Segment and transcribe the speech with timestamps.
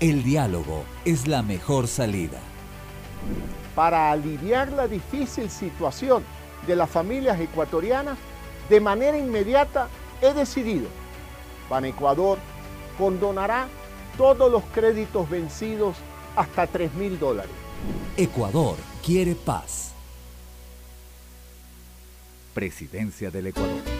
[0.00, 2.38] El diálogo es la mejor salida.
[3.74, 6.24] Para aliviar la difícil situación
[6.66, 8.16] de las familias ecuatorianas,
[8.70, 9.88] de manera inmediata
[10.22, 10.88] he decidido,
[11.68, 12.38] Ban Ecuador
[12.96, 13.68] condonará
[14.16, 15.96] todos los créditos vencidos
[16.34, 17.52] hasta 3 mil dólares.
[18.16, 19.92] Ecuador quiere paz.
[22.54, 23.99] Presidencia del Ecuador.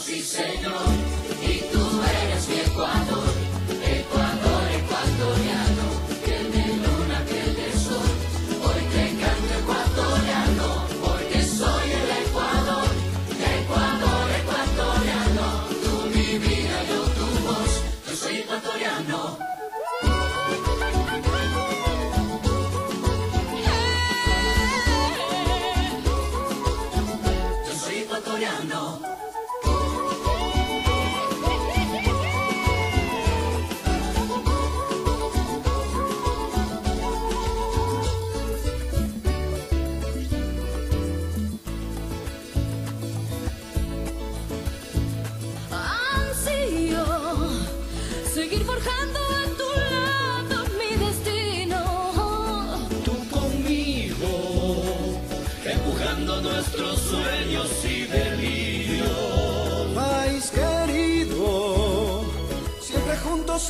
[0.00, 0.72] sí Señor,
[1.42, 3.39] y tú eres mi Ecuador.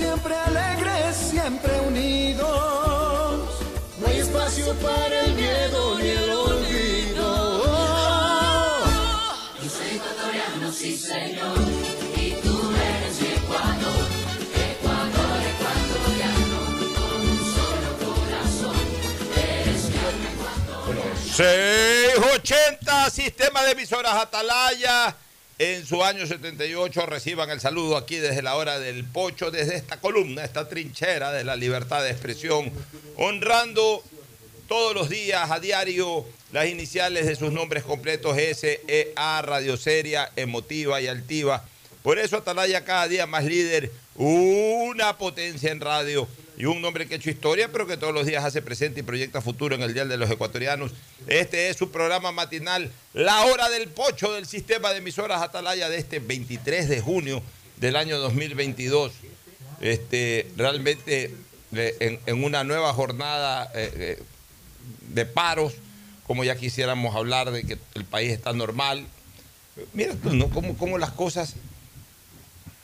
[0.01, 2.49] Siempre alegres, siempre unidos.
[3.99, 7.29] No hay espacio para el miedo ni el olvido.
[9.63, 11.59] Yo soy ecuatoriano, sí señor,
[12.17, 14.07] y tú eres mi Ecuador.
[14.71, 16.59] Ecuador, ecuatoriano,
[16.97, 18.81] con un solo corazón.
[19.37, 19.99] Eres mi
[20.33, 20.95] Ecuador.
[21.37, 25.15] 680, sistema de emisoras Atalaya.
[25.61, 30.01] En su año 78 reciban el saludo aquí desde la hora del pocho, desde esta
[30.01, 32.73] columna, esta trinchera de la libertad de expresión,
[33.19, 34.03] honrando
[34.69, 40.99] todos los días, a diario, las iniciales de sus nombres completos, SEA, Radio Seria, Emotiva
[41.03, 41.63] y Altiva.
[42.03, 46.27] Por eso Atalaya cada día más líder, una potencia en radio
[46.61, 49.03] y un hombre que ha hecho historia, pero que todos los días hace presente y
[49.03, 50.93] proyecta futuro en el Dial de los Ecuatorianos.
[51.27, 55.97] Este es su programa matinal, La Hora del Pocho del sistema de emisoras Atalaya de
[55.97, 57.43] este 23 de junio
[57.79, 59.11] del año 2022.
[59.81, 61.35] Este, realmente
[61.73, 64.23] eh, en, una nueva jornada eh, eh,
[65.15, 65.73] de paros,
[66.27, 69.07] como ya quisiéramos hablar de que el país está normal.
[69.95, 70.51] Mira tú, ¿no?
[70.51, 71.55] Cómo, cómo las cosas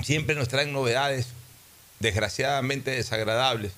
[0.02, 1.36] siempre nos traen novedades
[2.00, 3.72] desgraciadamente desagradables.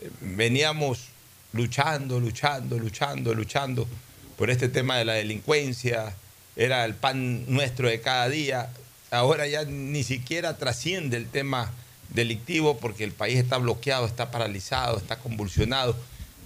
[0.00, 1.08] Eh, Veníamos
[1.52, 3.88] luchando, luchando, luchando, luchando
[4.36, 6.14] por este tema de la delincuencia,
[6.56, 8.70] era el pan nuestro de cada día.
[9.10, 11.72] Ahora ya ni siquiera trasciende el tema
[12.10, 15.96] delictivo porque el país está bloqueado, está paralizado, está convulsionado.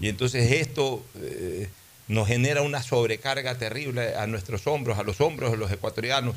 [0.00, 1.68] Y entonces esto eh,
[2.06, 6.36] nos genera una sobrecarga terrible a nuestros hombros, a los hombros de los ecuatorianos,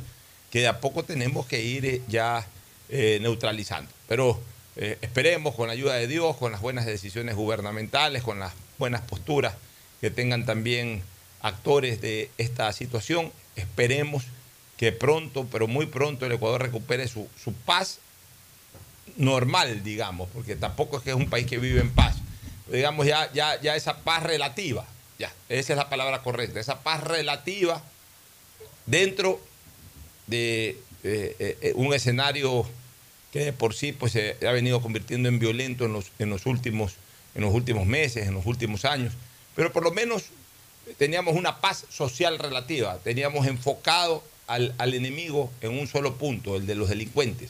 [0.52, 2.46] que de a poco tenemos que ir eh, ya
[2.90, 3.90] neutralizando.
[4.08, 4.40] Pero
[4.76, 9.02] eh, esperemos con la ayuda de Dios, con las buenas decisiones gubernamentales, con las buenas
[9.02, 9.56] posturas
[10.02, 11.04] que tengan también
[11.42, 14.24] actores de esta situación, esperemos
[14.78, 18.00] que pronto, pero muy pronto el Ecuador recupere su, su paz
[19.18, 22.16] normal, digamos, porque tampoco es que es un país que vive en paz.
[22.72, 24.86] Digamos, ya, ya, ya esa paz relativa,
[25.20, 27.84] ya, esa es la palabra correcta, esa paz relativa
[28.86, 29.40] dentro
[30.28, 32.66] de eh, eh, un escenario
[33.34, 36.46] que de por sí pues, se ha venido convirtiendo en violento en los, en, los
[36.46, 36.94] últimos,
[37.34, 39.14] en los últimos meses, en los últimos años.
[39.56, 40.26] Pero por lo menos
[41.00, 46.68] teníamos una paz social relativa, teníamos enfocado al, al enemigo en un solo punto, el
[46.68, 47.50] de los delincuentes.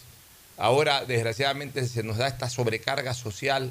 [0.56, 3.69] Ahora, desgraciadamente, se nos da esta sobrecarga social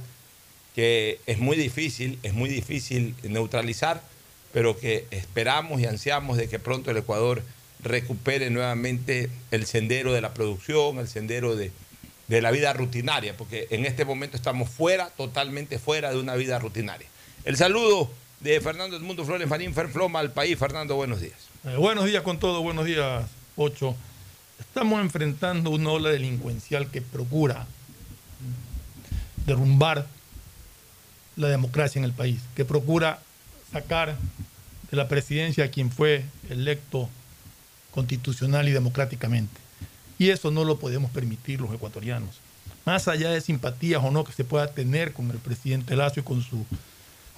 [0.74, 4.02] que es muy difícil, es muy difícil neutralizar,
[4.52, 7.42] pero que esperamos y ansiamos de que pronto el Ecuador
[7.82, 11.72] recupere nuevamente el sendero de la producción, el sendero de,
[12.28, 16.58] de la vida rutinaria, porque en este momento estamos fuera, totalmente fuera de una vida
[16.58, 17.08] rutinaria.
[17.44, 18.10] El saludo
[18.40, 20.58] de Fernando Edmundo Flores Marín Ferfloma al país.
[20.58, 21.38] Fernando, buenos días.
[21.64, 23.24] Eh, buenos días con todo, buenos días,
[23.56, 23.96] Ocho.
[24.58, 27.66] Estamos enfrentando una ola delincuencial que procura
[29.46, 30.06] derrumbar
[31.36, 33.20] la democracia en el país, que procura
[33.72, 34.16] sacar
[34.90, 37.08] de la presidencia a quien fue electo
[37.92, 39.61] constitucional y democráticamente.
[40.22, 42.38] Y eso no lo podemos permitir los ecuatorianos.
[42.84, 46.22] Más allá de simpatías o no que se pueda tener con el presidente Lazo y
[46.22, 46.60] con sus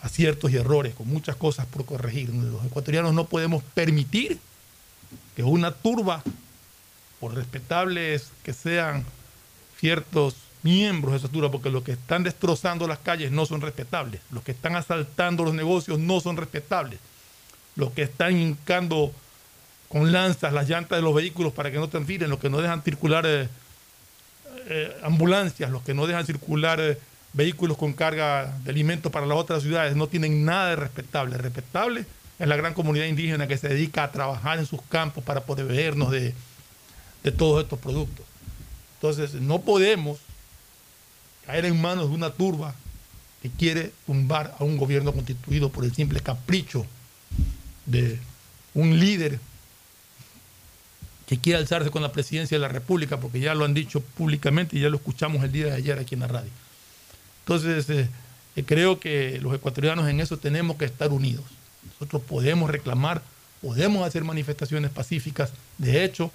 [0.02, 4.38] aciertos y errores, con muchas cosas por corregir, los ecuatorianos no podemos permitir
[5.34, 6.22] que una turba,
[7.20, 9.06] por respetables que sean
[9.80, 14.20] ciertos miembros de esa turba, porque los que están destrozando las calles no son respetables,
[14.30, 17.00] los que están asaltando los negocios no son respetables,
[17.76, 19.10] los que están hincando
[19.94, 22.82] con lanzas las llantas de los vehículos para que no transpiren, los que no dejan
[22.82, 23.48] circular eh,
[24.66, 26.98] eh, ambulancias, los que no dejan circular eh,
[27.32, 31.38] vehículos con carga de alimentos para las otras ciudades, no tienen nada de respetable.
[31.38, 32.06] Respetable
[32.40, 35.66] es la gran comunidad indígena que se dedica a trabajar en sus campos para poder
[35.66, 36.34] vernos de,
[37.22, 38.26] de todos estos productos.
[38.96, 40.18] Entonces, no podemos
[41.46, 42.74] caer en manos de una turba
[43.42, 46.84] que quiere tumbar a un gobierno constituido por el simple capricho
[47.86, 48.18] de
[48.74, 49.38] un líder
[51.34, 54.76] que quiere alzarse con la presidencia de la República, porque ya lo han dicho públicamente
[54.76, 56.50] y ya lo escuchamos el día de ayer aquí en la radio.
[57.40, 58.08] Entonces, eh,
[58.56, 61.44] eh, creo que los ecuatorianos en eso tenemos que estar unidos.
[61.92, 63.22] Nosotros podemos reclamar,
[63.60, 65.52] podemos hacer manifestaciones pacíficas.
[65.78, 66.30] De hecho,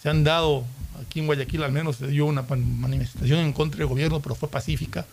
[0.00, 0.64] se han dado,
[1.04, 4.48] aquí en Guayaquil al menos se dio una manifestación en contra del gobierno, pero fue
[4.48, 5.04] pacífica.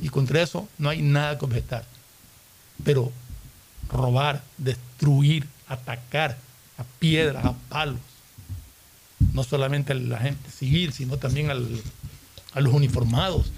[0.00, 1.84] Y contra eso no hay nada que objetar.
[2.82, 3.12] Pero
[3.90, 6.38] robar, destruir, atacar
[6.78, 7.98] a piedras, a palos,
[9.32, 13.52] no solamente a la gente civil, sino también a los uniformados,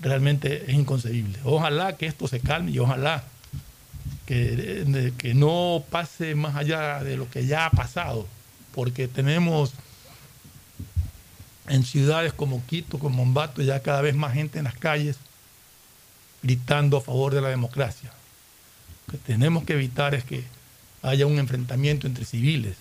[0.00, 1.38] realmente es inconcebible.
[1.44, 3.24] Ojalá que esto se calme y ojalá
[4.26, 8.26] que, que no pase más allá de lo que ya ha pasado,
[8.74, 9.72] porque tenemos
[11.68, 15.16] en ciudades como Quito, como Mombato, ya cada vez más gente en las calles
[16.42, 18.12] gritando a favor de la democracia.
[19.06, 20.44] Lo que tenemos que evitar es que
[21.02, 22.76] haya un enfrentamiento entre civiles.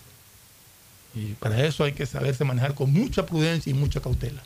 [1.14, 4.42] Y para eso hay que saberse manejar con mucha prudencia y mucha cautela.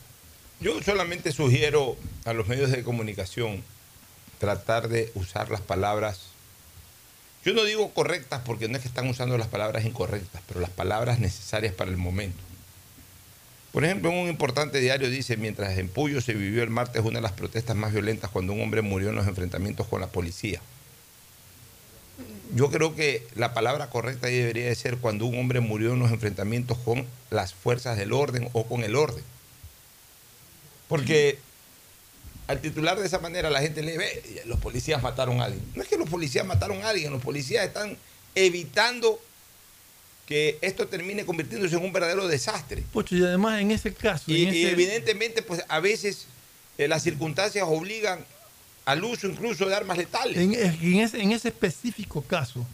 [0.60, 3.64] Yo solamente sugiero a los medios de comunicación
[4.40, 6.22] tratar de usar las palabras,
[7.44, 10.70] yo no digo correctas porque no es que están usando las palabras incorrectas, pero las
[10.70, 12.42] palabras necesarias para el momento.
[13.72, 17.20] Por ejemplo, en un importante diario dice, mientras en Puyo se vivió el martes una
[17.20, 20.62] de las protestas más violentas cuando un hombre murió en los enfrentamientos con la policía.
[22.56, 26.00] Yo creo que la palabra correcta ahí debería de ser cuando un hombre murió en
[26.00, 29.24] los enfrentamientos con las fuerzas del orden o con el orden.
[30.88, 31.38] Porque
[32.48, 35.64] al titular de esa manera la gente le ve, los policías mataron a alguien.
[35.76, 37.98] No es que los policías mataron a alguien, los policías están
[38.36, 39.20] evitando
[40.28, 42.84] que esto termine convirtiéndose en un verdadero desastre.
[42.94, 46.26] Pocho, y además en ese caso, Y, en y ese- evidentemente, pues a veces
[46.78, 48.26] eh, las circunstancias obligan
[48.86, 50.38] al uso incluso de armas letales.
[50.38, 52.66] En, en ese, en ese específico caso,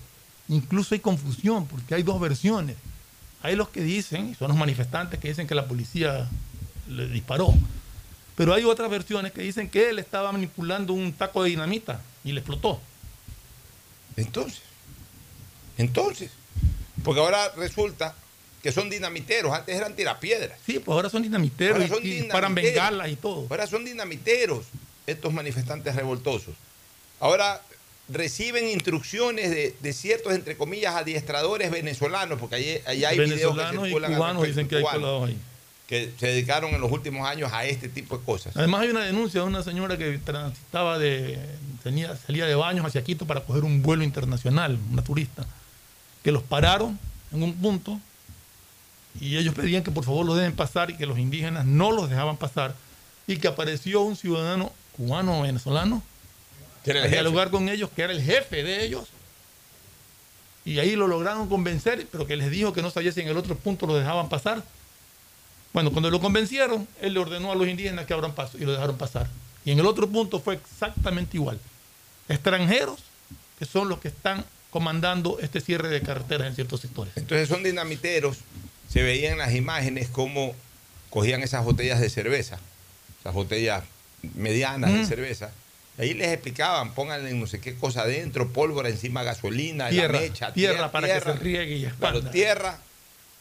[0.49, 2.75] incluso hay confusión, porque hay dos versiones.
[3.43, 6.27] Hay los que dicen, y son los manifestantes que dicen que la policía
[6.87, 7.53] le disparó.
[8.35, 12.31] Pero hay otras versiones que dicen que él estaba manipulando un taco de dinamita y
[12.33, 12.79] le explotó.
[14.17, 14.61] Entonces,
[15.77, 16.31] entonces,
[17.03, 18.13] porque ahora resulta
[18.61, 20.59] que son dinamiteros, antes eran tirapiedras.
[20.65, 22.75] Sí, pues ahora son dinamiteros Ahora y- son y disparan dinamiteros.
[22.75, 23.47] bengalas y todo.
[23.49, 24.65] Ahora son dinamiteros
[25.07, 26.55] estos manifestantes revoltosos.
[27.19, 27.61] Ahora
[28.09, 33.61] reciben instrucciones de, de ciertos, entre comillas, adiestradores venezolanos, porque allí, allá hay videos que
[33.61, 35.37] y circulan al cubanos dicen que hay colados ahí.
[35.87, 38.55] que se dedicaron en los últimos años a este tipo de cosas.
[38.57, 41.39] Además hay una denuncia de una señora que transitaba de,
[41.83, 45.45] tenía, salía de baños hacia Quito para coger un vuelo internacional, una turista,
[46.23, 46.99] que los pararon
[47.31, 47.99] en un punto
[49.19, 52.09] y ellos pedían que por favor los dejen pasar y que los indígenas no los
[52.09, 52.75] dejaban pasar
[53.27, 56.03] y que apareció un ciudadano cubano o venezolano
[56.85, 59.07] a dialogar con ellos, que era el jefe de ellos.
[60.65, 63.37] Y ahí lo lograron convencer, pero que les dijo que no sabía si en el
[63.37, 64.63] otro punto lo dejaban pasar.
[65.73, 68.73] Bueno, cuando lo convencieron, él le ordenó a los indígenas que abran paso y lo
[68.73, 69.27] dejaron pasar.
[69.63, 71.59] Y en el otro punto fue exactamente igual.
[72.27, 72.99] Extranjeros
[73.61, 77.15] que son los que están comandando este cierre de carreteras en ciertos sectores.
[77.15, 78.39] Entonces son dinamiteros.
[78.89, 80.55] Se veían en las imágenes cómo
[81.11, 82.57] cogían esas botellas de cerveza,
[83.19, 83.83] esas botellas
[84.35, 85.51] medianas de cerveza.
[85.97, 90.53] Ahí les explicaban, pónganle no sé qué cosa adentro, pólvora encima, gasolina, Tierra, la mecha,
[90.53, 92.79] tierra para que se riegue y Claro, tierra,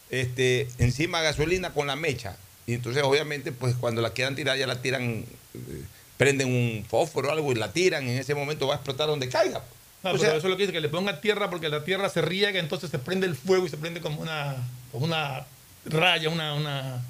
[0.09, 2.35] este, encima gasolina con la mecha.
[2.67, 5.83] Y entonces, obviamente, pues cuando la quieran tirar, ya la tiran, eh,
[6.17, 8.07] prenden un fósforo o algo y la tiran.
[8.07, 9.63] En ese momento va a explotar donde caiga.
[10.03, 11.83] No, O pero sea, eso es lo que dice, que le pongan tierra porque la
[11.83, 14.57] tierra se riega, entonces se prende el fuego y se prende como una,
[14.91, 15.45] como una
[15.85, 17.01] raya, una, una,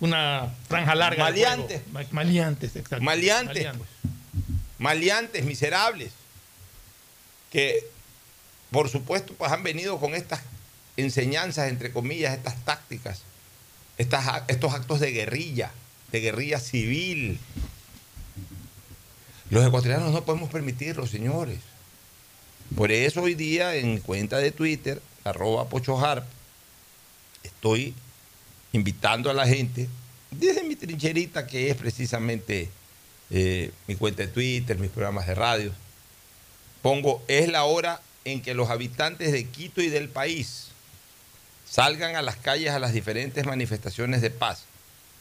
[0.00, 1.24] una franja larga.
[1.24, 1.82] de Maleantes.
[1.92, 3.04] Ma- Maleantes, exacto.
[3.04, 3.66] Maleantes.
[4.78, 6.12] maleantes, miserables,
[7.50, 7.84] que
[8.70, 10.40] por supuesto pues han venido con estas
[10.96, 13.22] enseñanzas, entre comillas, estas tácticas,
[13.96, 15.70] estas, estos actos de guerrilla,
[16.12, 17.40] de guerrilla civil.
[19.50, 21.58] Los ecuatorianos no podemos permitirlo, señores.
[22.76, 26.24] Por eso hoy día en mi cuenta de Twitter, arroba pochoharp,
[27.42, 27.94] estoy
[28.78, 29.88] invitando a la gente,
[30.30, 32.70] desde mi trincherita que es precisamente
[33.30, 35.72] eh, mi cuenta de Twitter, mis programas de radio,
[36.80, 40.68] pongo, es la hora en que los habitantes de Quito y del país
[41.68, 44.64] salgan a las calles a las diferentes manifestaciones de paz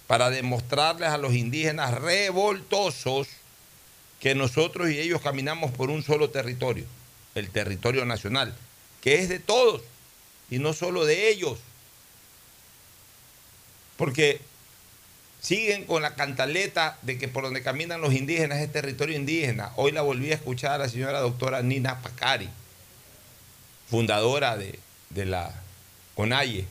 [0.07, 3.27] para demostrarles a los indígenas revoltosos
[4.19, 6.85] que nosotros y ellos caminamos por un solo territorio,
[7.35, 8.55] el territorio nacional,
[9.01, 9.81] que es de todos
[10.49, 11.59] y no solo de ellos.
[13.97, 14.39] Porque
[15.41, 19.71] siguen con la cantaleta de que por donde caminan los indígenas es territorio indígena.
[19.75, 22.49] Hoy la volví a escuchar a la señora doctora Nina Pacari,
[23.89, 25.53] fundadora de, de la
[26.15, 26.65] CONAIE,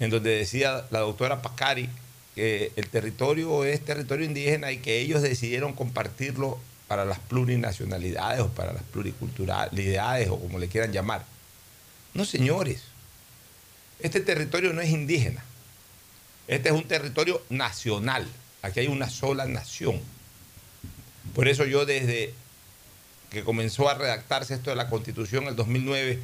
[0.00, 1.88] en donde decía la doctora Pacari
[2.34, 8.48] que el territorio es territorio indígena y que ellos decidieron compartirlo para las plurinacionalidades o
[8.48, 11.24] para las pluriculturalidades o como le quieran llamar.
[12.14, 12.82] No, señores,
[14.00, 15.44] este territorio no es indígena.
[16.48, 18.26] Este es un territorio nacional.
[18.62, 20.00] Aquí hay una sola nación.
[21.34, 22.34] Por eso yo desde
[23.30, 26.18] que comenzó a redactarse esto de la Constitución en el 2009,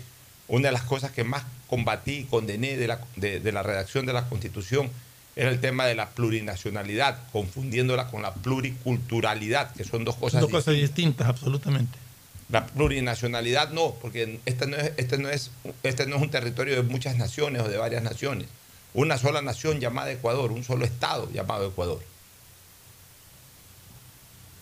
[0.49, 4.07] una de las cosas que más combatí y condené de la, de- de la redacción
[4.07, 4.91] de la Constitución
[5.37, 10.51] era el tema de la plurinacionalidad, confundiéndola con la pluriculturalidad, que son dos cosas Dos
[10.51, 10.95] cosas distintas.
[10.97, 11.99] distintas, absolutamente.
[12.51, 15.51] La plurinacionalidad no, porque este no, es, este, no es,
[15.83, 18.47] este no es un territorio de muchas naciones o de varias naciones.
[18.95, 22.01] Una sola nación llamada Ecuador, un solo Estado llamado Ecuador.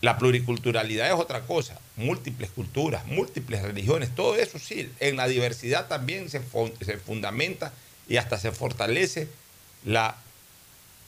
[0.00, 5.86] La pluriculturalidad es otra cosa, múltiples culturas, múltiples religiones, todo eso sí, en la diversidad
[5.86, 7.72] también se, fun- se fundamenta
[8.08, 9.28] y hasta se fortalece
[9.84, 10.16] la,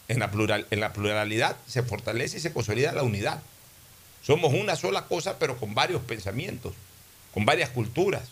[0.07, 3.43] en la, plural, en la pluralidad, se fortalece y se consolida la unidad.
[4.23, 6.75] Somos una sola cosa, pero con varios pensamientos,
[7.33, 8.29] con varias culturas,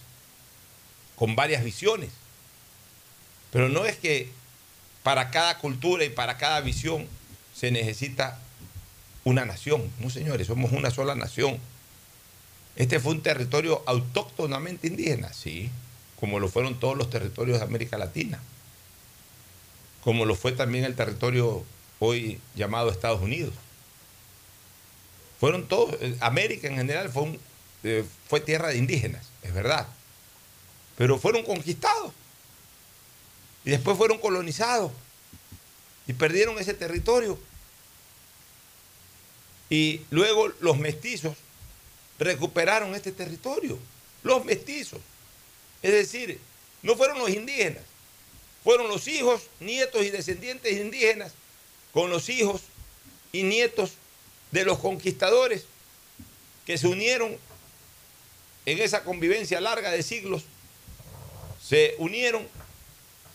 [1.17, 2.11] con varias visiones.
[3.51, 4.31] Pero no es que
[5.03, 7.07] para cada cultura y para cada visión
[7.55, 8.39] se necesita
[9.25, 9.91] una nación.
[10.01, 11.59] No, señores, somos una sola nación.
[12.77, 15.71] Este fue un territorio autóctonamente indígena, sí,
[16.19, 18.41] como lo fueron todos los territorios de América Latina,
[20.03, 21.65] como lo fue también el territorio
[21.99, 23.53] hoy llamado Estados Unidos.
[25.39, 27.39] Fueron todos, eh, América en general fue,
[27.83, 29.87] eh, fue tierra de indígenas, es verdad,
[30.97, 32.13] pero fueron conquistados
[33.65, 34.93] y después fueron colonizados
[36.07, 37.39] y perdieron ese territorio.
[39.71, 41.37] Y luego los mestizos
[42.19, 43.79] recuperaron este territorio.
[44.23, 45.01] Los mestizos.
[45.83, 46.39] Es decir,
[46.83, 47.83] no fueron los indígenas,
[48.63, 51.33] fueron los hijos, nietos y descendientes indígenas
[51.93, 52.63] con los hijos
[53.33, 53.93] y nietos
[54.51, 55.65] de los conquistadores
[56.67, 57.37] que se unieron
[58.67, 60.45] en esa convivencia larga de siglos,
[61.61, 62.47] se unieron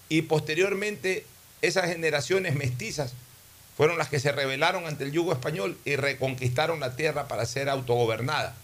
[0.10, 1.26] y posteriormente
[1.62, 3.14] esas generaciones mestizas
[3.76, 7.70] fueron las que se rebelaron ante el yugo español y reconquistaron la tierra para ser
[7.70, 8.56] autogobernada.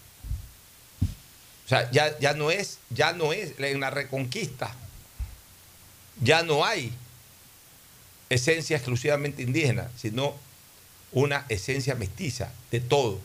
[1.64, 4.74] O sea, ya, ya no es, ya no es, en la reconquista,
[6.20, 6.92] ya no hay
[8.28, 10.34] esencia exclusivamente indígena, sino
[11.12, 13.20] una esencia mestiza de todo.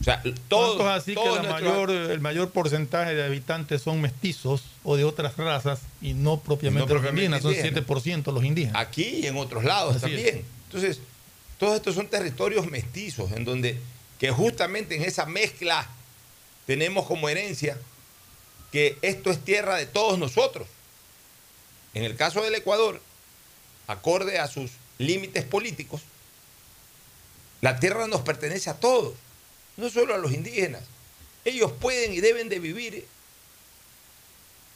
[0.00, 0.76] O sea, todo.
[0.76, 5.04] Tanto es así que la mayor, el mayor porcentaje de habitantes son mestizos o de
[5.04, 8.24] otras razas y no propiamente, No propiamente los indígenas, son indígenas.
[8.26, 8.80] 7% los indígenas.
[8.80, 10.44] Aquí y en otros lados Así también.
[10.66, 11.00] Entonces,
[11.58, 13.80] todos estos son territorios mestizos, en donde
[14.18, 15.88] que justamente en esa mezcla
[16.66, 17.78] tenemos como herencia
[18.70, 20.68] que esto es tierra de todos nosotros.
[21.94, 23.00] En el caso del Ecuador,
[23.86, 26.02] acorde a sus límites políticos,
[27.60, 29.14] la tierra nos pertenece a todos,
[29.78, 30.82] no solo a los indígenas.
[31.44, 33.06] Ellos pueden y deben de vivir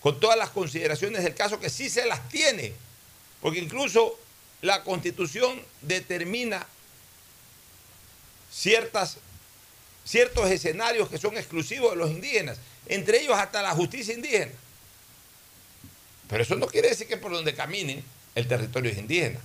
[0.00, 2.72] con todas las consideraciones del caso que sí se las tiene,
[3.42, 4.18] porque incluso
[4.62, 6.66] la constitución determina
[8.50, 9.18] ciertas,
[10.04, 14.52] ciertos escenarios que son exclusivos de los indígenas, entre ellos hasta la justicia indígena.
[16.28, 19.40] Pero eso no quiere decir que por donde caminen el territorio es indígena.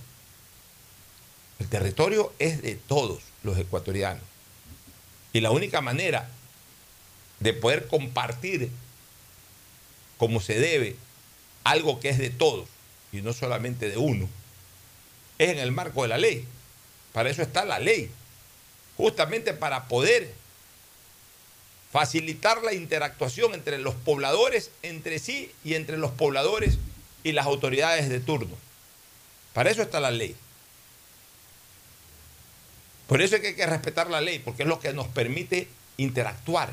[1.58, 4.22] El territorio es de todos los ecuatorianos.
[5.32, 6.28] Y la única manera
[7.40, 8.70] de poder compartir
[10.16, 10.96] como se debe
[11.64, 12.68] algo que es de todos
[13.12, 14.28] y no solamente de uno,
[15.38, 16.46] es en el marco de la ley.
[17.12, 18.10] Para eso está la ley.
[18.96, 20.34] Justamente para poder
[21.92, 26.78] facilitar la interactuación entre los pobladores entre sí y entre los pobladores
[27.24, 28.56] y las autoridades de turno.
[29.52, 30.36] Para eso está la ley.
[33.08, 35.66] Por eso es que hay que respetar la ley, porque es lo que nos permite
[35.96, 36.72] interactuar,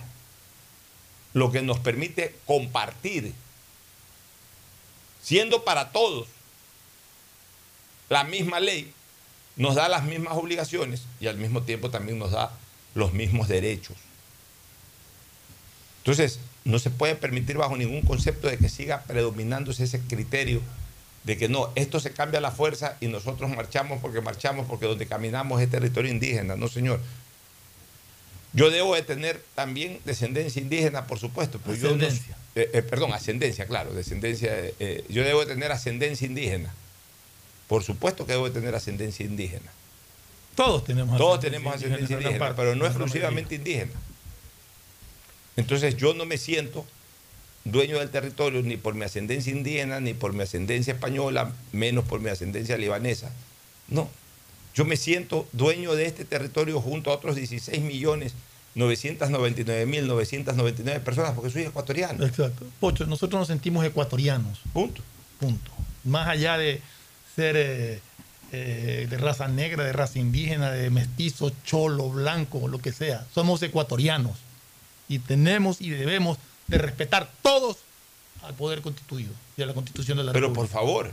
[1.33, 3.33] lo que nos permite compartir,
[5.23, 6.27] siendo para todos
[8.09, 8.93] la misma ley,
[9.55, 12.51] nos da las mismas obligaciones y al mismo tiempo también nos da
[12.93, 13.95] los mismos derechos.
[15.99, 20.61] Entonces, no se puede permitir bajo ningún concepto de que siga predominándose ese criterio
[21.25, 24.85] de que no, esto se cambia a la fuerza y nosotros marchamos porque marchamos porque
[24.85, 26.55] donde caminamos es territorio indígena.
[26.55, 26.99] No, señor.
[28.53, 31.59] Yo debo de tener también descendencia indígena, por supuesto.
[31.63, 32.37] Pero yo no- Ascendencia.
[32.55, 34.49] eh, eh, perdón, ascendencia, claro, descendencia.
[34.53, 36.73] eh, yo debo de tener ascendencia indígena.
[37.67, 39.71] Por supuesto que debo de tener ascendencia indígena.
[40.55, 43.91] Todos tenemos Todos ascendencia tenemos ascendencia indígena, parte, pero no exclusivamente indígena.
[45.57, 46.85] Entonces yo no me siento
[47.65, 52.21] dueño del territorio ni por mi ascendencia indígena, ni por mi ascendencia española, menos por
[52.21, 53.31] mi ascendencia libanesa.
[53.89, 54.09] No,
[54.73, 58.33] yo me siento dueño de este territorio junto a otros 16 millones
[58.75, 62.25] 999 mil 999 personas porque soy ecuatoriano.
[62.25, 62.65] Exacto.
[62.79, 64.59] Pocho, nosotros nos sentimos ecuatorianos.
[64.73, 65.01] Punto.
[65.39, 65.71] Punto.
[66.03, 66.81] Más allá de
[67.35, 68.01] ser eh,
[68.51, 73.25] eh, de raza negra, de raza indígena, de mestizo, cholo, blanco, lo que sea.
[73.33, 74.37] Somos ecuatorianos.
[75.07, 77.77] Y tenemos y debemos de respetar todos
[78.43, 80.73] al poder constituido y a la constitución de la Pero República.
[80.73, 81.11] por favor,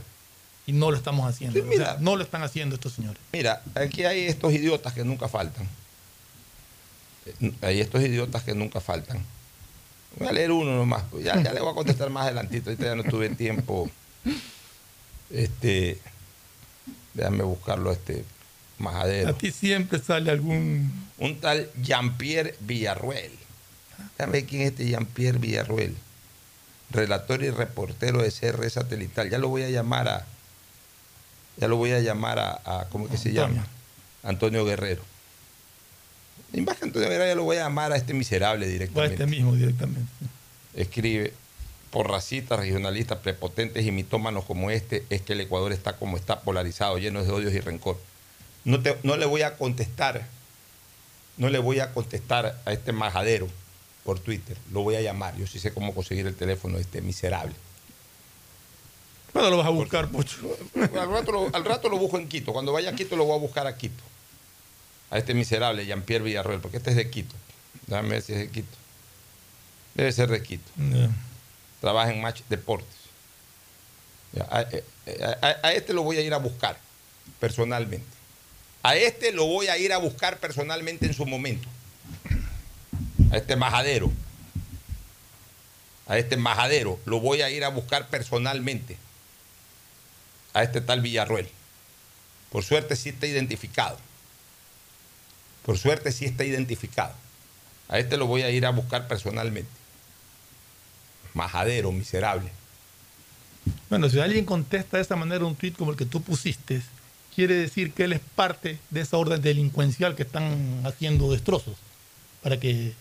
[0.65, 1.59] Y no lo estamos haciendo.
[1.67, 3.19] O sea, no lo están haciendo estos señores.
[3.33, 5.67] Mira, aquí hay estos idiotas que nunca faltan.
[7.25, 9.23] Eh, Hay estos idiotas que nunca faltan.
[10.17, 11.03] Voy a leer uno nomás.
[11.09, 12.69] pues Ya, ya le voy a contestar más adelantito.
[12.69, 13.89] Ahorita ya no tuve tiempo.
[15.29, 15.99] Este.
[17.13, 18.23] Déjame buscarlo este
[18.77, 19.29] majadero.
[19.29, 20.91] A ti siempre sale algún.
[21.17, 23.31] Un tal Jean-Pierre Villarruel.
[24.31, 25.95] Déjame quién es este Jean-Pierre Villarruel.
[26.91, 29.29] Relator y reportero de CR Satelital.
[29.29, 30.25] Ya lo voy a llamar a.
[31.57, 32.61] Ya lo voy a llamar a.
[32.65, 33.65] a- ¿Cómo que se llama?
[34.23, 35.01] Antonio Guerrero.
[36.53, 38.71] Y más que Antonio Guerrero, ya lo voy a llamar a este miserable O a
[38.71, 39.13] directamente.
[39.15, 40.11] este mismo directamente.
[40.75, 41.33] Escribe.
[41.91, 46.41] Por racistas, regionalistas, prepotentes y mitómanos como este, es que el Ecuador está como está,
[46.41, 47.99] polarizado, lleno de odios y rencor.
[48.65, 50.25] No, te- no le voy a contestar,
[51.37, 53.47] no le voy a contestar a este majadero
[54.03, 54.57] por Twitter.
[54.71, 55.35] Lo voy a llamar.
[55.37, 57.55] Yo sí sé cómo conseguir el teléfono de este miserable.
[59.31, 60.37] ¿Cuándo lo vas a buscar, Pocho?
[60.75, 62.53] Al rato, lo, al rato lo busco en Quito.
[62.53, 64.03] Cuando vaya a Quito lo voy a buscar a Quito.
[65.09, 67.33] A este miserable, Jean-Pierre Villarroel, porque este es de Quito.
[67.87, 68.77] Déjame ver si es de Quito.
[69.95, 70.69] Debe ser de Quito.
[71.81, 72.87] Trabaja en Match Deportes.
[74.35, 74.43] Eh,
[75.21, 76.77] a- a- a este lo voy a ir a buscar
[77.39, 78.05] personalmente.
[78.83, 81.67] A este lo voy a ir a buscar personalmente en su momento.
[83.33, 84.11] A este majadero.
[86.05, 88.95] A este majadero lo voy a ir a buscar personalmente.
[90.53, 91.49] A este tal Villarruel.
[92.51, 93.97] Por suerte sí está identificado.
[95.65, 97.15] Por suerte sí está identificado.
[97.89, 99.71] A este lo voy a ir a buscar personalmente.
[101.33, 102.51] Majadero, miserable.
[103.89, 106.83] Bueno, si alguien contesta de esa manera un tweet como el que tú pusiste,
[107.33, 111.77] quiere decir que él es parte de esa orden delincuencial que están haciendo destrozos
[112.43, 112.93] para que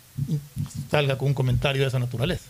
[0.90, 2.44] salga con un comentario de esa naturaleza.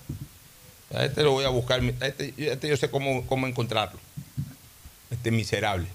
[0.95, 1.81] A este lo voy a buscar.
[2.01, 3.99] A este, a este yo sé cómo, cómo encontrarlo.
[5.11, 5.87] Este miserable.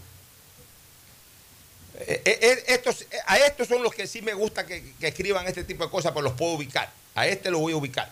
[1.99, 5.47] Eh, eh, eh, estos, a estos son los que sí me gusta que, que escriban
[5.47, 6.91] este tipo de cosas, pues los puedo ubicar.
[7.15, 8.11] A este lo voy a ubicar.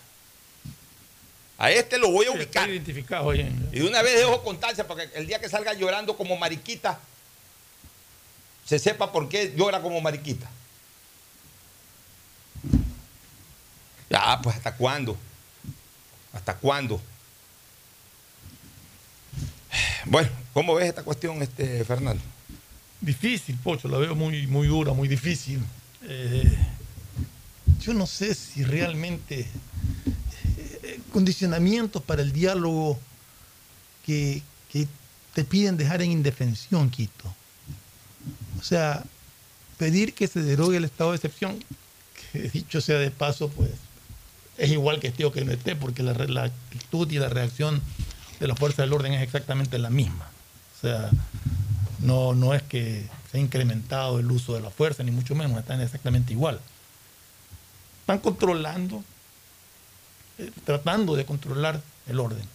[1.58, 2.68] A este lo voy a ubicar.
[2.68, 6.36] identificado en- Y de una vez dejo constancia porque el día que salga llorando como
[6.36, 6.98] mariquita,
[8.64, 10.50] se sepa por qué llora como mariquita.
[14.08, 15.16] Ya, pues hasta cuándo.
[16.32, 17.00] ¿Hasta cuándo?
[20.04, 22.22] Bueno, ¿cómo ves esta cuestión, este Fernando?
[23.00, 25.60] Difícil, Pocho, la veo muy, muy dura, muy difícil.
[26.02, 26.56] Eh,
[27.80, 29.46] yo no sé si realmente
[30.82, 32.98] eh, condicionamientos para el diálogo
[34.04, 34.86] que, que
[35.34, 37.34] te piden dejar en indefensión, Quito.
[38.60, 39.04] O sea,
[39.76, 41.62] pedir que se derogue el estado de excepción,
[42.32, 43.70] que dicho sea de paso, pues
[44.58, 47.82] es igual que esté o que no esté, porque la, actitud y la reacción
[48.40, 50.28] de la fuerza del orden es exactamente la misma.
[50.76, 51.10] O sea,
[52.00, 55.58] no, no es que se ha incrementado el uso de la fuerza, ni mucho menos,
[55.58, 56.60] están exactamente igual.
[58.00, 59.02] Están controlando,
[60.38, 62.46] eh, tratando de controlar el orden.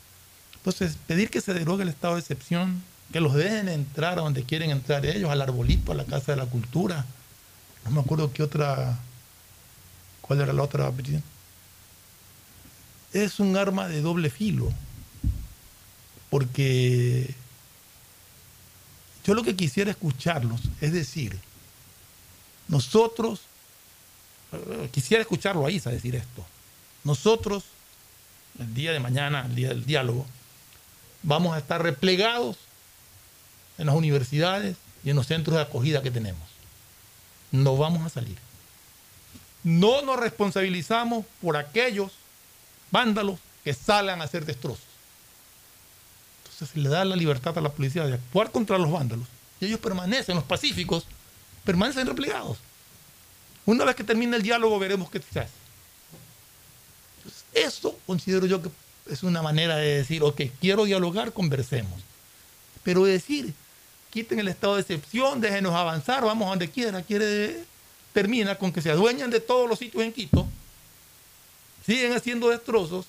[0.55, 4.43] Entonces, pedir que se derogue el estado de excepción, que los dejen entrar a donde
[4.43, 7.05] quieren entrar ellos, al arbolito, a la Casa de la Cultura.
[7.83, 8.97] No me acuerdo qué otra,
[10.21, 11.23] cuál era la otra petición.
[13.13, 14.71] Es un arma de doble filo,
[16.29, 17.33] porque
[19.25, 21.37] yo lo que quisiera escucharlos es decir,
[22.67, 23.41] nosotros,
[24.53, 26.45] eh, quisiera escucharlo a Isa decir esto,
[27.03, 27.65] nosotros,
[28.59, 30.25] el día de mañana, el día del diálogo,
[31.23, 32.57] vamos a estar replegados
[33.77, 36.47] en las universidades y en los centros de acogida que tenemos.
[37.51, 38.37] No vamos a salir.
[39.63, 42.11] No nos responsabilizamos por aquellos
[42.91, 44.83] vándalos que salgan a hacer destrozos.
[46.43, 49.27] Entonces se le da la libertad a la policía de actuar contra los vándalos.
[49.59, 51.05] Y ellos permanecen, los pacíficos,
[51.63, 52.57] permanecen replegados.
[53.65, 55.51] Una vez que termine el diálogo veremos qué se hace.
[57.53, 58.69] Eso considero yo que
[59.09, 62.01] es una manera de decir, ok, quiero dialogar, conversemos.
[62.83, 63.53] Pero decir,
[64.09, 67.63] quiten el estado de excepción, déjenos avanzar, vamos a donde quiera, quiere,
[68.13, 70.47] termina con que se adueñan de todos los sitios en Quito,
[71.91, 73.05] siguen haciendo destrozos,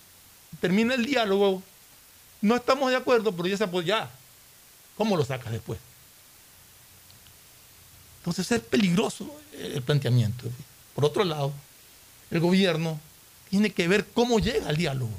[0.60, 1.62] termina el diálogo,
[2.40, 4.10] no estamos de acuerdo, pero ya se pues ya,
[4.96, 5.78] ¿cómo lo sacas después?
[8.18, 10.48] Entonces es peligroso el planteamiento.
[10.96, 11.52] Por otro lado,
[12.32, 12.98] el gobierno
[13.50, 15.12] tiene que ver cómo llega al diálogo.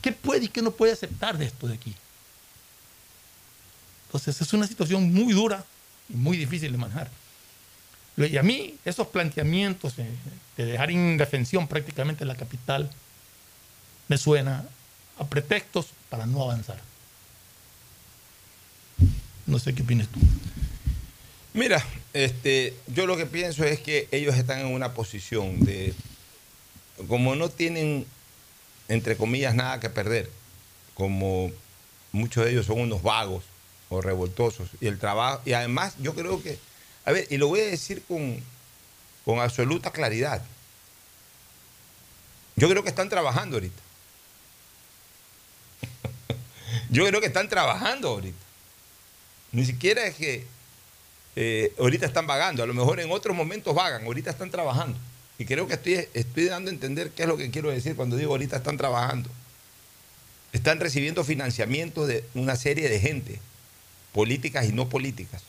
[0.00, 1.94] ¿Qué puede y qué no puede aceptar de esto de aquí?
[4.06, 5.64] Entonces es una situación muy dura
[6.08, 7.10] y muy difícil de manejar.
[8.16, 10.06] Y a mí esos planteamientos de,
[10.56, 12.90] de dejar en indefensión prácticamente la capital
[14.08, 14.64] me suena
[15.18, 16.80] a pretextos para no avanzar.
[19.46, 20.20] No sé qué opinas tú.
[21.54, 25.94] Mira, este, yo lo que pienso es que ellos están en una posición de,
[27.08, 28.06] como no tienen,
[28.88, 30.30] entre comillas, nada que perder,
[30.94, 31.50] como
[32.12, 33.44] muchos de ellos son unos vagos
[33.88, 36.58] o revoltosos, y el trabajo, y además yo creo que,
[37.06, 38.42] a ver, y lo voy a decir con,
[39.24, 40.42] con absoluta claridad,
[42.56, 43.82] yo creo que están trabajando ahorita.
[46.90, 48.38] Yo creo que están trabajando ahorita.
[49.52, 50.46] Ni siquiera es que
[51.36, 54.98] eh, ahorita están vagando, a lo mejor en otros momentos vagan, ahorita están trabajando.
[55.38, 58.16] Y creo que estoy, estoy dando a entender qué es lo que quiero decir cuando
[58.16, 59.28] digo ahorita están trabajando.
[60.52, 63.38] Están recibiendo financiamiento de una serie de gente,
[64.12, 65.42] políticas y no políticas,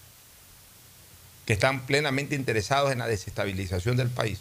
[1.48, 4.40] que están plenamente interesados en la desestabilización del país.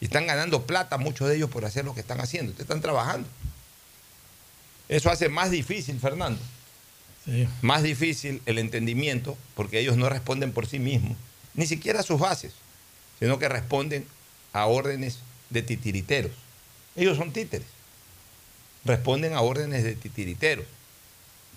[0.00, 2.50] Y están ganando plata muchos de ellos por hacer lo que están haciendo.
[2.50, 3.28] Ustedes están trabajando.
[4.88, 6.40] Eso hace más difícil, Fernando,
[7.24, 7.46] Sí.
[7.60, 11.16] más difícil el entendimiento, porque ellos no responden por sí mismos,
[11.54, 12.52] ni siquiera a sus bases,
[13.18, 14.06] sino que responden
[14.52, 15.18] a órdenes
[15.50, 16.32] de titiriteros.
[16.94, 17.66] Ellos son títeres,
[18.84, 20.64] responden a órdenes de titiriteros.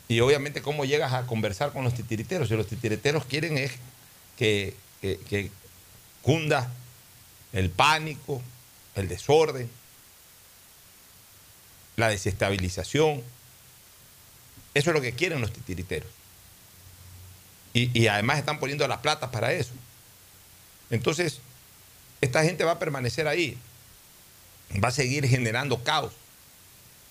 [0.08, 2.50] Y obviamente, ¿cómo llegas a conversar con los titiriteros?
[2.50, 3.74] Si los titiriteros quieren es
[4.40, 5.52] que,
[6.22, 6.72] cunda
[7.52, 8.42] el pánico,
[8.96, 9.70] el desorden,
[11.98, 13.22] la desestabilización.
[14.74, 16.10] Eso es lo que quieren los titiriteros.
[17.74, 19.72] Y, además están poniendo las platas para eso.
[20.90, 21.40] Entonces,
[22.22, 23.58] esta gente va a permanecer ahí.
[24.84, 26.14] Va a seguir generando caos.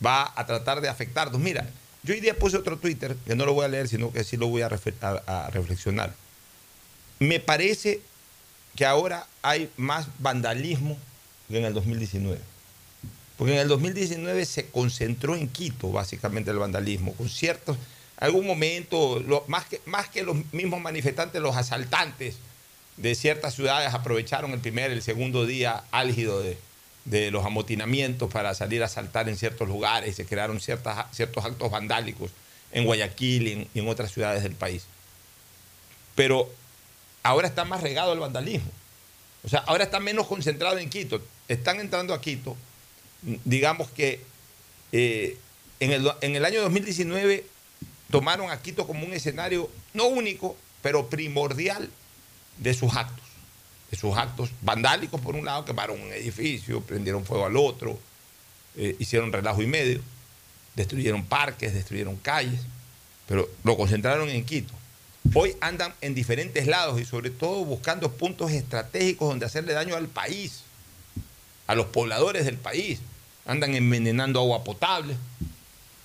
[0.05, 1.41] Va a tratar de afectarnos.
[1.41, 1.69] Mira,
[2.03, 4.37] yo hoy día puse otro Twitter, que no lo voy a leer, sino que sí
[4.37, 6.15] lo voy a reflexionar.
[7.19, 8.01] Me parece
[8.77, 10.97] que ahora hay más vandalismo
[11.49, 12.41] que en el 2019.
[13.37, 17.77] Porque en el 2019 se concentró en Quito, básicamente, el vandalismo, con ciertos,
[18.17, 22.37] algún momento, más, que, más que los mismos manifestantes, los asaltantes
[22.97, 26.59] de ciertas ciudades aprovecharon el primer, el segundo día álgido de,
[27.05, 31.71] de los amotinamientos para salir a asaltar en ciertos lugares, se crearon ciertas, ciertos actos
[31.71, 32.33] vandálicos
[32.73, 34.85] en Guayaquil y en, y en otras ciudades del país.
[36.15, 36.51] Pero
[37.29, 38.71] ahora está más regado el vandalismo.
[39.45, 41.21] O sea, ahora está menos concentrado en Quito.
[41.47, 42.57] Están entrando a Quito,
[43.45, 44.25] digamos que
[44.93, 45.37] eh,
[45.79, 47.45] en, el, en el año 2019
[48.11, 51.91] tomaron a Quito como un escenario no único, pero primordial
[52.57, 53.27] de sus actos.
[53.91, 57.99] De sus actos vandálicos, por un lado, quemaron un edificio, prendieron fuego al otro,
[58.77, 60.01] eh, hicieron relajo y medio,
[60.75, 62.61] destruyeron parques, destruyeron calles,
[63.27, 64.78] pero lo concentraron en Quito.
[65.35, 70.09] Hoy andan en diferentes lados y sobre todo buscando puntos estratégicos donde hacerle daño al
[70.09, 70.63] país,
[71.67, 73.01] a los pobladores del país.
[73.47, 75.15] Andan envenenando agua potable,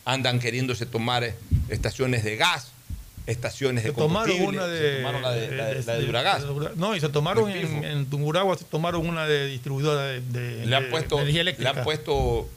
[0.06, 1.36] andan queriéndose tomar eh,
[1.70, 2.68] estaciones de gas,
[3.28, 6.96] estaciones de Se tomaron combustible, una se de, tomaron la de, la de- de No,
[6.96, 11.44] y se tomaron en, Tungurahua, se tomaron una de distribuidora de, le han puesto, energía
[11.44, 11.70] le eléctrica.
[11.72, 12.48] han puesto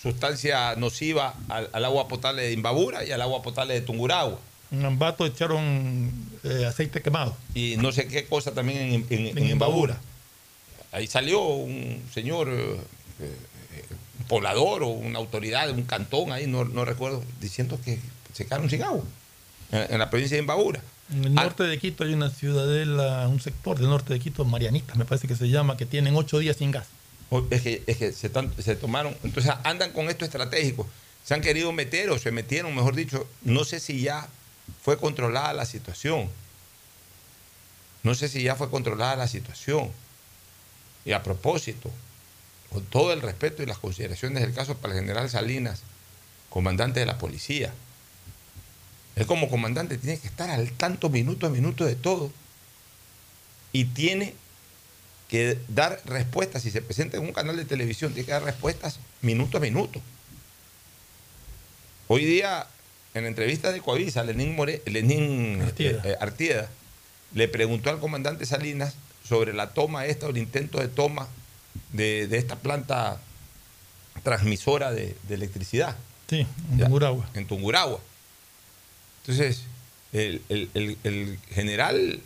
[0.00, 4.38] sustancia nociva al, al agua potable de Imbabura y al agua potable de Tungurahua.
[4.72, 6.10] En Ambato echaron
[6.44, 7.36] eh, aceite quemado.
[7.54, 9.98] Y no sé qué cosa también en, en- en En Imbabura.
[10.92, 12.76] Ahí salió un señor, eh,
[13.20, 13.84] eh,
[14.20, 17.98] un poblador o una autoridad de un cantón, ahí no, no recuerdo, diciendo que
[18.34, 19.02] se quedaron sin agua
[19.70, 20.80] en, la provincia de Imbabura.
[21.10, 24.96] En el norte de Quito hay una ciudadela, un sector del norte de Quito, Marianitas,
[24.96, 26.86] me parece que se llama, que tienen ocho días sin gas.
[27.50, 30.86] Es que, es que se, tan- se tomaron, entonces andan con esto estratégico.
[31.24, 34.28] Se han querido meter o se metieron, mejor dicho, no sé si ya
[34.82, 36.28] fue controlada la situación.
[38.02, 39.90] No sé si ya fue controlada la situación.
[41.04, 41.90] Y a propósito,
[42.70, 45.82] con todo el respeto y las consideraciones del caso para el general Salinas,
[46.50, 47.72] comandante de la policía,
[49.14, 52.32] él como comandante tiene que estar al tanto minuto a minuto de todo.
[53.72, 54.34] Y tiene
[55.28, 58.98] que dar respuestas, si se presenta en un canal de televisión, tiene que dar respuestas
[59.20, 60.00] minuto a minuto.
[62.08, 62.66] Hoy día,
[63.14, 66.02] en la entrevista de Coavisa, Lenín, More- Lenín Artieda.
[66.04, 66.68] eh, eh, Artieda
[67.34, 68.94] le preguntó al comandante Salinas
[69.26, 71.28] sobre la toma esta o el intento de toma
[71.92, 73.20] de, de esta planta
[74.22, 75.96] transmisora de, de electricidad
[76.28, 76.84] Sí, en Ya.
[76.84, 77.28] Tungurahua.
[77.34, 78.00] en Tungurahua.
[79.22, 79.62] Entonces,
[80.12, 82.20] el, el- el- el general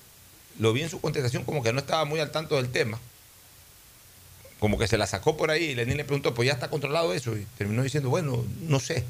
[0.59, 2.99] lo vi en su contestación como que no estaba muy al tanto del tema.
[4.61, 7.13] Como que se la sacó por ahí y Lenín le preguntó, pues ya está controlado
[7.13, 7.37] eso.
[7.37, 9.05] Y terminó diciendo, bueno, no sé.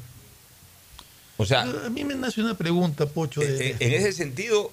[1.37, 3.41] O sea, A mí me nace una pregunta, Pocho.
[3.41, 4.71] de- en, en ese sentido,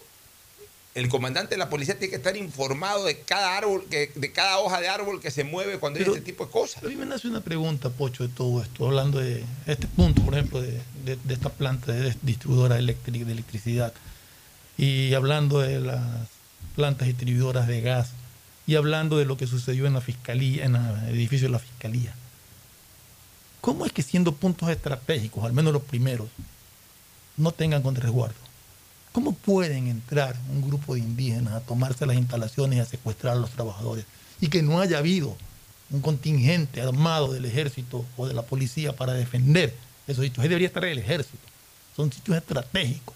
[0.94, 4.58] el comandante de la policía tiene que estar informado de cada árbol, que, de cada
[4.60, 6.82] hoja de árbol que se mueve cuando hay este tipo de cosas.
[6.82, 10.34] A mí me nace una pregunta, Pocho, de todo esto, hablando de este punto, por
[10.34, 13.92] ejemplo, de, de- de esta planta de distribuidora eléctrica de electricidad.
[14.76, 16.00] y hablando de las
[16.74, 18.10] plantas distribuidoras de gas
[18.66, 22.12] y hablando de lo que sucedió en la fiscalía, en el edificio de la fiscalía.
[23.60, 26.28] ¿Cómo es que siendo puntos estratégicos, al menos los primeros,
[27.36, 28.36] no tengan con resguardo?
[29.12, 33.40] ¿Cómo pueden entrar un grupo de indígenas a tomarse las instalaciones y a secuestrar a
[33.40, 34.04] los trabajadores?
[34.40, 35.36] Y que no haya habido
[35.90, 39.74] un contingente armado del ejército o de la policía para defender
[40.06, 40.42] esos sitios.
[40.42, 41.38] Ahí debería estar el ejército.
[41.94, 43.14] Son sitios estratégicos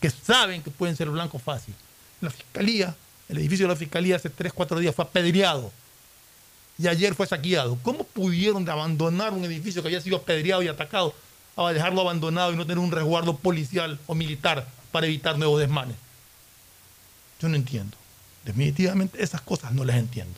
[0.00, 1.74] que saben que pueden ser blanco fácil.
[2.20, 2.94] La fiscalía,
[3.28, 5.72] el edificio de la fiscalía hace 3, 4 días fue apedreado
[6.78, 7.78] y ayer fue saqueado.
[7.82, 11.14] ¿Cómo pudieron abandonar un edificio que había sido apedreado y atacado
[11.56, 15.96] a dejarlo abandonado y no tener un resguardo policial o militar para evitar nuevos desmanes?
[17.40, 17.96] Yo no entiendo.
[18.44, 20.34] Definitivamente esas cosas no las entiendo.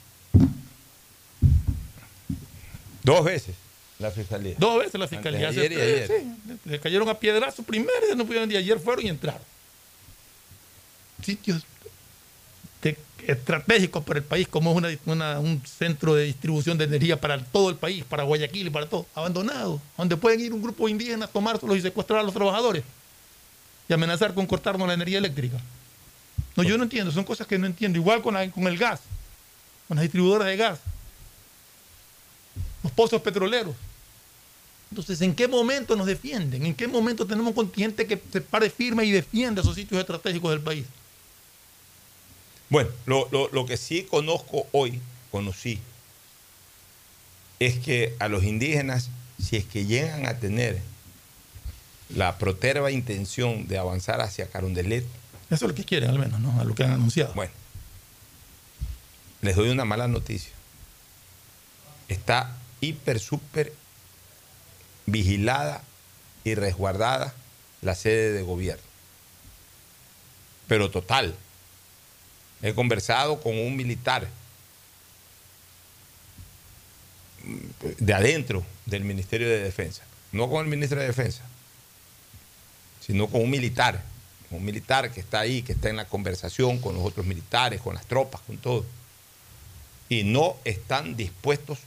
[3.02, 3.55] Dos veces
[3.98, 4.55] la fiscalía.
[4.59, 5.48] Dos veces la fiscalía.
[5.48, 6.07] Antes y ayer.
[6.07, 9.42] sí, le cayeron a piedrazo primero y no pudieron y ayer fueron y entraron.
[11.22, 11.64] Sitios
[12.92, 12.96] de-
[13.33, 17.77] estratégicos para el país, como es un centro de distribución de energía para todo el
[17.77, 21.77] país, para Guayaquil y para todo, abandonado, donde pueden ir un grupo de indígenas, tomárselos
[21.77, 22.85] y secuestrar a los trabajadores
[23.88, 25.59] y amenazar con cortarnos la energía eléctrica.
[26.57, 27.99] No, yo no entiendo, son cosas que no entiendo.
[27.99, 29.01] Igual con, la- con el gas,
[29.88, 30.79] con las distribuidoras de gas,
[32.83, 33.75] los pozos petroleros.
[34.90, 36.64] Entonces, ¿en qué momento nos defienden?
[36.64, 40.51] ¿En qué momento tenemos un contingente que se pare firme y defiende esos sitios estratégicos
[40.53, 40.87] del país?
[42.68, 45.00] Bueno, lo, lo- lo que sí conozco hoy,
[45.31, 45.81] conocí,
[47.59, 49.09] es que a los indígenas,
[49.42, 50.81] si es que llegan a tener
[52.09, 55.05] la proterva intención de avanzar hacia Carondelet,
[55.50, 56.61] Eso es lo que quieren, al menos, ¿no?
[56.61, 57.33] A lo que han anunciado.
[57.35, 57.52] Bueno,
[59.42, 60.50] les doy una mala noticia.
[62.09, 63.72] Está hiper, súper
[65.07, 65.83] vigilada
[66.44, 67.33] y resguardada
[67.81, 68.83] la sede de gobierno.
[70.68, 71.35] Pero total.
[72.62, 74.29] He conversado con un militar
[77.99, 81.42] de adentro del Ministerio de Defensa, no con el ministro de Defensa,
[83.01, 84.03] sino con un militar,
[84.51, 87.95] un militar que está ahí, que está en la conversación con los otros militares, con
[87.95, 88.85] las tropas, con todo.
[90.09, 91.79] Y no están dispuestos,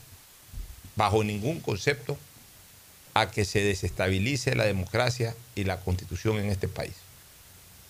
[0.96, 2.16] bajo ningún concepto,
[3.14, 6.94] a que se desestabilice la democracia y la constitución en este país.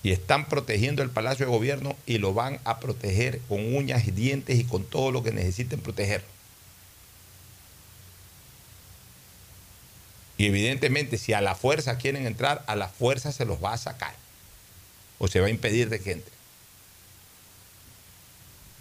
[0.03, 4.11] Y están protegiendo el Palacio de Gobierno y lo van a proteger con uñas y
[4.11, 6.23] dientes y con todo lo que necesiten proteger.
[10.41, 13.77] Y evidentemente, si a la fuerza quieren entrar, a la fuerza se los va a
[13.77, 14.15] sacar.
[15.19, 16.35] O se va a impedir de que entren.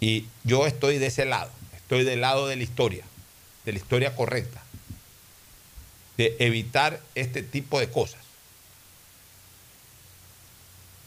[0.00, 1.50] Y yo estoy de ese lado.
[1.76, 3.04] Estoy del lado de la historia.
[3.66, 4.62] De la historia correcta.
[6.16, 8.29] De evitar este tipo de cosas.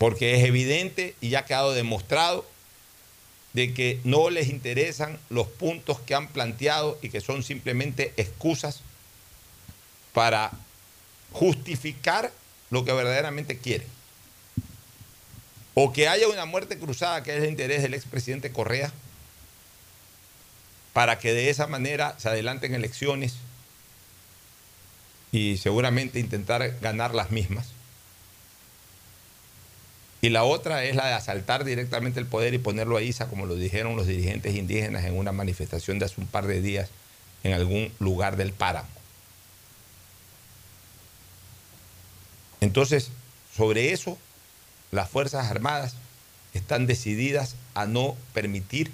[0.04, 2.46] Porque es evidente y ya ha quedado demostrado
[3.54, 8.82] de que no les interesan los puntos que han planteado y que son simplemente excusas
[10.12, 10.52] para
[11.32, 12.34] justificar
[12.70, 13.88] lo que verdaderamente quieren.
[15.74, 18.92] O que haya una muerte cruzada, que es el interés del expresidente Correa,
[20.92, 23.36] para que de esa manera se adelanten elecciones
[25.32, 27.68] y seguramente intentar ganar las mismas.
[30.24, 33.46] Y la otra es la de asaltar directamente el poder y ponerlo a ISA, como
[33.46, 36.90] lo dijeron los dirigentes indígenas en una manifestación de hace un par de días
[37.44, 38.88] en algún lugar del páramo.
[42.62, 43.10] Entonces,
[43.54, 44.18] sobre eso,
[44.92, 45.96] las Fuerzas Armadas
[46.54, 48.94] están decididas a no permitir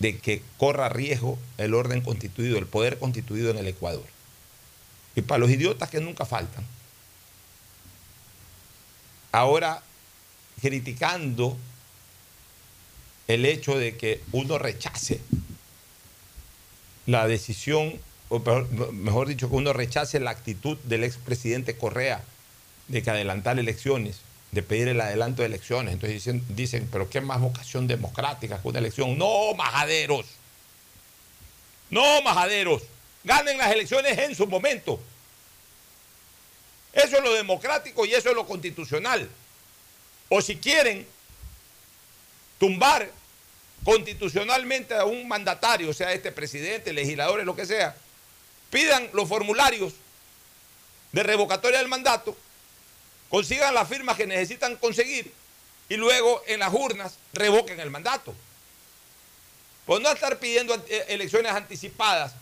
[0.00, 4.06] de que corra riesgo el orden constituido, el poder constituido en el Ecuador.
[5.14, 6.66] Y para los idiotas que nunca faltan,
[9.30, 9.84] ahora
[10.62, 11.58] criticando
[13.26, 15.20] el hecho de que uno rechace
[17.06, 18.38] la decisión, o
[18.92, 22.22] mejor, dicho, que uno rechace la actitud del expresidente Correa
[22.86, 24.20] de que adelantar elecciones,
[24.52, 25.94] de pedir el adelanto de elecciones.
[25.94, 29.18] Entonces dicen, dicen, pero qué más vocación democrática que una elección.
[29.18, 30.26] No, majaderos.
[31.90, 32.82] No, majaderos.
[33.24, 35.00] Ganen las elecciones en su momento.
[36.92, 39.28] Eso es lo democrático y eso es lo constitucional.
[40.34, 41.06] O si quieren
[42.58, 43.06] tumbar
[43.84, 47.94] constitucionalmente a un mandatario, sea este presidente, legisladores, lo que sea,
[48.70, 49.92] pidan los formularios
[51.12, 52.34] de revocatoria del mandato,
[53.28, 55.30] consigan las firmas que necesitan conseguir
[55.90, 58.34] y luego en las urnas revoquen el mandato.
[59.84, 62.32] Por no estar pidiendo eh, elecciones anticipadas,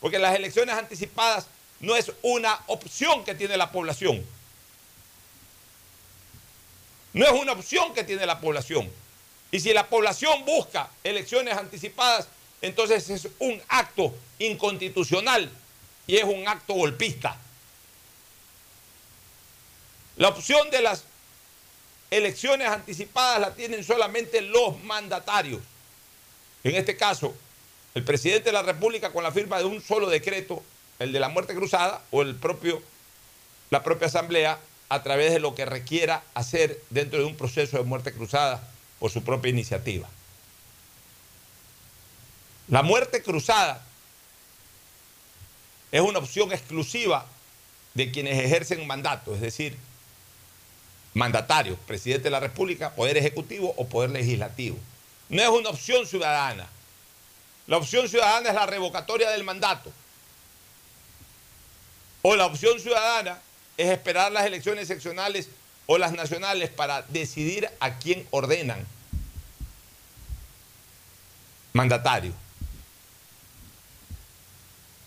[0.00, 1.46] porque las elecciones anticipadas
[1.80, 4.22] no es una opción que tiene la población.
[7.12, 8.90] No es una opción que tiene la población.
[9.50, 12.28] Y si la población busca elecciones anticipadas,
[12.62, 15.50] entonces es un acto inconstitucional
[16.06, 17.36] y es un acto golpista.
[20.16, 21.04] La opción de las
[22.10, 25.60] elecciones anticipadas la tienen solamente los mandatarios.
[26.64, 27.34] En este caso,
[27.94, 30.62] el presidente de la República con la firma de un solo decreto,
[30.98, 32.82] el de la muerte cruzada o el propio,
[33.70, 34.58] la propia Asamblea,
[34.92, 38.62] a través de lo que requiera hacer dentro de un proceso de muerte cruzada
[38.98, 40.06] por su propia iniciativa.
[42.68, 43.82] La muerte cruzada
[45.90, 47.24] es una opción exclusiva
[47.94, 49.78] de quienes ejercen mandato, es decir,
[51.14, 54.76] mandatarios, presidente de la República, poder ejecutivo o poder legislativo.
[55.30, 56.68] No es una opción ciudadana.
[57.66, 59.90] La opción ciudadana es la revocatoria del mandato.
[62.20, 63.40] O la opción ciudadana
[63.76, 65.48] es esperar las elecciones seccionales
[65.86, 68.86] o las nacionales para decidir a quién ordenan
[71.72, 72.32] mandatario.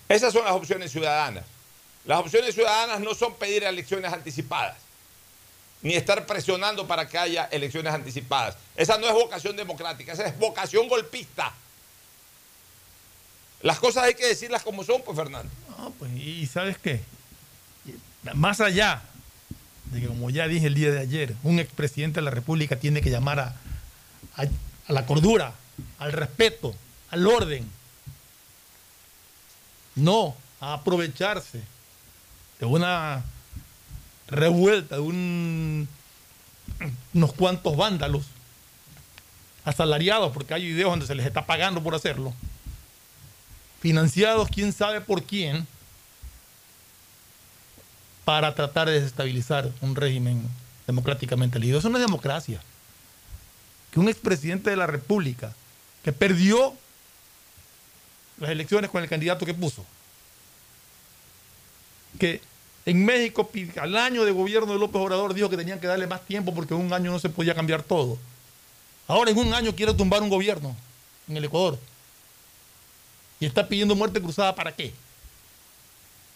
[0.09, 1.43] Esas son las opciones ciudadanas.
[2.05, 4.77] Las opciones ciudadanas no son pedir elecciones anticipadas,
[5.81, 8.57] ni estar presionando para que haya elecciones anticipadas.
[8.75, 11.51] Esa no es vocación democrática, esa es vocación golpista.
[13.61, 15.51] Las cosas hay que decirlas como son, pues Fernando.
[15.77, 17.01] No, pues, y sabes qué,
[18.33, 19.01] más allá
[19.91, 23.01] de que, como ya dije el día de ayer, un expresidente de la República tiene
[23.01, 23.55] que llamar a,
[24.37, 25.53] a, la cordura,
[25.99, 26.75] al respeto,
[27.11, 27.69] al orden,
[29.95, 31.61] no a aprovecharse
[32.59, 33.23] de una
[34.27, 35.87] revuelta, de un-
[37.13, 38.25] unos cuantos vándalos
[39.63, 42.33] asalariados, porque hay videos donde se les está pagando por hacerlo,
[43.81, 45.67] financiados quién sabe por quién,
[48.25, 50.49] para tratar de desestabilizar un régimen
[50.87, 51.79] democráticamente elegido.
[51.79, 52.61] Eso no es democracia.
[53.91, 55.53] Que un expresidente de la República
[56.03, 56.73] que perdió
[58.39, 59.85] las elecciones con el candidato que puso,
[62.19, 62.41] que
[62.85, 63.49] en México
[63.81, 66.73] al año de gobierno de López Obrador dijo que tenían que darle más tiempo porque
[66.73, 68.17] en un año no se podía cambiar todo.
[69.07, 70.75] Ahora en un año quiere tumbar un gobierno
[71.27, 71.79] en el Ecuador.
[73.39, 74.93] Y está pidiendo muerte cruzada para qué?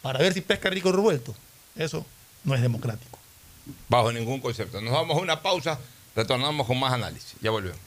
[0.01, 1.35] Para ver si pesca rico revuelto.
[1.79, 2.05] Eso
[2.43, 3.17] no es democrático.
[3.87, 4.81] Bajo ningún concepto.
[4.81, 5.79] Nos vamos a una pausa,
[6.13, 7.35] retornamos con más análisis.
[7.41, 7.79] Ya volvemos.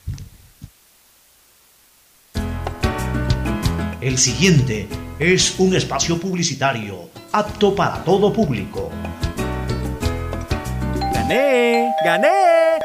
[4.01, 4.88] El siguiente
[5.18, 8.90] es un espacio publicitario apto para todo público.
[11.12, 11.93] ¡Gané!
[12.03, 12.71] ¡Gané!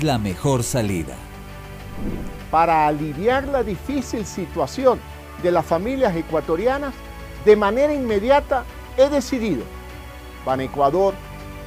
[0.00, 1.16] la mejor salida.
[2.50, 5.00] para aliviar la difícil situación
[5.42, 6.92] de las familias ecuatorianas,
[7.46, 8.64] de manera inmediata
[8.96, 9.64] he decidido,
[10.60, 11.14] Ecuador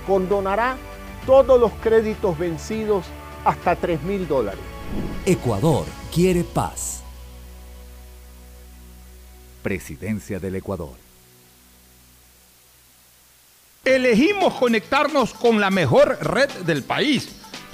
[0.06, 0.78] condonará
[1.26, 3.06] todos los créditos vencidos
[3.44, 4.62] hasta 3 mil dólares.
[5.26, 7.02] Ecuador quiere paz.
[9.64, 10.94] Presidencia del Ecuador.
[13.84, 17.42] Elegimos conectarnos con la mejor red del país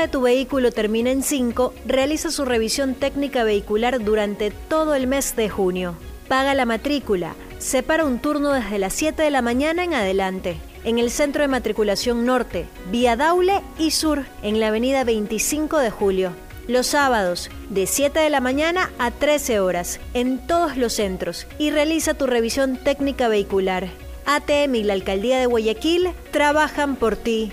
[0.00, 5.36] de tu vehículo termina en 5, realiza su revisión técnica vehicular durante todo el mes
[5.36, 5.94] de junio.
[6.28, 7.34] Paga la matrícula.
[7.58, 10.56] Separa un turno desde las 7 de la mañana en adelante.
[10.84, 15.90] En el Centro de Matriculación Norte, Vía Daule y Sur, en la avenida 25 de
[15.90, 16.32] Julio.
[16.66, 21.46] Los sábados, de 7 de la mañana a 13 horas, en todos los centros.
[21.58, 23.88] Y realiza tu revisión técnica vehicular.
[24.24, 27.52] ATM y la Alcaldía de Guayaquil trabajan por ti.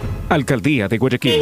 [0.29, 1.41] Alcaldía de Guayaquil.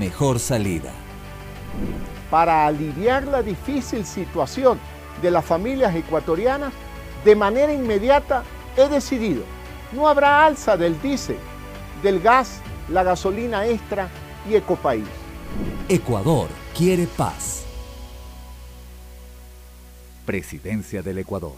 [0.00, 0.92] mejor salida.
[2.30, 4.80] Para aliviar la difícil situación
[5.20, 6.72] de las familias ecuatorianas,
[7.22, 8.42] de manera inmediata
[8.78, 9.42] he decidido,
[9.92, 11.36] no habrá alza del diésel,
[12.02, 14.08] del gas, la gasolina extra
[14.48, 15.04] y Ecopaís.
[15.86, 17.64] Ecuador quiere paz.
[20.24, 21.56] Presidencia del Ecuador.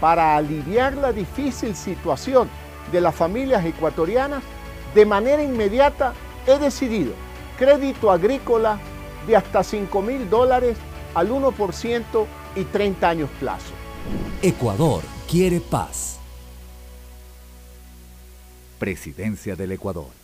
[0.00, 2.48] Para aliviar la difícil situación
[2.92, 4.42] de las familias ecuatorianas,
[4.94, 6.12] de manera inmediata
[6.46, 7.12] he decidido
[7.58, 8.78] crédito agrícola
[9.26, 10.76] de hasta 5 mil dólares
[11.14, 12.26] al 1%
[12.56, 13.72] y 30 años plazo.
[14.42, 16.18] Ecuador quiere paz.
[18.78, 20.23] Presidencia del Ecuador.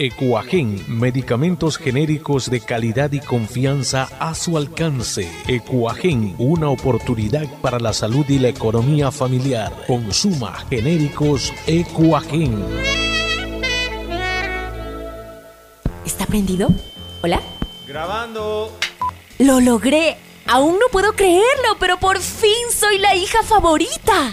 [0.00, 5.28] Ecuagen, medicamentos genéricos de calidad y confianza a su alcance.
[5.48, 9.72] Ecuagen, una oportunidad para la salud y la economía familiar.
[9.88, 12.64] Consuma genéricos Ecuagen.
[16.06, 16.68] ¿Está prendido?
[17.22, 17.40] ¿Hola?
[17.88, 18.70] Grabando.
[19.40, 20.16] ¡Lo logré!
[20.46, 24.32] Aún no puedo creerlo, pero por fin soy la hija favorita.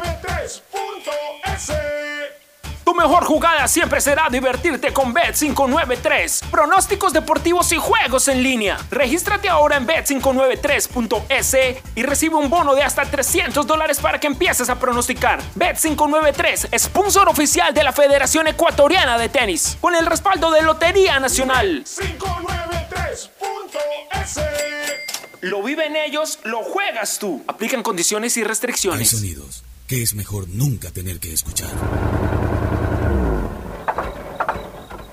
[2.91, 6.49] 593.es Tu mejor jugada siempre será divertirte con Bet593.
[6.49, 8.77] Pronósticos deportivos y juegos en línea.
[8.89, 14.69] Regístrate ahora en Bet593.es y recibe un bono de hasta 300 dólares para que empieces
[14.69, 15.41] a pronosticar.
[15.55, 21.85] Bet593, sponsor oficial de la Federación Ecuatoriana de Tenis, con el respaldo de Lotería Nacional.
[21.85, 23.29] 593.es
[25.39, 27.41] Lo viven ellos, lo juegas tú.
[27.47, 29.11] Aplican condiciones y Hay restricciones.
[29.11, 31.69] sonidos que es mejor nunca tener que escuchar.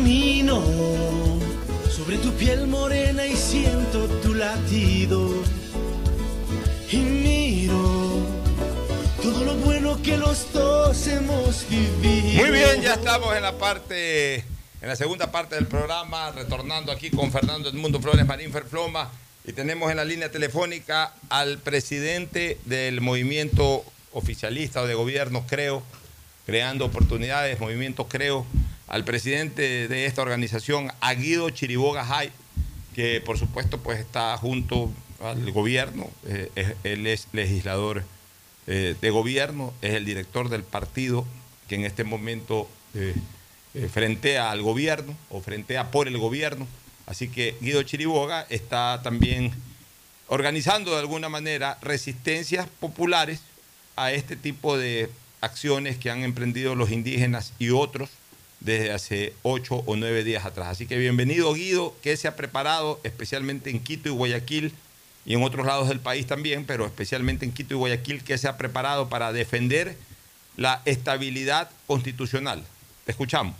[0.00, 0.64] Camino
[1.94, 5.28] sobre tu piel morena y siento tu latido.
[6.90, 8.26] Y miro
[9.22, 12.40] todo lo bueno que los dos hemos vivido.
[12.40, 17.10] Muy bien, ya estamos en la parte, en la segunda parte del programa, retornando aquí
[17.10, 19.10] con Fernando Edmundo Flores Marín Ferfloma.
[19.44, 25.82] Y tenemos en la línea telefónica al presidente del movimiento oficialista o de gobierno, creo,
[26.46, 28.46] creando oportunidades, movimiento creo,
[28.90, 32.30] al presidente de esta organización, a Guido Chiriboga Jai,
[32.94, 34.90] que por supuesto pues está junto
[35.22, 38.04] al gobierno, eh, él es legislador
[38.66, 41.24] eh, de gobierno, es el director del partido
[41.68, 43.14] que en este momento eh,
[43.74, 46.66] eh, frentea al gobierno o frentea por el gobierno.
[47.06, 49.52] Así que Guido Chiriboga está también
[50.26, 53.40] organizando de alguna manera resistencias populares
[53.94, 55.10] a este tipo de
[55.40, 58.10] acciones que han emprendido los indígenas y otros
[58.60, 60.68] desde hace ocho o nueve días atrás.
[60.68, 64.72] Así que bienvenido Guido, que se ha preparado especialmente en Quito y Guayaquil
[65.24, 68.48] y en otros lados del país también, pero especialmente en Quito y Guayaquil, que se
[68.48, 69.96] ha preparado para defender
[70.56, 72.62] la estabilidad constitucional.
[73.04, 73.54] Te escuchamos.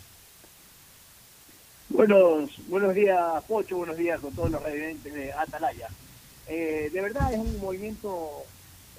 [1.88, 5.88] Buenos, buenos días, Pocho, buenos días con todos los residentes de Atalaya.
[6.46, 8.44] Eh, de verdad es un movimiento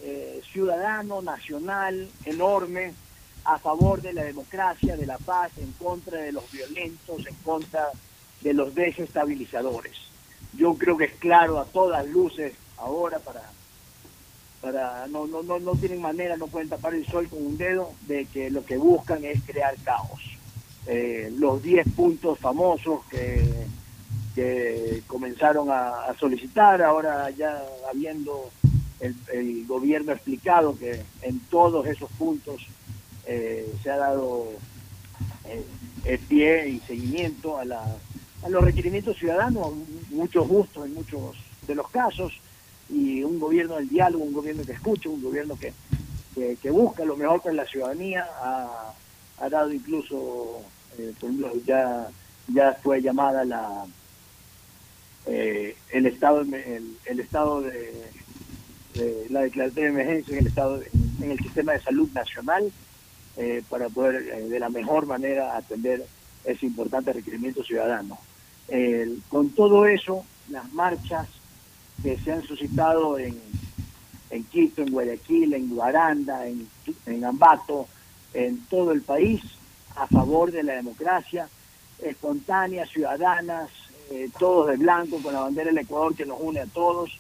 [0.02, 2.94] eh, ciudadano, nacional, enorme,
[3.46, 7.90] a favor de la democracia, de la paz, en contra de los violentos, en contra
[8.42, 9.94] de los desestabilizadores.
[10.54, 13.42] Yo creo que es claro a todas luces ahora para
[14.62, 17.94] para no, no, no, no tienen manera, no pueden tapar el sol con un dedo
[18.08, 20.22] de que lo que buscan es crear caos.
[20.86, 23.44] Eh, los 10 puntos famosos que,
[24.36, 28.50] que comenzaron a, solicitar, ahora ya habiendo
[29.00, 32.68] el, gobierno explicado que en todos esos puntos
[33.32, 34.48] eh, se ha dado
[35.46, 37.82] eh, pie y seguimiento a, la,
[38.44, 39.74] a los requerimientos ciudadanos,
[40.10, 42.34] muchos gustos en muchos de los casos,
[42.90, 45.74] y un gobierno del diálogo, un gobierno que escucha, un gobierno que,
[46.72, 50.62] busca lo mejor para la ciudadanía, ha, dado incluso,
[50.98, 52.10] eh, por ejemplo, ya,
[52.54, 53.86] ya fue llamada la
[55.26, 58.10] eh, el estado el estado de,
[59.30, 60.82] la declaración de emergencia en el estado
[61.22, 62.72] en el sistema de salud nacional
[63.38, 66.06] eh, para poder de la mejor manera atender
[66.44, 68.18] ese importante requerimiento ciudadano.
[69.30, 71.28] con todo eso, las marchas
[72.02, 73.38] que se han suscitado en,
[74.30, 76.68] en Quito, en Guayaquil, en Guaranda, en,
[77.06, 77.88] en Ambato,
[78.34, 79.42] en todo el país,
[79.96, 81.48] a favor de la democracia,
[82.02, 83.70] espontáneas, ciudadanas,
[84.10, 87.12] eh, todos de blanco, con la bandera del Ecuador que nos une a todos,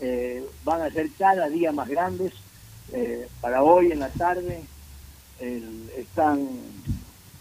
[0.00, 2.32] eh, van a ser cada día más grandes.
[2.92, 4.62] Eh, para hoy en la tarde
[5.40, 6.48] están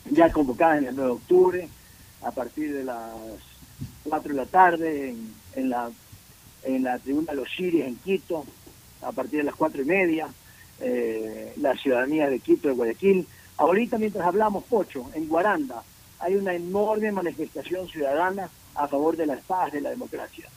[0.10, 1.70] ya convocadas en el 9 de octubre,
[2.24, 3.12] a partir de las
[4.04, 5.16] 4 de la tarde,
[5.56, 5.92] en, la
[6.64, 8.46] en la tribuna Los Chiris en Quito,
[9.02, 10.28] a partir de las cuatro y media,
[10.80, 13.28] eh, la ciudadanía de Quito, de Guayaquil.
[13.58, 15.84] Ahorita mientras hablamos, Pocho, en Guaranda
[16.20, 20.50] hay una enorme manifestación ciudadana a favor de la paz, de la democracia.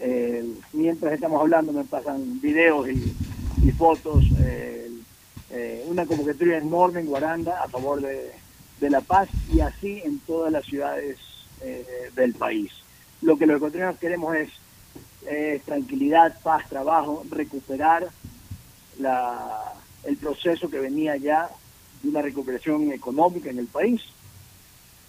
[0.00, 4.83] Eh, mientras estamos hablando me pasan videos y, fotos, eh,
[5.86, 8.32] una convocatoria enorme en Guaranda a favor de,
[8.80, 11.18] de, la paz y así en todas las ciudades
[12.14, 12.72] del país.
[13.22, 14.50] Lo que los ecuatorianos queremos es
[15.26, 18.06] eh, tranquilidad, paz, trabajo, recuperar
[18.98, 21.48] la, el proceso que venía ya
[22.02, 24.02] de una recuperación económica en el país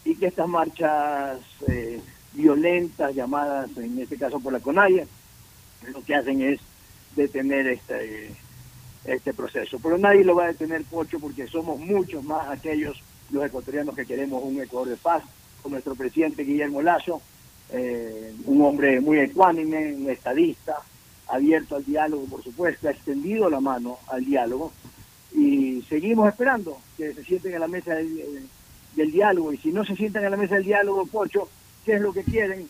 [0.05, 1.99] y que estas marchas eh,
[2.31, 5.05] violentas, llamadas en este caso por la CONAIA,
[5.91, 6.61] lo que hacen es
[7.15, 8.33] detener este,
[9.05, 9.79] este proceso.
[9.81, 13.01] Pero nadie lo va a detener, Pocho, porque somos muchos más aquellos,
[13.31, 15.23] los ecuatorianos que queremos un Ecuador de paz,
[15.61, 17.21] con nuestro presidente Guillermo Lazo,
[17.71, 20.77] eh, un hombre muy ecuánime, un estadista,
[21.27, 24.71] abierto al diálogo, por supuesto, ha extendido la mano al diálogo
[25.33, 28.47] y seguimos esperando que se sienten a la mesa del,
[29.11, 31.49] diálogo y si no se sientan a la mesa del diálogo, Pocho,
[31.83, 32.69] ¿qué es lo que quieren?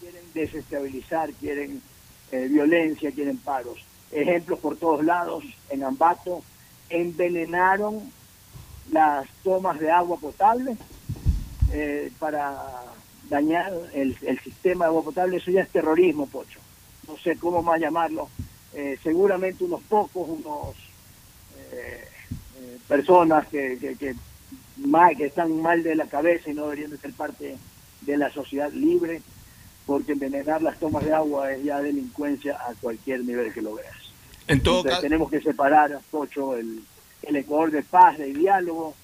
[0.00, 1.80] Quieren desestabilizar, quieren
[2.32, 3.78] eh, violencia, quieren paros.
[4.12, 6.42] Ejemplos por todos lados, en Ambato,
[6.90, 8.12] envenenaron
[8.90, 10.76] las tomas de agua potable
[11.72, 12.62] eh, para
[13.28, 16.60] dañar el, sistema de agua potable, eso ya es terrorismo, Pocho.
[17.08, 18.28] No sé cómo más llamarlo.
[18.74, 20.76] Eh, seguramente unos pocos, unos
[21.72, 22.04] eh,
[22.86, 24.14] personas que, que, que,
[25.16, 27.56] que están mal de la cabeza y no deberían de ser parte
[28.02, 29.22] de la sociedad libre,
[29.86, 34.01] porque envenenar las tomas de agua es ya delincuencia a cualquier nivel que lo veas.
[34.46, 36.82] Entonces, tenemos que separar, Pocho, el,
[37.22, 38.94] el Ecuador de paz, de diálogo,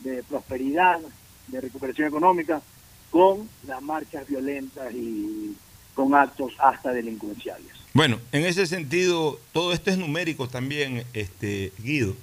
[0.00, 1.00] de prosperidad,
[1.46, 2.60] de recuperación económica,
[3.10, 5.56] con las marchas violentas y
[5.94, 7.68] con actos hasta delincuenciales.
[7.94, 12.14] Bueno, en ese sentido, todo esto es numérico también, este, Guido.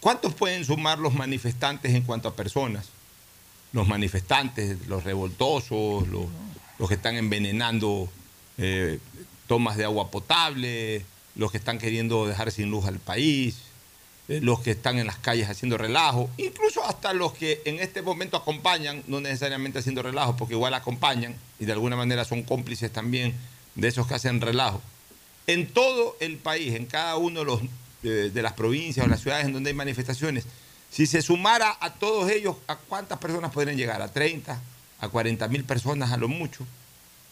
[0.00, 2.90] ¿Cuántos pueden sumar los manifestantes en cuanto a personas?
[3.72, 6.26] Los manifestantes, los revoltosos, los,
[6.78, 8.08] los que están envenenando
[8.58, 9.00] eh,
[9.48, 11.04] tomas de agua potable,
[11.36, 13.56] los que están queriendo dejar sin luz al país,
[14.28, 18.02] eh, los que están en las calles haciendo relajo, incluso hasta los que en este
[18.02, 22.92] momento acompañan, no necesariamente haciendo relajo, porque igual acompañan y de alguna manera son cómplices
[22.92, 23.34] también
[23.76, 24.82] de esos que hacen relajo.
[25.46, 27.44] En todo el país, en cada uno
[28.02, 30.44] de, las provincias o las ciudades en donde hay manifestaciones,
[30.90, 34.02] si se sumara a todos ellos, ¿a cuántas personas podrían llegar?
[34.02, 34.60] ¿A 30?
[34.98, 36.66] ¿A 40 mil personas a lo mucho?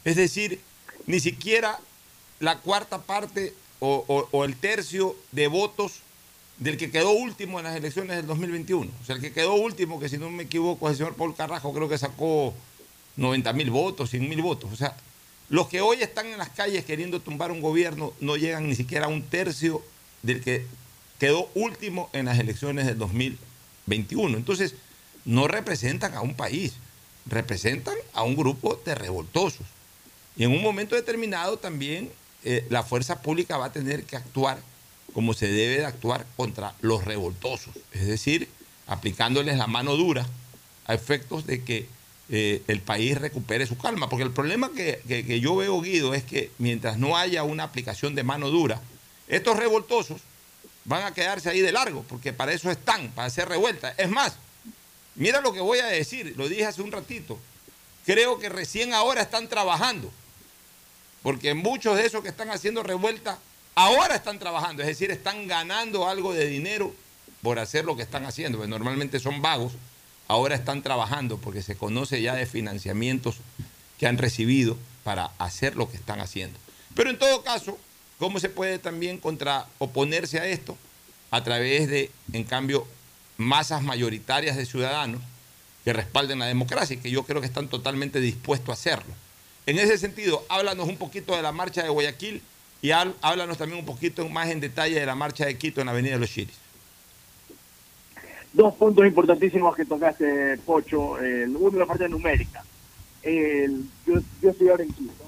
[0.04, 0.60] Es decir,
[1.06, 1.80] ni siquiera
[2.38, 3.54] la cuarta parte
[3.84, 6.00] o, el tercio de votos
[6.58, 8.90] del que quedó último en las elecciones del 2021.
[9.02, 11.34] O sea, el que quedó último, que si no me equivoco es el señor Paul
[11.34, 12.54] Carrajo, creo que sacó
[13.16, 14.72] 90 mil votos, 100 mil votos.
[14.72, 14.96] O sea,
[15.48, 19.06] los que hoy están en las calles queriendo tumbar un gobierno no llegan ni siquiera
[19.06, 19.82] a un tercio
[20.22, 20.64] del que
[21.18, 24.36] quedó último en las elecciones del 2021.
[24.36, 24.74] Entonces,
[25.24, 26.74] no representan a un país,
[27.26, 29.66] representan a un grupo de revoltosos.
[30.36, 32.10] Y en un momento determinado también
[32.44, 34.58] eh, la fuerza pública va a tener que actuar
[35.12, 38.48] como se debe de actuar contra los revoltosos, es decir,
[38.86, 40.26] aplicándoles la mano dura
[40.86, 41.86] a efectos de que
[42.30, 44.08] eh, el país recupere su calma.
[44.08, 48.14] Porque el problema que, que yo veo, Guido, es que mientras no haya una aplicación
[48.14, 48.80] de mano dura,
[49.28, 50.20] estos revoltosos
[50.84, 53.94] van a quedarse ahí de largo, porque para eso están, para hacer revueltas.
[53.98, 54.36] Es más,
[55.14, 57.38] mira lo que voy a decir, lo dije hace un ratito,
[58.04, 60.12] creo que recién ahora están trabajando,
[61.24, 63.38] porque muchos de esos que están haciendo revueltas
[63.74, 66.94] ahora están trabajando, es decir, están ganando algo de dinero
[67.42, 69.72] por hacer lo que están haciendo, porque normalmente son vagos,
[70.28, 73.38] ahora están trabajando porque se conoce ya de financiamientos
[73.98, 76.56] que han recibido para hacer lo que están haciendo.
[76.94, 77.76] Pero en todo caso,
[78.18, 80.78] ¿Cómo se puede también contra oponerse a esto?
[81.30, 82.86] A través de, en cambio,
[83.36, 85.20] masas mayoritarias de ciudadanos
[85.84, 89.12] que respalden la democracia y que yo creo que están totalmente dispuestos a hacerlo.
[89.66, 92.42] En ese sentido, háblanos un poquito de la marcha de Guayaquil
[92.82, 95.92] y háblanos también un poquito más en detalle de la marcha de Quito en la
[95.92, 96.58] Avenida de los Chiris.
[98.52, 101.18] Dos puntos importantísimos que tocaste, Pocho.
[101.18, 102.62] El, uno, la parte numérica.
[103.24, 105.24] yo, estoy ahora en Quito.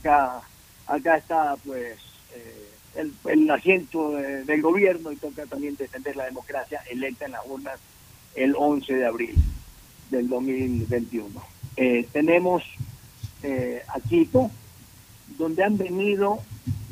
[0.00, 0.42] Acá
[0.86, 1.96] acá está pues
[2.34, 7.78] eh, el, asiento del gobierno y toca también defender la democracia electa en las urnas
[8.34, 9.34] el 11 de abril
[10.10, 11.28] del 2021.
[11.76, 12.62] Eh, tenemos
[13.42, 14.50] eh, a Quito,
[15.38, 16.40] donde han venido,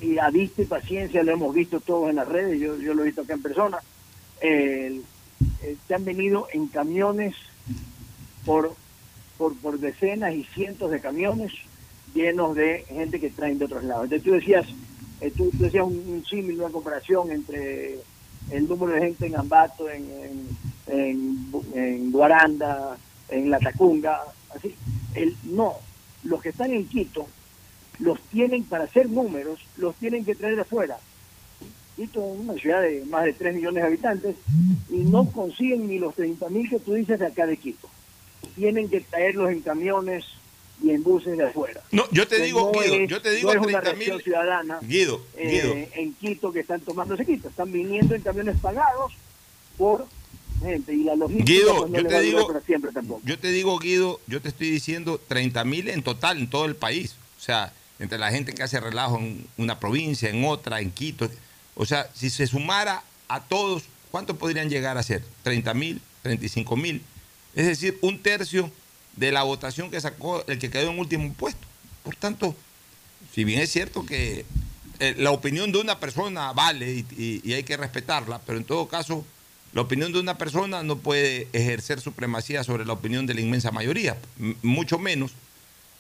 [0.01, 3.03] y a vista y paciencia, lo hemos visto todos en las redes, yo, yo lo
[3.03, 3.79] he visto acá en persona,
[4.41, 7.35] se han venido en camiones
[8.45, 8.75] por,
[9.37, 11.53] por, por decenas y cientos de camiones
[12.15, 14.05] llenos de gente que traen de otros lados.
[14.05, 14.67] Entonces tú decías,
[15.21, 17.99] eh, tú, decías un, símil, una comparación entre
[18.51, 20.09] el número de gente en Ambato, en,
[20.87, 22.97] en, en, Guaranda,
[23.29, 24.21] en La Tacunga,
[24.55, 24.75] así.
[25.15, 25.75] El, no,
[26.25, 27.27] los que están en Quito
[27.99, 30.99] los tienen para hacer números, los tienen que traer de afuera.
[31.97, 34.37] Quito es una ciudad de más de 3 millones de habitantes
[34.89, 37.89] y no consiguen ni los 30 mil que tú dices de acá de Quito.
[38.55, 40.25] Tienen que traerlos en camiones,
[40.83, 41.83] y en buses de afuera.
[41.93, 46.15] No, yo te digo, Guido, yo te digo no es mil ciudadana Guido, eh, en
[46.15, 49.13] Quito que están tomando ese Quito, están viniendo en camiones pagados
[49.77, 50.07] por
[50.61, 53.21] gente y la logística Guido, pues, yo te digo, siempre tampoco.
[53.25, 56.77] Yo te digo, Guido, yo te estoy diciendo 30 mil en total en todo el
[56.77, 57.17] país.
[57.39, 61.29] O sea, entre la gente que hace relajo en una provincia, en otra, en Quito.
[61.75, 65.23] O sea, si se sumara a todos, ¿cuántos podrían llegar a ser?
[65.43, 67.03] 30 mil, 35 mil.
[67.55, 68.71] Es decir, un tercio
[69.17, 71.67] de la votación que sacó el que quedó en último puesto.
[72.05, 72.55] Por tanto,
[73.35, 74.45] si bien es cierto que
[74.99, 79.25] eh, la opinión de una persona vale y, hay que respetarla, pero en todo caso,
[79.73, 83.71] la opinión de una persona no puede ejercer supremacía sobre la opinión de la inmensa
[83.71, 84.17] mayoría,
[84.63, 85.33] mucho menos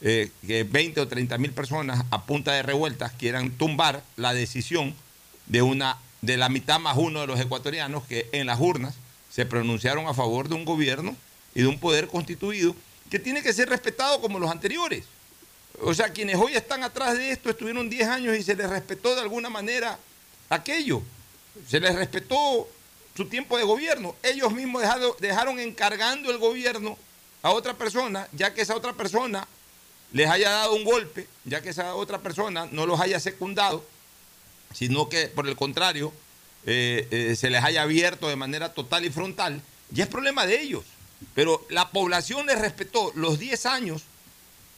[0.00, 4.94] eh, que 20 o 30 mil personas a punta de revueltas quieran tumbar la decisión
[5.46, 8.94] de una de la mitad más uno de los ecuatorianos que en las urnas
[9.30, 11.16] se pronunciaron a favor de un gobierno
[11.54, 12.74] y de un poder constituido
[13.10, 15.04] que tiene que ser respetado como los anteriores.
[15.82, 19.14] O sea, quienes hoy están atrás de esto estuvieron 10 años y se les respetó
[19.14, 19.98] de alguna manera
[20.48, 21.02] aquello.
[21.68, 22.68] Se les respetó
[23.16, 24.14] su tiempo de gobierno.
[24.22, 24.82] Ellos mismos
[25.18, 26.96] dejaron encargando el gobierno
[27.42, 29.46] a otra persona, ya que esa otra persona
[30.12, 33.84] les haya dado un golpe, ya que esa otra persona no los haya secundado,
[34.72, 36.12] sino que por el contrario
[36.66, 40.61] eh, eh, se les haya abierto de manera total y frontal, ya es problema de
[40.61, 40.84] ellos.
[41.34, 44.02] Pero la población le respetó los 10 años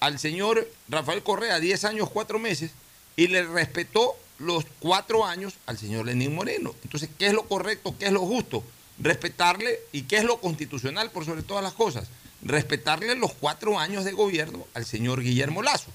[0.01, 2.73] al señor Rafael Correa, 10 años, 4 meses,
[3.17, 6.75] y le respetó los 4 años al señor Lenín Moreno.
[6.85, 7.95] Entonces, ¿qué es lo correcto?
[7.99, 8.63] ¿Qué es lo justo?
[8.99, 12.09] Respetarle y qué es lo constitucional por sobre todas las cosas.
[12.43, 15.91] Respetarle los 4 años de gobierno al señor Guillermo Lazo.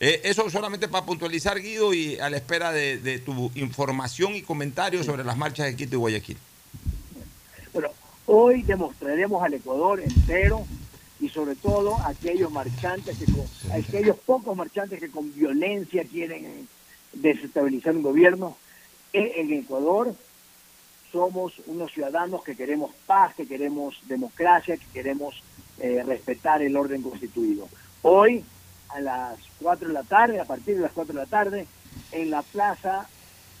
[0.00, 4.42] Eh, eso solamente para puntualizar, Guido, y a la espera de, de tu información y
[4.42, 6.36] comentarios sobre las marchas de Quito y Guayaquil.
[7.72, 7.90] Bueno,
[8.26, 10.66] Hoy demostraremos al Ecuador entero
[11.20, 13.26] y sobre todo a aquellos marchantes, que
[13.72, 16.66] aquellos pocos marchantes que con violencia quieren
[17.14, 18.56] desestabilizar un gobierno,
[19.12, 20.14] en Ecuador
[21.14, 25.40] somos unos ciudadanos que queremos paz, que queremos democracia, que queremos
[25.78, 27.68] eh, respetar el orden constituido.
[28.02, 28.44] Hoy,
[28.88, 31.66] a las 4 de la tarde, a partir de las 4 de la tarde,
[32.10, 33.08] en la plaza,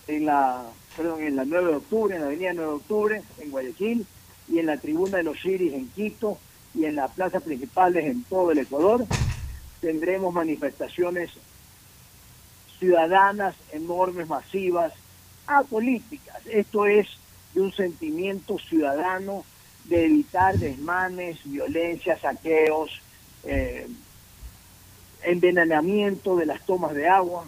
[0.08, 0.64] en la,
[0.96, 4.06] perdón, en la 9 de octubre, en la avenida 9 de octubre, en Guayaquil,
[4.48, 6.38] y en la tribuna de los Iris en Quito
[6.74, 9.06] y en las plazas principales en todo el Ecuador.
[9.80, 11.30] Tendremos manifestaciones
[12.78, 14.92] ciudadanas enormes, masivas,
[15.46, 16.46] apolíticas.
[16.46, 17.08] Esto es
[17.54, 19.44] de un sentimiento ciudadano
[19.84, 23.00] de evitar desmanes, violencia, saqueos,
[23.44, 23.86] eh,
[25.22, 27.46] envenenamiento de las tomas de agua,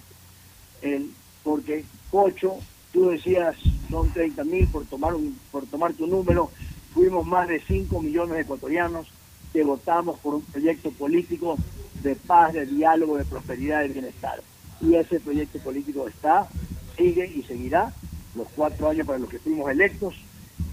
[1.43, 2.59] porque Cocho
[2.97, 3.55] Tú decías,
[3.91, 6.51] son 30 mil por tomar, un, por tomar tu número.
[6.95, 9.07] Fuimos más de 5 millones de ecuatorianos
[9.53, 11.59] que votamos por un proyecto político
[12.03, 14.41] de paz, de diálogo, de prosperidad, de bienestar.
[14.81, 16.49] Y ese proyecto político está,
[16.97, 17.93] sigue y seguirá
[18.35, 20.14] los cuatro años para los que fuimos electos.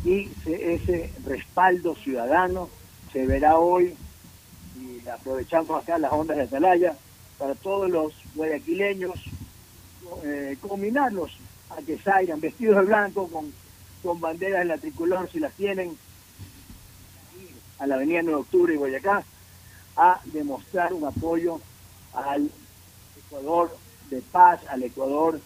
[0.06, 2.70] Y ese respaldo ciudadano
[3.12, 3.96] se verá hoy
[4.80, 6.96] y aprovechamos acá las ondas de Atalaya
[7.38, 9.14] para todos los guayaquileños
[10.24, 11.32] eh, combinarlos
[11.70, 13.54] a que salgan vestidos de blanco con,
[14.02, 15.98] con banderas en la tricolor si las tienen
[17.80, 19.24] a la avenida 9 de octubre y Guayacá
[19.96, 21.60] a demostrar un apoyo
[22.14, 22.50] al
[23.18, 23.76] Ecuador
[24.14, 25.40] de paz, al Ecuador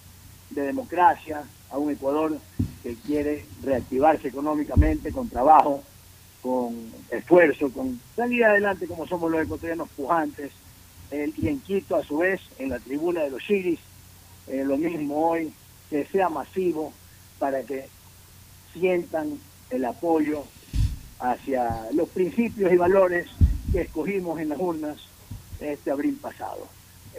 [0.49, 2.37] de democracia, a un Ecuador
[2.83, 5.83] que quiere reactivarse económicamente con trabajo,
[6.41, 10.51] con esfuerzo, con salir adelante como somos los ecuatorianos pujantes.
[11.11, 13.79] y en Quito, a su vez, en la tribuna de los Chiris,
[14.47, 15.53] eh, lo mismo hoy,
[15.89, 16.93] que sea masivo
[17.39, 17.87] para que
[18.73, 19.39] sientan
[19.69, 20.43] el apoyo
[21.19, 23.27] hacia los principios y valores
[23.71, 24.97] que escogimos en las urnas
[25.59, 26.67] este abril pasado,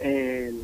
[0.01, 0.61] el,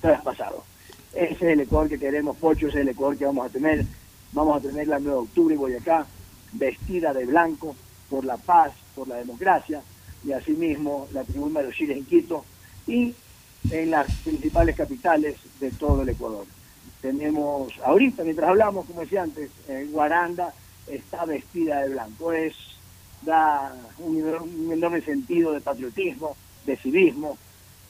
[0.00, 0.64] traspasado.
[1.12, 3.84] Ese es el Ecuador que queremos, Pocho, ese es el Ecuador que vamos a tener.
[4.32, 6.06] Vamos a tener la 9 de octubre y Boyacá
[6.52, 7.76] vestida de blanco
[8.10, 9.82] por la paz, por la democracia,
[10.24, 12.44] y asimismo la tribuna de los Chiles en Quito
[12.86, 13.14] y
[13.70, 16.46] en las principales capitales de todo el Ecuador.
[17.00, 20.52] Tenemos, ahorita mientras hablamos, como decía antes, en Guaranda
[20.86, 22.32] está vestida de blanco.
[22.32, 22.54] Es,
[23.22, 27.38] da un, enorme sentido de patriotismo, de civismo,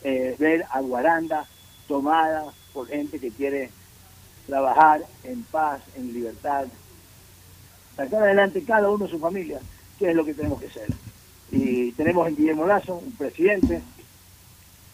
[0.03, 1.47] eh, ver a Guaranda
[1.87, 3.71] tomada por gente que quiere
[4.47, 6.67] trabajar en paz, en libertad,
[7.97, 9.61] sacar adelante cada uno su familia,
[9.99, 10.89] que es lo que tenemos que hacer.
[11.51, 13.83] Y tenemos en Guillermo Lazo un presidente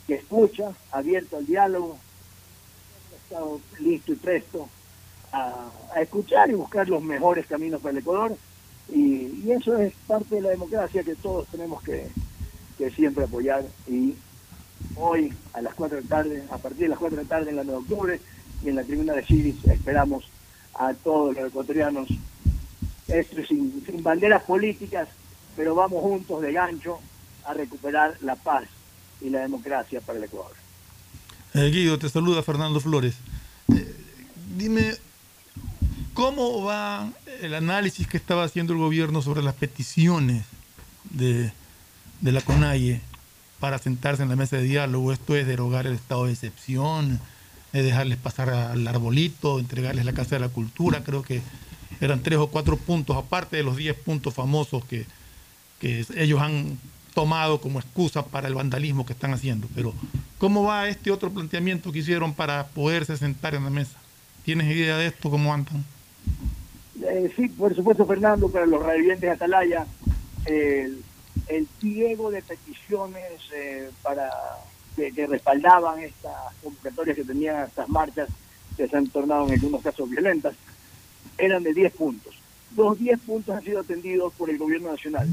[0.07, 1.97] que escucha, abierto al diálogo,
[3.31, 4.69] estado listo y presto
[5.33, 5.71] a,
[6.01, 8.37] escuchar y buscar los mejores caminos para el Ecuador.
[8.93, 12.09] Y, eso es parte de la democracia que todos tenemos que,
[12.95, 13.65] siempre apoyar.
[13.87, 14.15] Y
[14.97, 17.51] hoy a las 4 de la tarde, a partir de las 4 de la tarde
[17.51, 18.21] en la 9 de octubre
[18.63, 20.25] y en la tribuna de Chiris esperamos
[20.75, 22.09] a todos los ecuatorianos,
[23.09, 25.09] esto sin, banderas políticas,
[25.57, 26.99] pero vamos juntos de gancho
[27.45, 28.65] a recuperar la paz
[29.21, 30.53] y la democracia para el Ecuador.
[31.55, 33.17] Eh, Guido, te saluda Fernando Flores.
[33.75, 33.95] Eh,
[34.57, 34.95] dime,
[36.15, 37.11] ¿cómo va
[37.41, 40.45] el análisis que estaba haciendo el gobierno sobre las peticiones
[41.11, 41.53] de,
[42.21, 43.01] de la CONAIE
[43.61, 45.13] para sentarse en la mesa de diálogo?
[45.13, 47.21] Esto es derogar el estado de excepción,
[47.73, 51.05] es dejarles pasar al arbolito, entregarles la Casa de la Cultura.
[51.05, 51.43] Creo que
[52.01, 55.07] eran tres o cuatro puntos, aparte de los diez puntos famosos que,
[55.79, 56.79] que ellos han
[57.15, 59.69] tomado como excusa para el vandalismo que están haciendo.
[59.75, 59.93] Pero,
[60.39, 63.99] ¿cómo va este otro planteamiento que hicieron para poderse sentar en la mesa?
[64.45, 65.31] ¿Tienes idea de esto?
[65.31, 65.85] ¿Cómo andan?
[67.03, 69.87] Eh, sí, por supuesto, Fernando, para los radioyentes de Atalaya,
[70.47, 71.03] el,
[71.51, 74.31] el pliego de peticiones eh, para
[74.97, 78.29] que, respaldaban estas convocatorias que tenían estas marchas
[78.77, 80.55] que se han tornado en algunos casos violentas,
[81.37, 82.35] eran de 10 puntos.
[82.77, 85.29] Los 10 puntos han sido atendidos por el gobierno nacional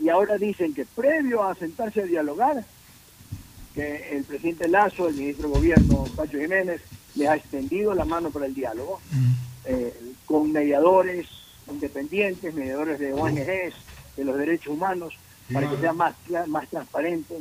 [0.00, 2.64] y ahora dicen que previo a sentarse a dialogar,
[3.74, 6.80] que el presidente Lazo, el ministro de Gobierno, Pacho Jiménez,
[7.14, 9.00] les ha extendido la mano para el diálogo,
[9.64, 9.94] eh,
[10.26, 11.26] con mediadores
[11.70, 13.74] independientes, mediadores de ONGs,
[14.16, 15.14] de los derechos humanos,
[15.52, 16.14] para que sea más,
[16.46, 17.40] más transparente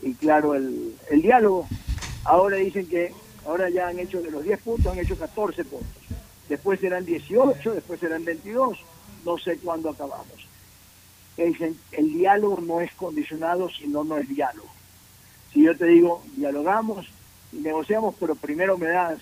[0.00, 1.66] y claro el, el diálogo.
[2.24, 3.12] Ahora dicen que
[3.46, 6.02] ahora ya han hecho de los 10 puntos, han hecho 14 puntos.
[6.48, 8.78] Después serán 18, después serán 22,
[9.24, 10.52] no sé cuándo acabamos
[11.36, 14.68] dicen, el diálogo no es condicionado si no, no es diálogo.
[15.52, 17.06] Si yo te digo, dialogamos
[17.52, 19.18] y negociamos, pero primero me das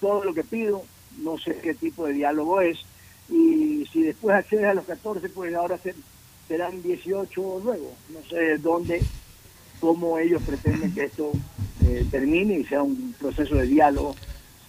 [0.00, 0.82] todo lo que pido,
[1.18, 2.78] no sé qué tipo de diálogo es,
[3.28, 5.78] y si después accedes a los 14, pues ahora
[6.48, 7.94] serán 18 luego.
[8.10, 9.02] No sé dónde,
[9.80, 11.32] cómo ellos pretenden que esto
[11.84, 14.14] eh, termine y sea un proceso de diálogo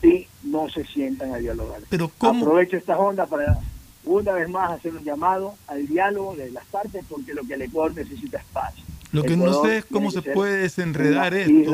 [0.02, 1.82] si no se sientan a dialogar.
[1.90, 2.42] Pero ¿cómo?
[2.42, 3.60] Aprovecho esta onda para
[4.06, 7.64] una vez más hacer un llamado al diálogo de las partes porque lo que el
[7.64, 8.74] Ecuador necesita es paz.
[9.12, 11.72] Lo que no sé es cómo se puede desenredar esto.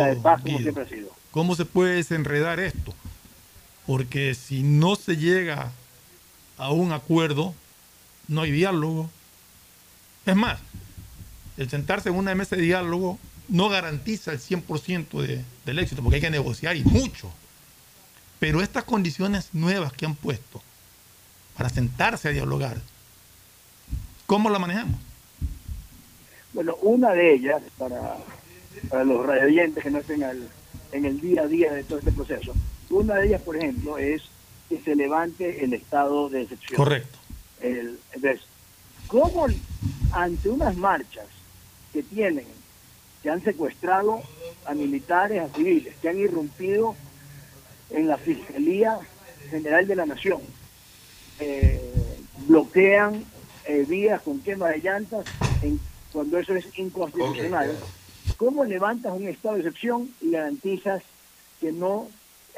[1.31, 2.93] ¿Cómo se puede desenredar esto?
[3.87, 5.71] Porque si no se llega
[6.57, 7.55] a un acuerdo,
[8.27, 9.09] no hay diálogo.
[10.25, 10.59] Es más,
[11.57, 16.15] el sentarse en una mesa de diálogo no garantiza el 100% de, del éxito, porque
[16.15, 17.31] hay que negociar y mucho.
[18.39, 20.61] Pero estas condiciones nuevas que han puesto,
[21.57, 22.77] para sentarse a dialogar.
[24.25, 24.99] ¿Cómo la manejamos?
[26.53, 28.17] Bueno, una de ellas, para,
[28.89, 30.23] para los radioyentes que no estén
[30.91, 32.53] en el día a día de todo este proceso,
[32.89, 34.23] una de ellas, por ejemplo, es
[34.69, 36.77] que se levante el estado de excepción.
[36.77, 37.19] Correcto.
[37.61, 38.41] El, entonces,
[39.11, 39.45] ¿cómo
[40.13, 41.27] ante unas marchas
[41.93, 42.45] que tienen,
[43.21, 44.21] que han secuestrado
[44.65, 46.95] a militares, a civiles, que han irrumpido
[47.89, 48.97] en la Fiscalía
[49.49, 50.41] General de la Nación,
[51.39, 51.81] eh,
[52.47, 53.25] bloquean
[53.65, 55.25] eh, vías con quema de llantas
[55.61, 55.79] en-
[56.11, 57.77] cuando eso es inconstitucional.
[58.37, 61.03] ¿Cómo levantas un estado de excepción y garantizas
[61.59, 62.07] que no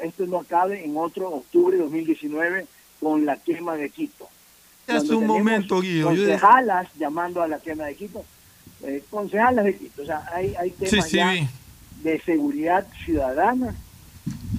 [0.00, 2.66] esto no acabe en otro octubre de 2019
[3.00, 4.28] con la quema de Quito?
[4.86, 6.12] Hace Cuando un momento, Guido.
[6.12, 8.24] yo- Concejalas llamando a la quema de Quito,
[8.82, 11.48] eh, concejalas de Quito, o sea, hay, hay Sí, temas sí, ya vi.
[12.02, 13.74] de seguridad ciudadana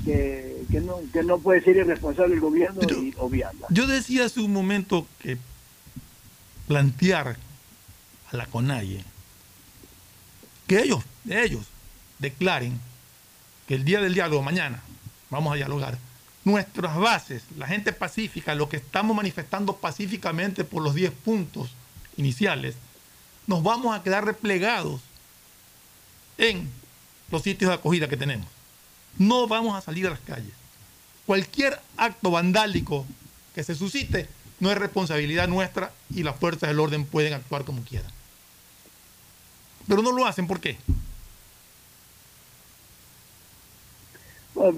[0.04, 3.68] que, que no, que no puede ser irresponsable el gobierno y obviarla.
[3.70, 5.38] Yo decía hace un momento que
[6.68, 7.38] plantear
[8.32, 9.04] a la CONAIE
[10.68, 11.66] que ellos, ellos
[12.18, 12.80] declaren
[13.68, 14.82] que el día del diálogo, mañana,
[15.30, 15.98] vamos a dialogar,
[16.46, 21.72] nuestras bases, la gente pacífica, lo que estamos manifestando pacíficamente por los 10 puntos
[22.18, 22.76] iniciales,
[23.48, 25.02] nos vamos a quedar replegados
[26.38, 26.70] en
[27.32, 28.48] los sitios de acogida que tenemos.
[29.18, 30.54] No vamos a salir a las calles.
[31.26, 33.06] Cualquier acto vandálico
[33.56, 34.30] que se suscite
[34.60, 38.12] no es responsabilidad nuestra y las fuerzas del orden pueden actuar como quieran.
[39.88, 40.78] Pero no lo hacen, ¿por qué?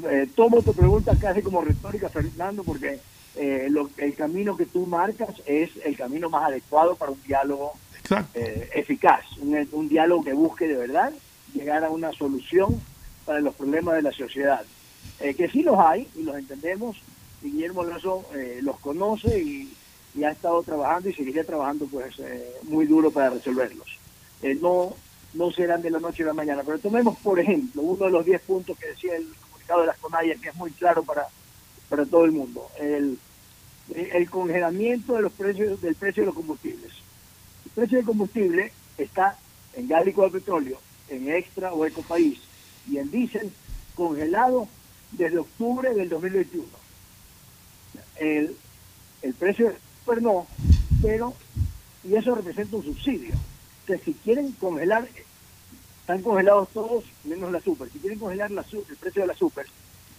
[0.09, 2.99] Eh, tomo tu pregunta casi como retórica, Fernando, porque
[3.35, 7.73] eh, lo- el camino que tú marcas es el camino más adecuado para un diálogo
[8.33, 11.13] eh, eficaz, un, un diálogo que busque de verdad
[11.53, 12.81] llegar a una solución
[13.25, 14.63] para los problemas de la sociedad.
[15.19, 16.97] Eh, que sí los hay y los entendemos,
[17.43, 19.73] y Guillermo Lazo eh, los conoce y,
[20.15, 23.87] y ha estado trabajando y seguirá trabajando pues eh, muy duro para resolverlos.
[24.41, 24.95] Eh, no,
[25.33, 28.25] no serán de la noche a la mañana, pero tomemos por ejemplo uno de los
[28.25, 29.27] 10 puntos que decía el
[29.67, 31.27] comunicado de las CONAIA, que es muy claro para,
[31.89, 33.19] para todo el mundo, el,
[33.93, 36.91] el congelamiento de los precios del precio de los combustibles.
[37.65, 39.37] El precio del combustible está
[39.73, 42.39] en gas licuado de petróleo, en extra o ecopaís
[42.89, 43.51] y en diésel
[43.95, 44.67] congelado
[45.11, 46.65] desde octubre del 2021.
[48.17, 48.55] El,
[49.21, 49.73] el precio
[50.05, 50.47] pues no,
[51.01, 51.33] pero
[52.03, 53.35] y eso representa un subsidio.
[53.81, 55.07] Entonces, si quieren congelar,
[56.07, 57.91] están congelados todos menos la super.
[57.91, 59.65] Si quieren congelar la su- el precio de la super,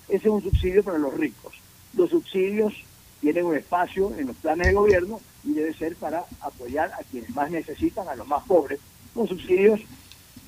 [0.06, 1.54] ese es un subsidio para los ricos.
[1.94, 2.74] Los subsidios
[3.20, 7.34] tienen un espacio en los planes de gobierno y debe ser para apoyar a quienes
[7.34, 8.80] más necesitan, a los más pobres,
[9.14, 9.80] con subsidios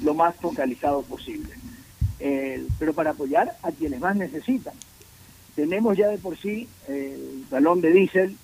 [0.03, 1.55] lo más focalizados posible.
[2.18, 4.74] Eh, pero para apoyar a quienes más necesitan.
[5.55, 8.36] Tenemos ya de por sí eh, el galón de diésel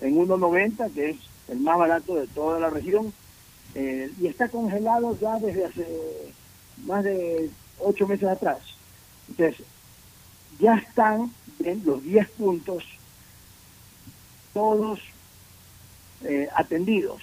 [0.00, 1.16] en 1.90, que es
[1.48, 3.14] el más barato de toda la región,
[3.74, 5.86] eh, y está congelado ya desde hace
[6.84, 8.58] más de ocho meses atrás.
[9.28, 9.64] Entonces,
[10.60, 11.32] ya están
[11.64, 12.84] en los 10 puntos
[14.52, 15.00] todos
[16.22, 17.22] eh, atendidos.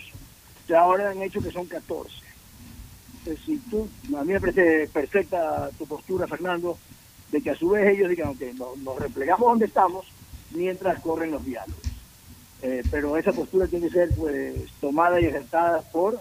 [0.68, 2.14] Ya ahora han hecho que son 14.
[3.20, 3.88] Entonces, si tú,
[4.18, 6.78] a mí me parece perfecta tu postura, Fernando,
[7.32, 10.06] de que a su vez ellos digan que nos, nos replegamos donde estamos
[10.52, 11.82] mientras corren los diálogos.
[12.62, 16.20] Eh, pero esa postura tiene que ser pues tomada y ejercitada por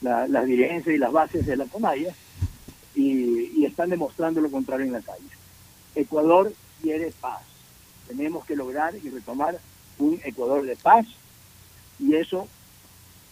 [0.00, 2.14] la- las dirigencias y las bases de la CONAIA
[2.94, 5.28] y, y están demostrando lo contrario en la calle.
[5.94, 7.42] Ecuador quiere paz.
[8.08, 9.58] Tenemos que lograr y retomar
[9.98, 11.06] un Ecuador de paz
[11.98, 12.48] y eso,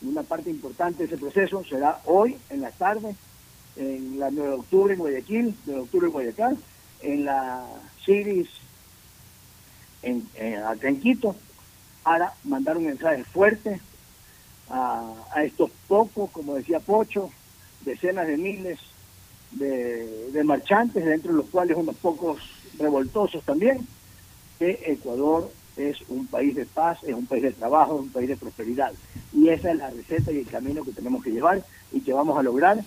[0.03, 3.15] una parte importante de ese proceso será hoy en la tarde,
[3.77, 6.59] en la 9 de octubre en Guayaquil, 9 de octubre en Guayacán,
[7.03, 7.67] en la
[8.05, 8.49] CIRIS
[10.03, 11.37] en, en, en Quito,
[12.03, 13.81] para mandar un mensaje fuerte
[14.71, 17.31] a, a estos pocos, como decía Pocho,
[17.85, 18.79] decenas de miles
[19.53, 22.39] de, marchantes, dentro de los cuales unos pocos
[22.79, 23.87] revoltosos también,
[24.59, 28.29] que Ecuador es un país de paz, es un país de trabajo, es un país
[28.29, 28.93] de prosperidad.
[29.33, 32.39] Y esa es la receta y el camino que tenemos que llevar y que vamos
[32.39, 32.83] a lograr,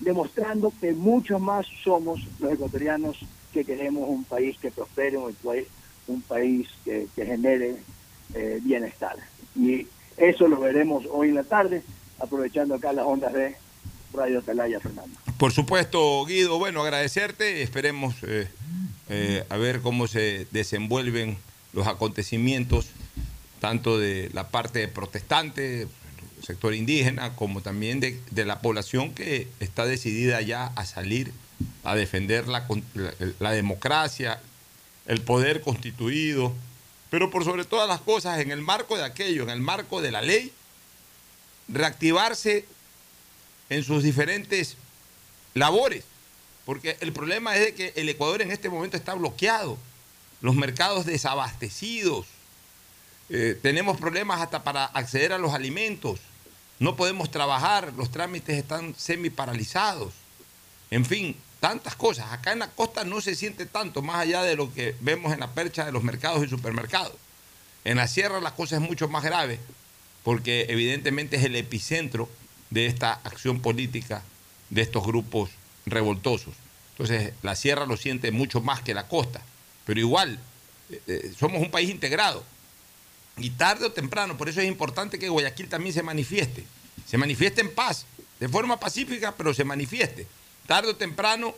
[0.00, 3.18] demostrando que muchos más somos los ecuatorianos
[3.52, 5.66] que queremos un país que prospere, un país,
[6.08, 7.76] un país que, que genere
[8.34, 9.16] eh, bienestar.
[9.54, 9.86] Y
[10.16, 11.82] eso lo veremos hoy en la tarde,
[12.18, 13.56] aprovechando acá las ondas de
[14.12, 15.14] Radio Atalaya, Fernando.
[15.38, 17.62] Por supuesto, Guido, bueno, agradecerte.
[17.62, 18.48] Esperemos eh,
[19.10, 21.36] eh, a ver cómo se desenvuelven
[21.72, 22.88] los acontecimientos,
[23.60, 25.86] tanto de la parte protestante,
[26.42, 31.32] sector indígena, como también de, de la población que está decidida ya a salir
[31.84, 34.40] a defender la, la- la democracia,
[35.06, 36.52] el poder constituido,
[37.10, 40.10] pero por sobre todas las cosas, en el marco de aquello, en el marco de
[40.10, 40.52] la ley,
[41.68, 42.64] reactivarse
[43.68, 44.76] en sus diferentes
[45.54, 46.04] labores,
[46.64, 49.78] porque el problema es de que el Ecuador en este momento está bloqueado.
[50.42, 52.26] los mercados desabastecidos,
[53.30, 56.20] eh, tenemos problemas hasta para acceder a los alimentos,
[56.78, 60.12] no podemos trabajar, los trámites están semi paralizados,
[60.90, 62.32] en fin, tantas cosas.
[62.32, 65.40] Acá en la costa no se siente tanto, más allá de lo que vemos en
[65.40, 67.14] la percha de los mercados y supermercados.
[67.84, 69.60] En la sierra la cosa es mucho más grave,
[70.24, 72.28] porque evidentemente es el epicentro
[72.70, 74.22] de esta acción política
[74.70, 75.50] de estos grupos
[75.86, 76.54] revoltosos.
[76.92, 79.42] Entonces, la sierra lo siente mucho más que la costa,
[79.84, 80.38] pero igual,
[80.90, 82.42] eh, eh, somos un país integrado.
[83.38, 86.64] Y tarde o temprano, por eso es importante que Guayaquil también se manifieste.
[87.06, 88.06] Se manifieste en paz,
[88.40, 90.26] de forma pacífica, pero se manifieste.
[90.66, 91.54] Tarde o temprano,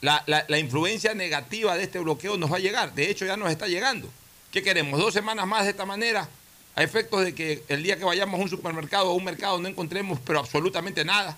[0.00, 2.94] la, la influencia negativa de este bloqueo nos va a llegar.
[2.94, 4.08] De hecho, ya nos está llegando.
[4.50, 5.00] ¿Qué queremos?
[5.00, 6.28] ¿Dos semanas más de esta manera?
[6.76, 9.58] A efectos de que el día que vayamos a un supermercado o a un mercado
[9.58, 11.36] no encontremos, pero absolutamente nada.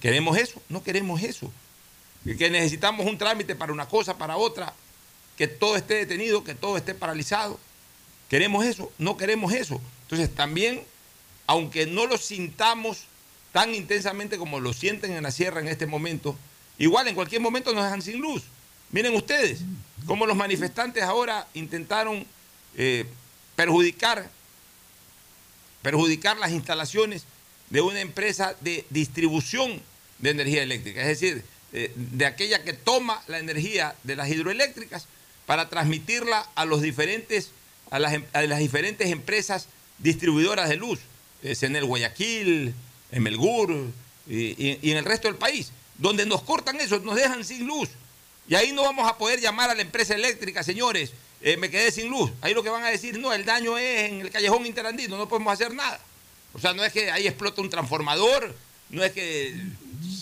[0.00, 0.60] ¿Queremos eso?
[0.68, 1.52] No queremos eso.
[2.24, 4.72] Que necesitamos un trámite para una cosa, para otra,
[5.36, 7.58] que todo esté detenido, que todo esté paralizado.
[8.28, 8.92] ¿Queremos eso?
[8.98, 9.80] No queremos eso.
[10.02, 10.84] Entonces también,
[11.46, 13.04] aunque no lo sintamos
[13.52, 16.36] tan intensamente como lo sienten en la sierra en este momento,
[16.78, 18.42] igual en cualquier momento nos dejan sin luz.
[18.90, 19.60] Miren ustedes
[20.06, 22.26] cómo los manifestantes ahora intentaron
[22.76, 23.06] eh,
[23.56, 24.30] perjudicar,
[25.82, 27.24] perjudicar las instalaciones
[27.70, 29.80] de una empresa de distribución
[30.18, 35.06] de energía eléctrica, es decir, eh, de aquella que toma la energía de las hidroeléctricas
[35.46, 37.50] para transmitirla a los diferentes
[37.90, 39.68] a las, diferentes empresas
[39.98, 40.98] distribuidoras de luz,
[41.42, 42.74] en el Guayaquil,
[43.12, 43.92] en Melgur
[44.28, 47.90] y, en el resto del país, donde nos cortan eso, nos dejan sin luz.
[48.48, 51.12] Y ahí no vamos a poder llamar a la empresa eléctrica, señores,
[51.42, 52.32] eh, me quedé sin luz.
[52.40, 55.28] Ahí lo que van a decir, no, el daño es en el callejón interandino, no
[55.28, 56.00] podemos hacer nada.
[56.54, 58.54] O sea, no es que ahí explota un transformador,
[58.90, 59.54] no es que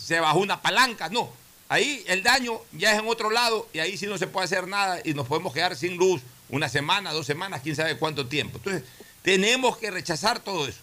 [0.04, 1.32] se bajó una palanca, no.
[1.68, 4.66] Ahí el daño ya es en otro lado y ahí sí no se puede hacer
[4.66, 8.58] nada y nos podemos quedar sin luz una semana, dos semanas, quién sabe cuánto tiempo.
[8.58, 8.82] Entonces,
[9.22, 10.80] tenemos que rechazar todo eso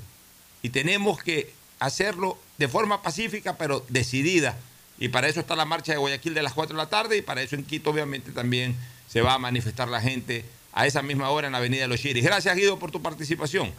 [0.61, 4.58] y tenemos que hacerlo de forma pacífica, pero decidida.
[4.99, 7.22] Y para eso está la marcha de Guayaquil de las 4 de la tarde y
[7.22, 8.76] para eso en Quito obviamente también
[9.08, 10.44] se va a manifestar la gente
[10.74, 12.24] a esa misma hora en la Avenida de los Chiris.
[12.24, 13.72] Gracias Guido por tu participación.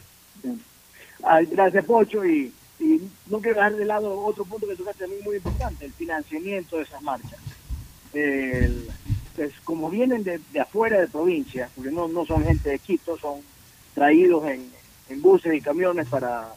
[1.51, 2.53] gracias Pocho y,
[3.27, 6.85] no quiero dejar de lado otro punto que tocaste también muy importante, el financiamiento de
[6.85, 7.39] esas marchas.
[8.15, 8.89] El,
[9.39, 13.41] pues, como vienen de, afuera de provincia, porque no, no son gente de Quito, son
[13.95, 14.71] traídos en,
[15.23, 16.53] buses y camiones para,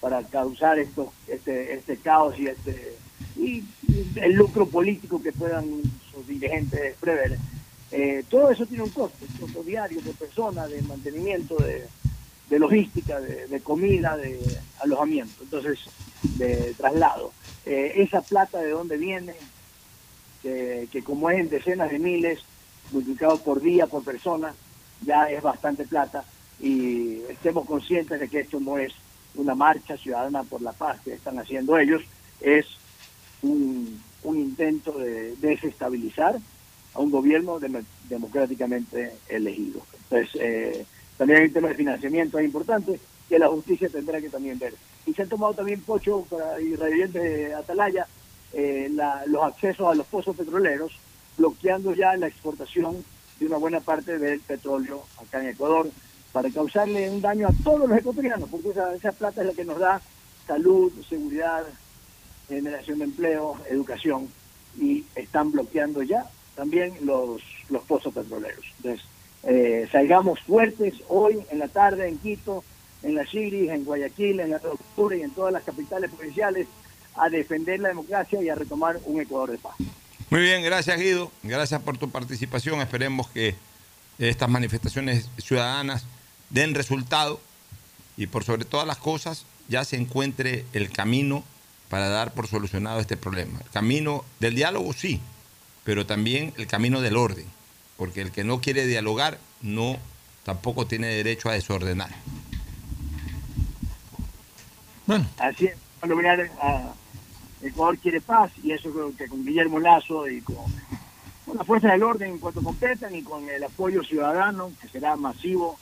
[0.00, 2.96] para causar esto, este, este caos y este
[3.36, 3.64] y,
[4.16, 5.66] el lucro político que puedan
[6.12, 7.38] sus dirigentes prever.
[7.92, 13.20] Eh, todo eso tiene un costo, un costo diario de personas, de mantenimiento, de, logística,
[13.20, 14.40] de, comida, de
[14.80, 15.80] alojamiento, entonces
[16.22, 17.32] de traslado.
[17.66, 19.34] Eh, esa plata de dónde viene,
[20.42, 22.40] que, como es en decenas de miles,
[22.92, 24.54] multiplicado por día, por persona,
[25.04, 26.24] ya es bastante plata
[26.60, 28.92] y estemos conscientes de que esto no es
[29.34, 32.02] una marcha ciudadana por la paz que están haciendo ellos,
[32.40, 32.66] es
[33.42, 36.38] un, intento de desestabilizar
[36.94, 37.58] a un gobierno
[38.08, 39.80] democráticamente elegido.
[40.04, 40.86] Entonces, eh,
[41.16, 44.74] también el tema de financiamiento es importante que la justicia tendrá que también ver.
[45.06, 46.26] Y se han tomado también, Pocho,
[46.60, 48.06] y de Atalaya,
[48.52, 48.90] eh,
[49.26, 50.92] los accesos a los pozos petroleros,
[51.38, 53.04] bloqueando ya la exportación
[53.38, 55.90] de una buena parte del petróleo acá en Ecuador,
[56.32, 59.64] para causarle un daño a todos los ecuatorianos, porque esa, esa plata es la que
[59.64, 60.00] nos da
[60.46, 61.64] salud, seguridad,
[62.48, 64.28] generación de empleo, educación,
[64.78, 68.64] y están bloqueando ya también los, los pozos petroleros.
[68.76, 69.06] Entonces,
[69.44, 72.62] eh, salgamos fuertes hoy en la tarde en Quito,
[73.02, 76.66] en la Chiris, en Guayaquil, en la Octubre y en todas las capitales provinciales
[77.16, 79.74] a defender la democracia y a retomar un Ecuador de paz.
[80.28, 82.80] Muy bien, gracias Guido, gracias por tu participación.
[82.80, 83.54] Esperemos que
[84.18, 86.04] estas manifestaciones ciudadanas
[86.50, 87.40] den resultado
[88.16, 91.44] y por sobre todas las cosas ya se encuentre el camino
[91.88, 93.58] para dar por solucionado este problema.
[93.60, 95.20] El camino del diálogo sí,
[95.84, 97.46] pero también el camino del orden,
[97.96, 99.96] porque el que no quiere dialogar no
[100.44, 102.10] tampoco tiene derecho a desordenar.
[105.06, 105.26] Bueno.
[105.38, 105.76] Así es.
[105.98, 106.16] Cuando
[106.62, 106.94] a,
[107.62, 110.56] Ecuador quiere paz y eso creo que con Guillermo Lazo y con,
[111.54, 115.78] la fuerza del orden en cuanto competan y con el apoyo ciudadano que será masivo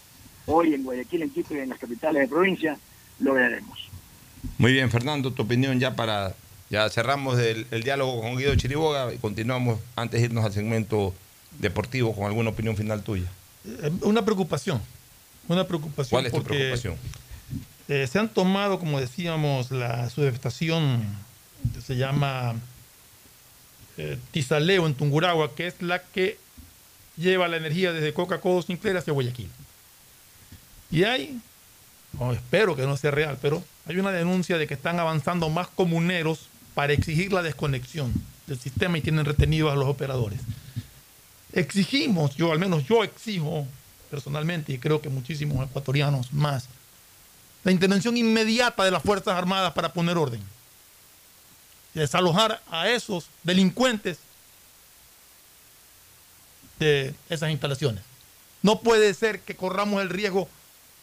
[0.48, 2.78] hoy en Guayaquil, en Quito y en las capitales de provincia,
[3.20, 3.88] lo veremos.
[4.56, 6.34] Muy bien, Fernando, tu opinión ya para
[6.70, 11.14] ya cerramos el, diálogo con Guido Chiriboga y continuamos antes de irnos al segmento
[11.58, 13.28] deportivo con alguna opinión final tuya.
[13.64, 14.80] Eh, una preocupación,
[15.48, 16.10] una preocupación.
[16.10, 16.96] ¿Cuál es tu preocupación?
[17.88, 21.02] Eh, se han tomado, como decíamos, la subestación
[21.74, 22.54] que se llama
[23.96, 26.36] eh, Tizaleo en Tunguragua, que es la que
[27.16, 29.48] lleva la energía desde Coca-Cola Sinclair hacia Guayaquil.
[30.90, 31.40] Y hay,
[32.18, 35.68] no, espero que no sea real, pero hay una denuncia de que están avanzando más
[35.68, 38.12] comuneros para exigir la desconexión
[38.46, 40.40] del sistema y tienen retenidos a los operadores.
[41.52, 43.66] Exigimos, yo al menos yo exijo
[44.10, 46.68] personalmente, y creo que muchísimos ecuatorianos más,
[47.64, 50.40] la intervención inmediata de las Fuerzas Armadas para poner orden.
[51.94, 54.18] Y desalojar a esos delincuentes
[56.78, 58.04] de esas instalaciones.
[58.62, 60.48] No puede ser que corramos el riesgo,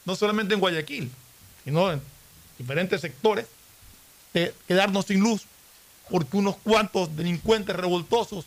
[0.06, 1.12] no solamente en Guayaquil,
[1.64, 2.02] sino en
[2.58, 3.48] diferentes sectores,
[4.34, 5.46] de quedarnos sin luz
[6.10, 8.46] porque unos cuantos delincuentes revoltosos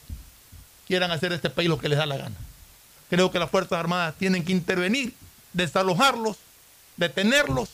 [0.87, 2.37] quieran hacer este país lo que les da la gana.
[3.11, 5.15] Creo que las Fuerzas Armadas tienen que intervenir,
[5.53, 6.37] desalojarlos,
[6.97, 7.71] detenerlos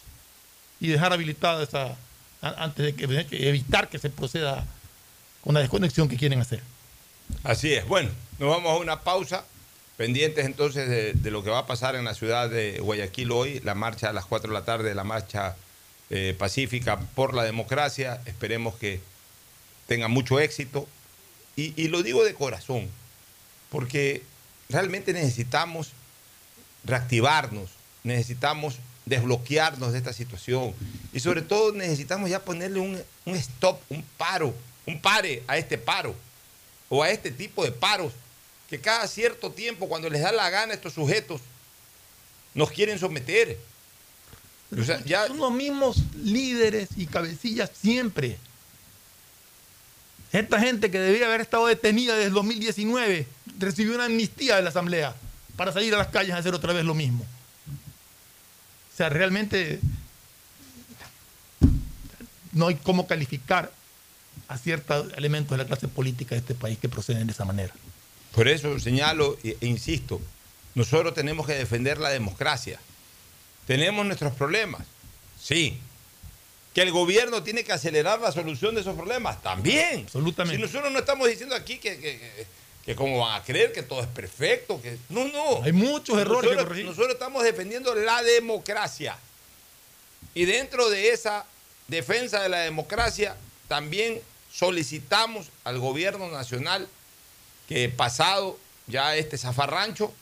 [0.81, 1.97] y dejar habilitada esa,
[2.41, 4.65] antes de que evitar que se proceda
[5.43, 6.63] con la desconexión que quieren hacer.
[7.43, 7.87] Así es.
[7.87, 9.45] Bueno, nos vamos a una pausa.
[9.97, 10.89] Pendientes entonces
[11.23, 14.13] de, lo que va a pasar en la ciudad de Guayaquil hoy, la marcha a
[14.13, 15.55] las 4 de la tarde, la marcha
[16.11, 18.21] eh, pacífica por la democracia.
[18.27, 19.01] Esperemos que
[19.87, 20.89] tenga mucho éxito.
[21.57, 22.89] Y, lo digo de corazón,
[23.71, 24.25] porque
[24.69, 25.93] realmente necesitamos
[26.83, 27.71] reactivarnos,
[28.03, 30.75] necesitamos desbloquearnos de esta situación
[31.13, 34.53] y sobre todo necesitamos ya ponerle un, stop, un paro,
[34.85, 36.17] un pare a este paro
[36.89, 38.13] o a este tipo de paros
[38.75, 41.41] que cada cierto tiempo cuando les da la gana a estos sujetos
[42.55, 43.57] nos quieren someter.
[45.05, 45.29] ya...
[45.29, 48.37] Son los mismos líderes y cabecillas siempre.
[50.33, 53.29] Esta gente que debía haber estado detenida desde el 2019
[53.61, 55.15] recibió una amnistía de la Asamblea
[55.55, 57.25] para salir a las calles a hacer otra vez lo mismo.
[58.93, 59.79] O sea, realmente
[62.51, 63.73] no hay cómo calificar
[64.49, 67.73] a ciertos elementos de la clase política de este país que proceden de esa manera.
[68.35, 70.21] Por eso señalo e insisto,
[70.75, 72.81] nosotros tenemos que defender la democracia.
[73.67, 74.87] Tenemos nuestros problemas,
[75.41, 75.79] sí,
[76.75, 79.41] que el gobierno tiene que acelerar la solución de esos problemas.
[79.43, 80.01] También.
[80.01, 80.57] Absolutamente.
[80.57, 82.47] Si nosotros no estamos diciendo aquí que, que,
[82.85, 85.63] que, como van a creer que todo es perfecto, que no, no.
[85.63, 86.85] Hay muchos errores nosotros, que corregir.
[86.85, 89.17] Nosotros estamos defendiendo la democracia.
[90.35, 91.47] Y dentro de esa
[91.87, 93.37] defensa de la democracia,
[93.69, 94.21] también
[94.53, 96.89] solicitamos al gobierno nacional
[97.69, 100.13] que pasado ya este zafarrancho,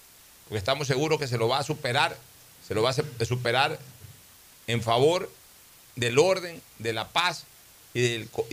[0.45, 2.17] porque estamos seguros que se lo va a superar,
[2.67, 3.79] se lo va a superar
[4.67, 5.31] en favor
[5.97, 7.45] del orden, de la paz
[7.95, 8.01] y,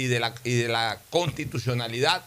[0.08, 2.26] de, la, y de la constitucionalidad.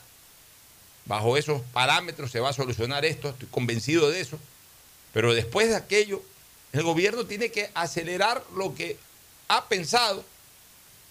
[1.04, 4.38] Bajo esos parámetros se va a solucionar esto, estoy convencido de eso.
[5.12, 6.22] Pero después de aquello,
[6.72, 8.96] el gobierno tiene que acelerar lo que
[9.48, 10.24] ha pensado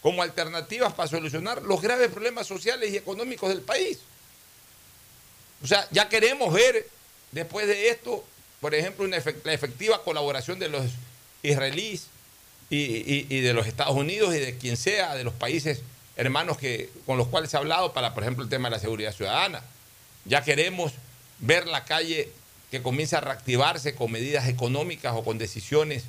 [0.02, 4.00] como alternativas para solucionar los graves problemas sociales y económicos del país.
[5.64, 6.88] O sea, ya queremos ver
[7.32, 8.24] después de esto,
[8.60, 10.86] por ejemplo, una la efectiva colaboración de los
[11.44, 12.08] israelíes,
[12.72, 15.82] y, de los Estados Unidos y de quien sea, de los países
[16.16, 18.80] hermanos que, con los cuales se ha hablado para, por ejemplo, el tema de la
[18.80, 19.62] seguridad ciudadana.
[20.26, 20.94] Ya queremos
[21.40, 22.30] ver la calle
[22.70, 26.04] que comience a reactivarse con medidas económicas o con decisiones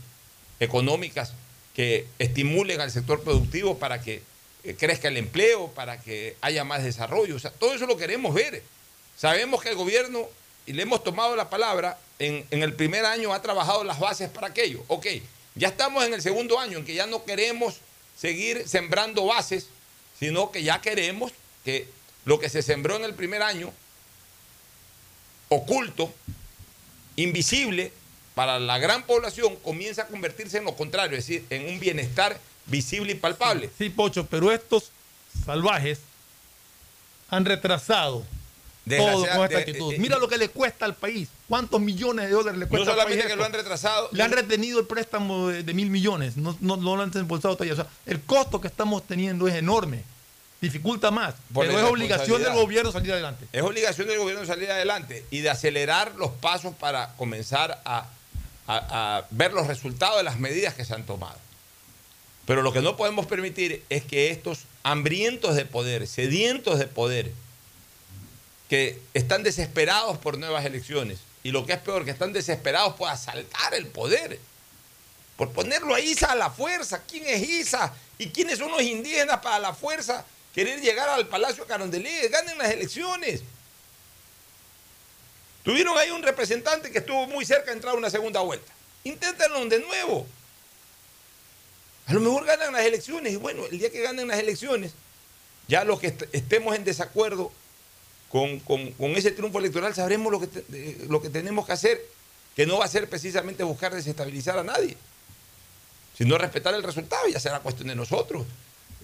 [0.60, 1.32] económicas
[1.74, 4.22] que estimulen al sector productivo para que
[4.62, 7.34] eh, crezca el empleo, para que haya más desarrollo.
[7.34, 8.62] O sea, todo eso lo queremos ver.
[9.22, 10.28] Sabemos que el gobierno,
[10.66, 14.48] y le hemos tomado la palabra, en, el primer año ha trabajado las bases para
[14.48, 14.82] aquello.
[14.88, 15.06] Ok,
[15.54, 17.76] ya estamos en el segundo año en que ya no queremos
[18.18, 19.68] seguir sembrando bases,
[20.18, 21.30] sino que ya queremos
[21.64, 21.86] que
[22.24, 23.72] lo que se sembró en el primer año,
[25.50, 26.12] oculto,
[27.14, 27.92] invisible
[28.34, 32.40] para la gran población, comienza a convertirse en lo contrario, es decir, en un bienestar
[32.66, 33.70] visible y palpable.
[33.78, 34.90] Sí, Pocho, pero estos
[35.46, 36.00] salvajes
[37.30, 38.26] han retrasado
[38.88, 39.94] todo con esta actitud.
[39.98, 41.28] Mira lo que le cuesta al país.
[41.48, 44.08] ¿Cuántos millones de dólares le cuesta no solamente que lo han retrasado.
[44.12, 46.36] Le han retenido el préstamo de, mil millones.
[46.36, 47.74] No, no, lo han desembolsado todavía.
[47.74, 50.02] O sea, el costo que estamos teniendo es enorme.
[50.60, 51.34] Dificulta más.
[51.52, 53.46] pero es obligación del gobierno salir adelante.
[53.52, 58.06] Es obligación del gobierno salir adelante y de acelerar los pasos para comenzar a,
[58.68, 61.36] a ver los resultados de las medidas que se han tomado.
[62.46, 67.32] Pero lo que no podemos permitir es que estos hambrientos de poder, sedientos de poder,
[68.72, 73.10] que están desesperados por nuevas elecciones y lo que es peor, que están desesperados por
[73.10, 74.38] asaltar el poder,
[75.36, 77.02] por ponerlo a Isa a la fuerza.
[77.06, 77.92] ¿Quién es Isa?
[78.16, 80.24] ¿Y quiénes son los indígenas para la fuerza
[80.54, 82.32] querer llegar al Palacio Carondelet?
[82.32, 83.42] Ganen las elecciones.
[85.64, 88.72] Tuvieron ahí un representante que estuvo muy cerca de entrar a una segunda vuelta.
[89.04, 90.26] Inténtenlo de nuevo.
[92.06, 94.92] A lo mejor ganan las elecciones y bueno, el día que ganen las elecciones,
[95.68, 97.52] ya los que estemos en desacuerdo
[98.32, 102.00] con, ese triunfo electoral sabremos lo que, lo que tenemos que hacer,
[102.56, 104.96] que no va a ser precisamente buscar desestabilizar a nadie,
[106.16, 108.46] sino respetar el resultado, ya será cuestión de nosotros.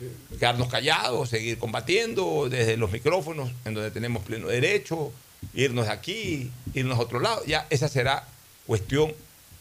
[0.00, 5.12] eh, Quedarnos callados, seguir combatiendo desde los micrófonos, en donde tenemos pleno derecho,
[5.52, 7.44] irnos de aquí, irnos a otro lado.
[7.44, 8.26] Ya esa será
[8.66, 9.14] cuestión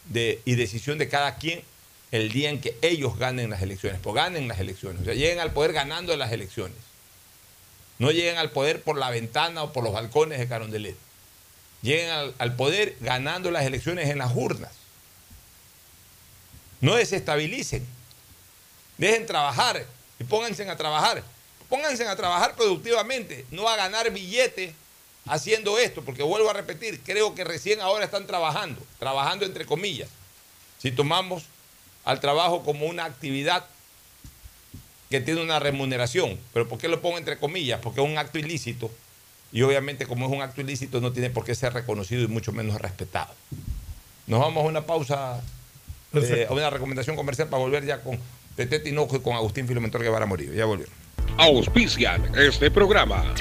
[0.06, 1.62] de, y decisión de cada quien
[2.10, 5.40] el día en que ellos ganen las elecciones, pues ganen las elecciones, o sea, lleguen
[5.40, 6.87] al poder ganando las elecciones.
[7.98, 10.96] No lleguen al poder por la ventana o por los balcones de Carondelet.
[11.82, 14.72] Lleguen al, al poder ganando las elecciones en las urnas.
[16.80, 17.86] No desestabilicen.
[18.98, 19.84] Dejen trabajar
[20.18, 21.22] y pónganse a trabajar.
[21.68, 24.72] Pónganse a trabajar productivamente, no a ganar billetes
[25.26, 30.08] haciendo esto, porque vuelvo a repetir, creo que recién ahora están trabajando, trabajando entre comillas.
[30.78, 31.44] Si tomamos
[32.04, 33.66] al trabajo como una actividad
[35.10, 36.38] que tiene una remuneración.
[36.52, 37.80] Pero ¿por qué lo pongo entre comillas?
[37.80, 38.90] Porque es un acto ilícito.
[39.52, 42.52] Y obviamente como es un acto ilícito no tiene por qué ser reconocido y mucho
[42.52, 43.32] menos respetado.
[44.26, 45.42] Nos vamos a una pausa,
[46.12, 48.18] eh, a una recomendación comercial para volver ya con
[48.56, 50.52] Tete Tinoco y con Agustín Filomentor Guevara Morillo.
[50.52, 50.94] Ya volvieron.
[51.38, 53.34] Auspician este programa.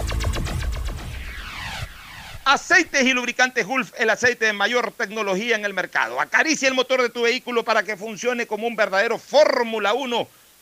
[2.46, 6.22] Aceites y lubricantes Gulf, el aceite de mayor tecnología en el mercado.
[6.22, 10.28] Acaricia el motor de tu vehículo para que funcione como un verdadero Fórmula 1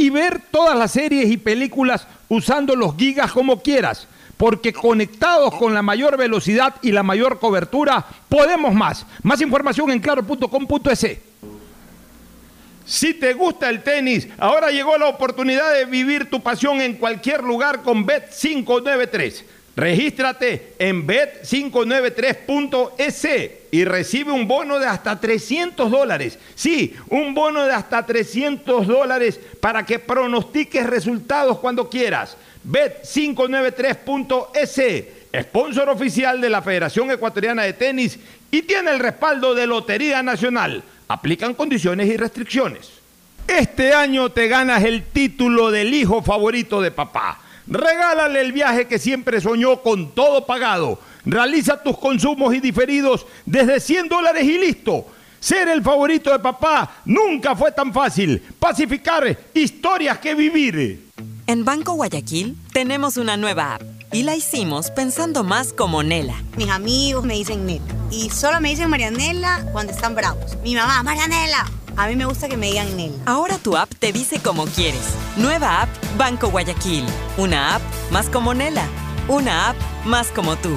[0.00, 4.08] y ver todas las series y películas usando los gigas como quieras,
[4.38, 9.04] porque conectados con la mayor velocidad y la mayor cobertura, podemos más.
[9.22, 11.18] Más información en claro.com.es.
[12.86, 17.44] Si te gusta el tenis, ahora llegó la oportunidad de vivir tu pasión en cualquier
[17.44, 19.42] lugar con Bet593.
[19.76, 26.38] Regístrate en bet593.es y recibe un bono de hasta 300 dólares.
[26.54, 32.36] Sí, un bono de hasta 300 dólares para que pronostiques resultados cuando quieras.
[32.68, 34.82] Bet593.es,
[35.44, 38.18] sponsor oficial de la Federación Ecuatoriana de Tenis
[38.50, 40.82] y tiene el respaldo de Lotería Nacional.
[41.08, 42.90] Aplican condiciones y restricciones.
[43.46, 47.40] Este año te ganas el título del hijo favorito de papá.
[47.66, 50.98] Regálale el viaje que siempre soñó con todo pagado.
[51.24, 55.06] Realiza tus consumos y diferidos desde 100 dólares y listo.
[55.40, 58.42] Ser el favorito de papá nunca fue tan fácil.
[58.58, 61.08] Pacificar historias que vivir.
[61.46, 63.82] En Banco Guayaquil tenemos una nueva app
[64.12, 66.34] y la hicimos pensando más como Nela.
[66.56, 67.84] Mis amigos me dicen Nela.
[68.10, 70.58] Y solo me dicen Marianela cuando están bravos.
[70.62, 71.66] Mi mamá, Marianela.
[71.96, 73.16] A mí me gusta que me digan Nela.
[73.26, 75.14] Ahora tu app te dice como quieres.
[75.36, 75.88] Nueva app
[76.18, 77.04] Banco Guayaquil.
[77.38, 78.86] Una app más como Nela.
[79.28, 80.76] Una app más como tú.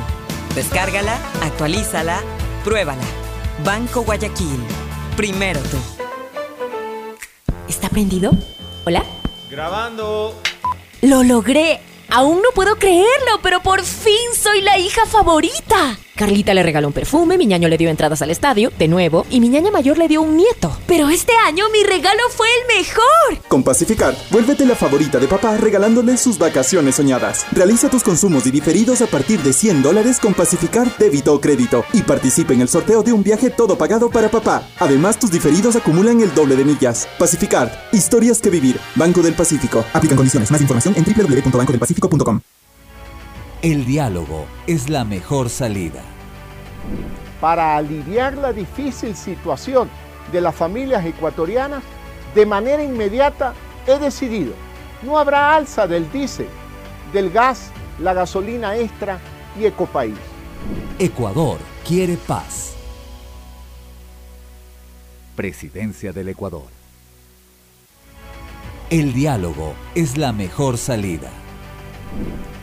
[0.56, 2.22] Descárgala, actualízala,
[2.64, 3.02] pruébala.
[3.66, 4.64] Banco Guayaquil.
[5.18, 5.78] Primero tú.
[7.68, 8.32] ¿Está prendido?
[8.86, 9.04] ¿Hola?
[9.50, 10.40] Grabando.
[11.02, 11.82] ¡Lo logré!
[12.10, 15.98] Aún no puedo creerlo, pero por fin soy la hija favorita.
[16.16, 19.40] Carlita le regaló un perfume, mi ñaño le dio entradas al estadio, de nuevo, y
[19.40, 20.76] mi ñaña mayor le dio un nieto.
[20.88, 23.48] Pero este año mi regalo fue el mejor.
[23.48, 27.46] Con Pacificar, vuélvete la favorita de papá regalándole sus vacaciones soñadas.
[27.52, 31.84] Realiza tus consumos y diferidos a partir de 100 dólares con Pacificar débito o crédito
[31.94, 34.68] y participa en el sorteo de un viaje todo pagado para papá.
[34.80, 37.08] Además, tus diferidos acumulan el doble de millas.
[37.18, 38.80] Pacificar, historias que vivir.
[38.96, 39.84] Banco del Pacífico.
[39.94, 40.52] Aplican condiciones.
[40.52, 42.42] Más información en www.bancodelpacifico.com.
[43.64, 46.02] El diálogo es la mejor salida.
[47.40, 49.90] para aliviar la difícil situación
[50.34, 51.82] de las familias ecuatorianas,
[52.36, 53.54] de manera inmediata
[53.88, 54.54] he decidido,
[55.02, 56.48] no habrá alza del diésel,
[57.14, 59.20] del gas, la gasolina extra
[59.58, 60.18] y Ecopaís.
[61.00, 62.74] Ecuador quiere paz.
[65.38, 66.68] Presidencia del Ecuador.
[68.90, 71.30] El diálogo es la mejor salida.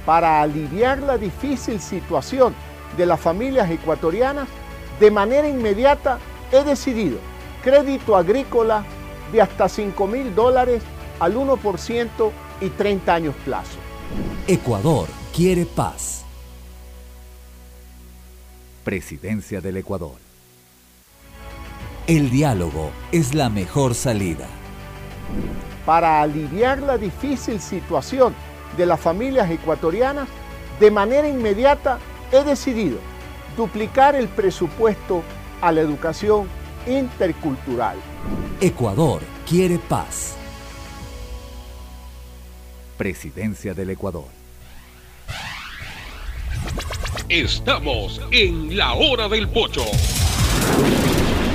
[0.06, 2.54] Para aliviar la difícil situación
[2.96, 4.48] de las familias ecuatorianas,
[4.98, 6.18] de manera inmediata
[6.52, 7.18] he decidido
[7.62, 8.84] crédito agrícola
[9.32, 10.82] de hasta 5 mil dólares
[11.18, 13.78] al 1% y 30 años plazo.
[14.46, 16.24] Ecuador quiere paz.
[18.84, 20.16] Presidencia del Ecuador.
[22.06, 24.48] El diálogo es la mejor salida.
[25.86, 28.34] Para aliviar la difícil situación
[28.76, 30.28] de las familias ecuatorianas,
[30.78, 31.98] de manera inmediata
[32.32, 32.98] he decidido
[33.56, 35.22] duplicar el presupuesto
[35.60, 36.48] a la educación
[36.86, 37.96] intercultural.
[38.60, 40.36] Ecuador quiere paz.
[42.96, 44.26] Presidencia del Ecuador.
[47.28, 49.84] Estamos en la hora del pocho.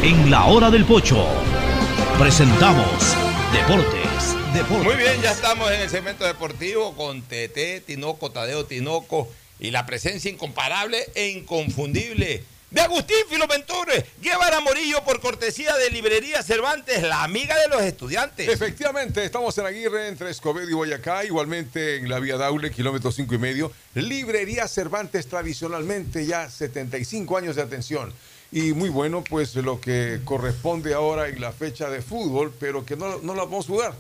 [0.02, 1.26] En la hora del pocho
[2.18, 3.16] presentamos
[3.52, 4.05] Deportes.
[4.56, 4.86] Deportes.
[4.86, 9.30] Muy bien, ya estamos en el segmento deportivo con TT, Tinoco, Tadeo Tinoco
[9.60, 12.42] y la presencia incomparable e inconfundible
[12.72, 18.48] de Agustín Filomentore, Guevara Morillo por cortesía de Librería Cervantes, la amiga de los estudiantes.
[18.48, 23.36] Efectivamente, estamos en Aguirre, entre Escobedo y Boyacá, igualmente en la vía Daule, kilómetro cinco
[23.36, 23.74] y medio.
[23.94, 28.14] Librería Cervantes, tradicionalmente ya 75 años de atención.
[28.52, 32.96] Y muy bueno, pues lo que corresponde ahora en la fecha de fútbol, pero que
[32.96, 33.94] no, no la podemos jugar.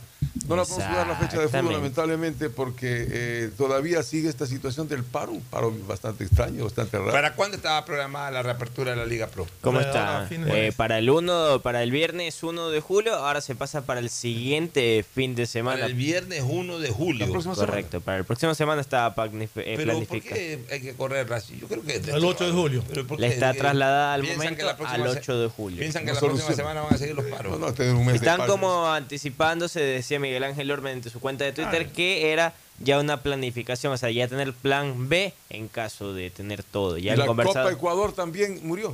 [0.47, 4.87] No la podemos jugar la fecha de fútbol, lamentablemente, porque eh, todavía sigue esta situación
[4.87, 7.11] del paro, un paro bastante extraño, bastante raro.
[7.11, 9.47] ¿Para cuándo estaba programada la reapertura de la Liga Pro?
[9.61, 10.25] ¿Cómo está?
[10.29, 13.99] de Eh, para el 1, para el viernes 1 de julio, ahora se pasa para
[14.01, 15.77] el siguiente fin de semana.
[15.77, 17.27] Para el viernes 1 de julio.
[17.55, 20.35] Correcto, para el próximo semana está planifi- eh, Pero ¿por planificado.
[20.35, 21.57] qué hay que correrla así?
[21.59, 22.01] Yo creo que...
[22.11, 22.83] Al 8 de julio.
[22.87, 25.79] Pero está trasladada al piensan momento que la próxima al se- 8 de julio.
[25.79, 27.57] Piensan que No la próxima semana van a seguir los paros.
[27.59, 28.51] No, no, tener un mes de Están paro.
[28.51, 33.21] como anticipándose, decía Miguel Ángel Orme en su cuenta de Twitter, que era ya una
[33.21, 36.97] planificación, o sea, ya tener plan B en caso de tener todo.
[36.97, 37.65] Ya y la conversado.
[37.65, 38.91] Copa Ecuador también murió.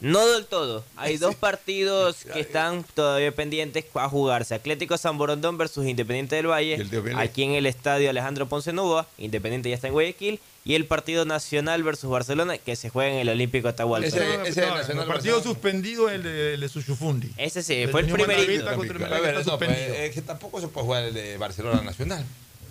[0.00, 0.84] No del todo.
[0.96, 4.54] Hay dos partidos que están todavía pendientes a jugarse.
[4.54, 6.74] Atlético San Borondón versus Independiente del Valle.
[6.74, 7.18] el de Vélez.
[7.18, 9.06] Aquí en el estadio Alejandro Ponce Nova.
[9.16, 10.38] Independiente ya está en Guayaquil.
[10.66, 14.08] Y el partido nacional versus Barcelona que se juega en el Olímpico Atahualpa.
[14.08, 17.30] Ese- No, ese no, Nacional el partido suspendido el de, el de Suchufundi.
[17.36, 18.64] Ese sí, El fue el primerito.
[18.72, 22.24] No, pues, es que tampoco se puede jugar el de Barcelona Nacional.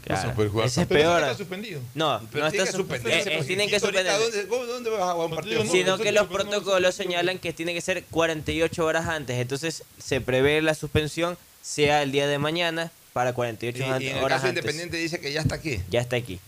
[0.03, 1.21] Claro, se puede jugar ese es peor.
[1.23, 1.81] está suspendido.
[1.95, 2.77] No, Pero no está suspendido.
[2.77, 4.19] suspenderse, porque tienen que suspender.
[4.19, 5.63] ¿dónde, cómo- ¿Dónde vas a jugar un partido?
[5.63, 7.73] No, Sino no, que no, los no, no, no, protocolos no, no, señalan que tiene
[7.73, 9.39] que ser 48 horas antes.
[9.39, 14.17] Entonces se prevé la suspensión sea el día de mañana para 48 Y, y en
[14.17, 14.63] el horas caso antes.
[14.63, 15.79] Independiente dice que ya está aquí.
[15.89, 16.39] Ya está aquí.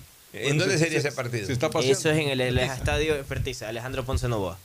[0.42, 1.46] ¿En dónde se- sería se- ese partido?
[1.48, 1.98] Se está paseando.
[2.00, 4.58] Eso es en el, el estadio Fertiza, Alejandro Ponce Novoa.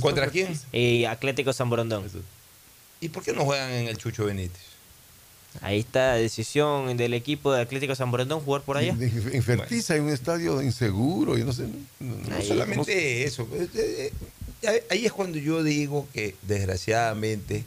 [0.00, 0.58] ¿Contra quién?
[0.72, 2.04] Y Atlético San Borondón.
[3.00, 4.60] ¿Y por qué no juegan en el Chucho Benítez?
[5.62, 8.94] Ahí está la decisión del equipo de Atlético San Borondón jugar por allá.
[9.00, 11.62] En Fertiza hay un estadio inseguro y no sé.
[12.00, 12.46] no- no- No Ahí.
[12.46, 13.48] solamente eso.
[13.52, 14.12] eh, eh,
[14.62, 17.64] eh, Ahí es cuando yo digo que desgraciadamente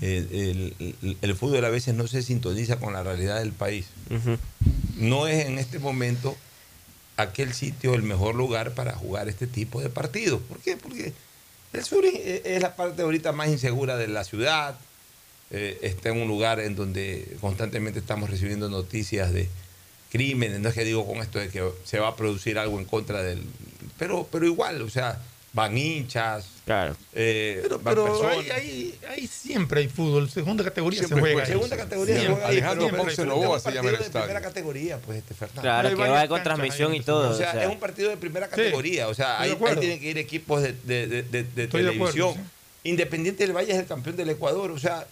[0.00, 3.86] el, el- el fútbol a veces no se sintoniza con la realidad del país.
[4.96, 6.36] No es en este momento
[7.16, 10.40] aquel sitio el mejor lugar para jugar este tipo de partidos.
[10.42, 10.76] ¿Por qué?
[10.76, 11.12] Porque
[11.72, 14.78] el sur es la parte ahorita más insegura de la ciudad.
[15.50, 19.48] eh, está en un lugar en donde constantemente estamos recibiendo noticias de
[20.10, 20.60] crímenes.
[20.60, 23.22] No es que digo con esto de que se va a producir algo en contra
[23.22, 23.42] del...
[23.98, 25.20] Pero, pero igual, o sea,
[25.56, 26.94] van hinchas, Claro.
[27.14, 28.36] eh, Pero, van pero personas.
[28.36, 30.28] ahí, ahí, ahí siempre hay fútbol.
[30.28, 31.46] Segunda categoría Siempre se juega.
[31.46, 34.42] Segunda categoría se juega Alejandro Ponce Novoa se llama el partido de primera estadio.
[34.42, 35.62] categoría, pues, este Fernando.
[35.62, 37.30] Claro, Hay que va con transmisión y todo.
[37.30, 39.08] O sea, o sea, es un partido de primera categoría.
[39.08, 41.88] O sea, ahí, ahí tienen que ir equipos de, de- de- de- de Estoy de
[41.90, 42.34] acuerdo, televisión.
[42.34, 42.90] sí.
[42.90, 44.70] Independiente del Valle es el campeón del Ecuador.
[44.70, 45.06] O sea,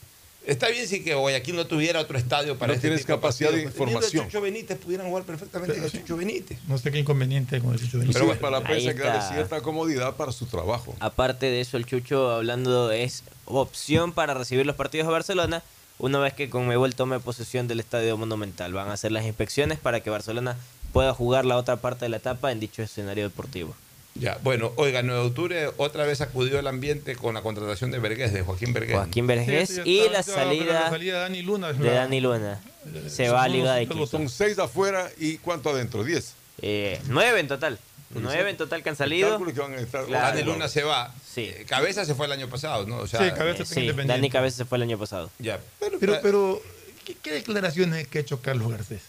[0.46, 3.52] está bien si que Guayaquil no tuviera otro estadio para No este tienes tipo capacidad
[3.52, 4.26] de información.
[4.26, 6.58] Chucho Benítez pudieran jugar perfectamente en el Chucho Benítez.
[6.66, 8.14] No sé qué inconveniente hay con el Chucho Benítez.
[8.14, 9.34] Pero bueno, para la prensa hay que darle está.
[9.34, 10.94] cierta comodidad para su trabajo.
[11.00, 15.62] aparte de eso, el Chucho hablando es opción para recibir los partidos de Barcelona
[15.98, 18.72] una vez que Conmebol tome posesión del Estadio Monumental.
[18.72, 20.56] Van a hacer las inspecciones para que Barcelona
[20.92, 23.74] pueda jugar la otra parte de la etapa en dicho escenario deportivo.
[24.16, 27.98] Ya, bueno, oiga, 9 de octubre otra vez sacudió el ambiente con la contratación de
[27.98, 28.94] Vergés, de Joaquín Vergés.
[28.94, 31.72] Joaquín Vergés sí, y la salida la salida de Dani Luna.
[31.72, 32.60] de Dani Luna.
[33.08, 34.06] Se va a Liga de Quito.
[34.06, 36.04] Son seis afuera y ¿cuánto adentro?
[36.04, 36.34] Diez.
[36.62, 37.78] Eh, nueve en total.
[38.10, 39.36] Nueve en total que han salido.
[39.44, 40.36] Que van a estar- Claro.
[40.36, 41.12] Dani Luna se va.
[41.28, 41.46] Sí.
[41.52, 42.98] Eh, Cabeza se fue el año pasado, ¿no?
[42.98, 44.12] O sea, Sí, Cabeza Eh, está sí, independiente.
[44.12, 45.28] Dani Cabeza se fue el año pasado.
[45.40, 45.58] Ya.
[45.80, 46.62] Pero, pero,
[47.04, 49.00] ¿qué, qué declaraciones que ha hecho Carlos Garcés?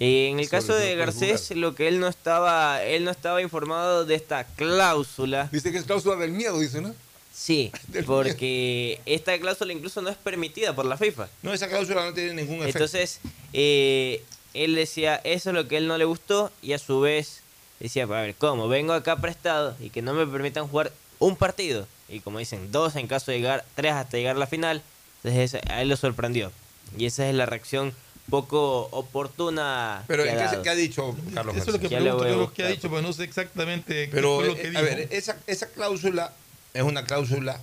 [0.00, 3.42] Eh, en el Sobre caso de Garcés, lo que él no estaba, él no estaba
[3.42, 5.48] informado de esta cláusula.
[5.50, 6.94] Dice que es cláusula del miedo, dice, ¿no?
[7.34, 7.72] Sí,
[8.06, 11.28] porque esta cláusula incluso no es permitida por la FIFA.
[11.42, 12.78] No, esa cláusula no tiene ningún efecto.
[12.78, 13.20] Entonces,
[13.52, 14.22] eh,
[14.54, 17.40] él decía, eso es lo que a él no le gustó y a su vez
[17.80, 18.68] decía, a ver, ¿cómo?
[18.68, 21.88] Vengo acá prestado y que no me permitan jugar un partido.
[22.08, 24.82] Y como dicen, dos en caso de llegar, tres hasta llegar a la final.
[25.24, 26.52] Entonces a él lo sorprendió.
[26.96, 27.92] Y esa es la reacción
[28.30, 31.88] poco oportuna Pero que ¿en ha qué, qué ha dicho Carlos Eso es lo que
[31.88, 32.66] pregunto, voy a qué es lo que buscar.
[32.66, 34.82] ha dicho, pero no sé exactamente qué Pero, fue lo eh, que a dijo.
[34.82, 36.32] ver, esa, esa cláusula
[36.74, 37.60] es una cláusula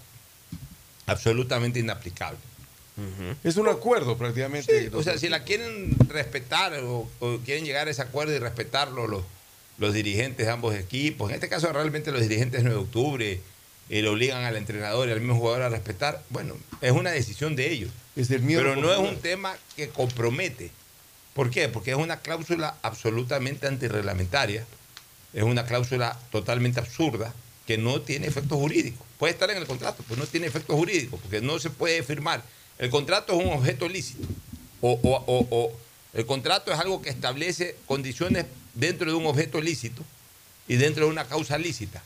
[1.06, 2.40] absolutamente inaplicable.
[3.44, 4.90] Es un acuerdo prácticamente.
[4.94, 9.06] O sea, si la quieren respetar o, o quieren llegar a ese acuerdo y respetarlo
[9.08, 9.24] los,
[9.78, 13.42] los dirigentes de ambos equipos, en este caso realmente los dirigentes de 9 de octubre
[13.90, 17.58] eh, le obligan al entrenador y al mismo jugador a respetar, bueno, es una decisión
[17.58, 17.92] de ellos.
[18.16, 20.72] Es el miedo Pero no es un tema que compromete.
[21.34, 21.68] ¿Por qué?
[21.68, 24.66] Porque es una cláusula absolutamente antirreglamentaria,
[25.34, 27.34] es una cláusula totalmente absurda
[27.68, 29.04] que no tiene efecto jurídico.
[29.20, 32.42] Puede estar en el contrato, pero no tiene efecto jurídico, porque no se puede firmar.
[32.78, 34.26] El contrato es un objeto lícito.
[34.82, 35.72] O, o- o- o
[36.14, 40.04] el contrato es algo que establece condiciones dentro de un objeto lícito
[40.68, 42.02] y dentro de una causa lícita.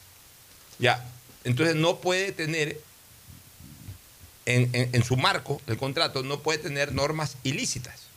[0.80, 1.06] Ya.
[1.44, 2.80] Entonces no puede tener
[4.50, 8.08] en, su marco, el contrato no puede tener normas ilícitas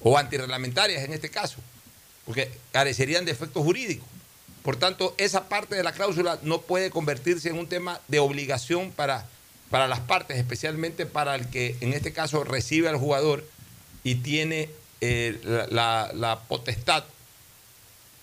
[0.00, 1.56] o antirreglamentarias en este caso,
[2.24, 4.06] porque carecerían de efecto jurídico.
[4.62, 8.92] Por tanto, esa parte de la cláusula no puede convertirse en un tema de obligación
[8.92, 9.26] para,
[9.70, 13.44] para las partes, especialmente para el que en este caso recibe al jugador
[14.04, 14.70] y tiene
[15.00, 15.40] eh,
[15.70, 17.04] la potestad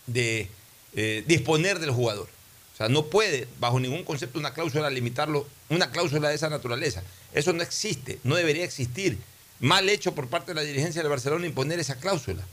[0.07, 0.49] de
[0.97, 2.29] eh, disponer del jugador.
[2.75, 7.03] O sea, no puede, bajo ningún concepto, una cláusula limitarlo, una cláusula de esa naturaleza.
[7.33, 9.17] Eso no existe, no debería existir.
[9.61, 12.43] Mal hecho por parte de la dirigencia de Barcelona imponer esa cláusula,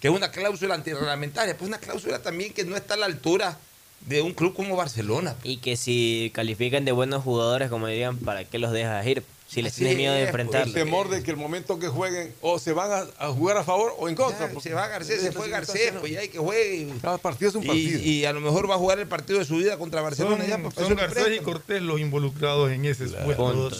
[0.00, 3.58] que es una cláusula antirreglamentaria, pues una cláusula también que no está a la altura
[4.06, 5.36] de un club como Barcelona.
[5.44, 9.22] Y que si califican de buenos jugadores, como dirían, ¿para qué los dejas ir?
[9.54, 10.76] Si les Así tienes miedo de es, pues, enfrentarlos.
[10.76, 13.62] El temor de que el momento que jueguen o se van a, a jugar a
[13.62, 14.52] favor o en contra.
[14.52, 16.88] Ya, se va Garcés, se fue Garcés, pues ya hay que juegue.
[17.00, 18.00] Cada partido es un Y- partido.
[18.02, 20.38] Y, a lo mejor va a jugar el partido de su vida contra Barcelona.
[20.38, 21.44] Son, ya, pues, son le Garcés y.
[21.44, 23.70] Cortés los involucrados en ese supuesto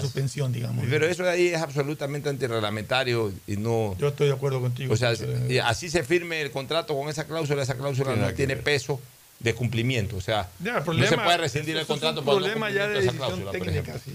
[0.00, 0.84] suspensión, digamos.
[0.88, 3.96] Pero eso de ahí es absolutamente antirreglamentario y no.
[3.98, 4.94] Yo estoy de acuerdo contigo.
[4.94, 5.12] O sea,
[5.64, 9.00] así se firme el contrato con esa cláusula, esa cláusula no tiene peso
[9.40, 10.16] de cumplimiento.
[10.16, 12.70] O sea, Ya, no se puede rescindir el eso es contrato un por no problema
[12.70, 13.96] ya de decisión cláusula, por técnica.
[13.96, 14.12] ejemplo.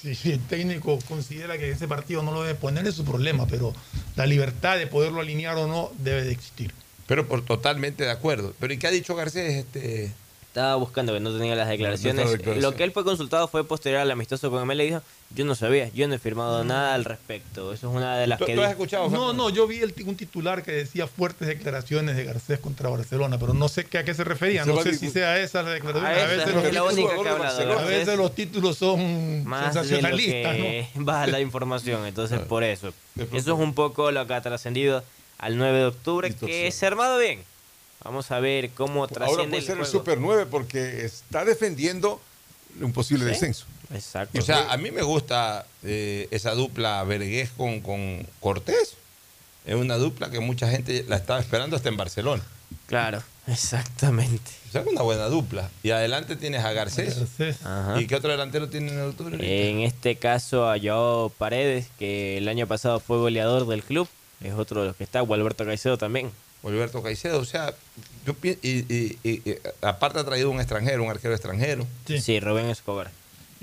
[0.00, 3.74] Si, el técnico considera que ese partido no lo debe poner, es su problema, pero
[4.16, 6.72] la libertad de poderlo alinear o no debe de existir.
[7.06, 8.54] Pero por totalmente de acuerdo.
[8.58, 9.56] Pero ¿y qué ha dicho Garcés?
[9.56, 10.12] Este,
[10.50, 12.26] Estaba buscando que no tenía las declaraciones.
[12.44, 12.60] No, no.
[12.60, 15.00] Lo que él fue consultado fue posterior al amistoso con Emel y dijo,
[15.32, 17.72] yo no sabía, yo no he firmado nada al respecto.
[17.72, 18.56] Eso es una de las que...
[18.56, 19.08] dijo.
[19.10, 23.38] No, no, yo vi el- un titular que decía fuertes declaraciones de Garcés contra Barcelona,
[23.38, 24.64] pero no sé qué, a qué se refería.
[24.64, 26.04] No sé si sea esa la declaración.
[26.04, 29.72] A A, veces, es los la títulos, que hablado, a veces los títulos son más
[29.72, 31.04] de lo sensacionalistas, que ¿no?
[31.04, 32.06] baja la información.
[32.06, 32.92] Entonces, por eso.
[33.16, 35.04] Eso es un poco lo que ha trascendido
[35.38, 37.48] al 9 de octubre, que se ha armado bien.
[38.04, 39.98] Vamos a ver cómo Ahora trasciende puede el ser el juego.
[39.98, 42.20] Super 9 porque está defendiendo
[42.80, 43.30] un posible Sí.
[43.30, 43.66] descenso.
[43.92, 44.38] Exacto.
[44.38, 48.94] O sea, a mí me gusta eh, esa dupla Vergués con, con Cortés.
[49.66, 52.42] Es una dupla que mucha gente la estaba esperando hasta en Barcelona.
[52.86, 54.50] Claro, exactamente.
[54.68, 55.68] O sea, es una buena dupla.
[55.82, 57.18] Y adelante tienes a Garcés.
[57.64, 58.00] Ajá.
[58.00, 59.36] ¿Y qué otro delantero tiene en octubre?
[59.70, 64.08] En este caso a Joao Paredes, que el año pasado fue goleador del club,
[64.40, 66.30] es otro de los que está, o Alberto Caicedo también.
[66.62, 67.74] Alberto Caicedo, o sea,
[68.26, 71.86] yo y, y- y- y, aparte ha traído un extranjero, un arquero extranjero.
[72.06, 73.10] Sí, Rubén Escobar.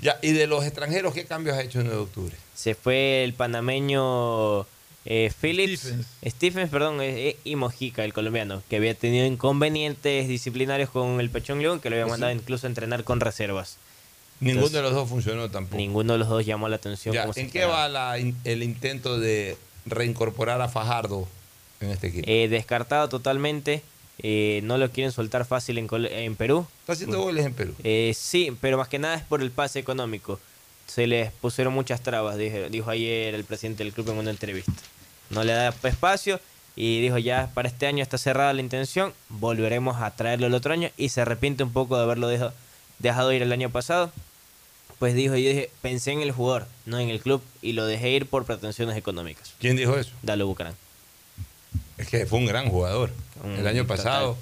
[0.00, 2.36] Ya, y de los extranjeros, ¿qué cambios ha hecho en 9 de octubre?
[2.54, 4.66] Se fue el panameño
[5.04, 5.92] eh, Phillips,
[6.24, 11.30] Stephens, perdón, eh, eh, y Mojica, el colombiano, que había tenido inconvenientes disciplinarios con el
[11.30, 12.10] Pechón León, que lo había Sí.
[12.10, 13.76] mandado incluso a entrenar con reservas.
[14.40, 15.76] Ninguno Entonces, de los dos funcionó tampoco.
[15.76, 17.14] Ninguno de los dos llamó la atención.
[17.14, 17.74] Ya, ¿En qué esperaba.
[17.74, 19.56] va la el intento de
[19.86, 21.26] reincorporar a Fajardo
[21.80, 22.24] en este equipo?
[22.28, 23.82] Eh, descartado totalmente.
[24.20, 26.66] eh, no lo quieren soltar fácil en, Col- en Perú.
[26.80, 27.74] ¿Está haciendo goles en Perú?
[27.84, 30.40] Eh, sí, pero más que nada es por el pase económico.
[30.88, 34.72] Se les pusieron muchas trabas, dijo, dijo ayer el presidente del club en una entrevista.
[35.30, 36.40] No le da espacio
[36.74, 40.72] y dijo ya para este año está cerrada la intención, volveremos a traerlo el otro
[40.72, 42.52] año y se arrepiente un poco de haberlo dejo-
[42.98, 44.10] dejado ir el año pasado.
[44.98, 48.10] Pues dijo, yo dije, pensé en el jugador, no en el club y lo dejé
[48.10, 49.52] ir por pretensiones económicas.
[49.60, 50.10] ¿Quién dijo eso?
[50.22, 50.74] Dalo Bucarán.
[51.98, 53.10] Es que fue un gran jugador.
[53.44, 53.96] Un el año total.
[53.96, 54.36] pasado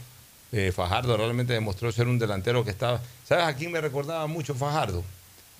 [0.52, 3.00] Eh, Fajardo realmente demostró ser un delantero que estaba.
[3.28, 5.02] ¿Sabes a quién me recordaba mucho Fajardo?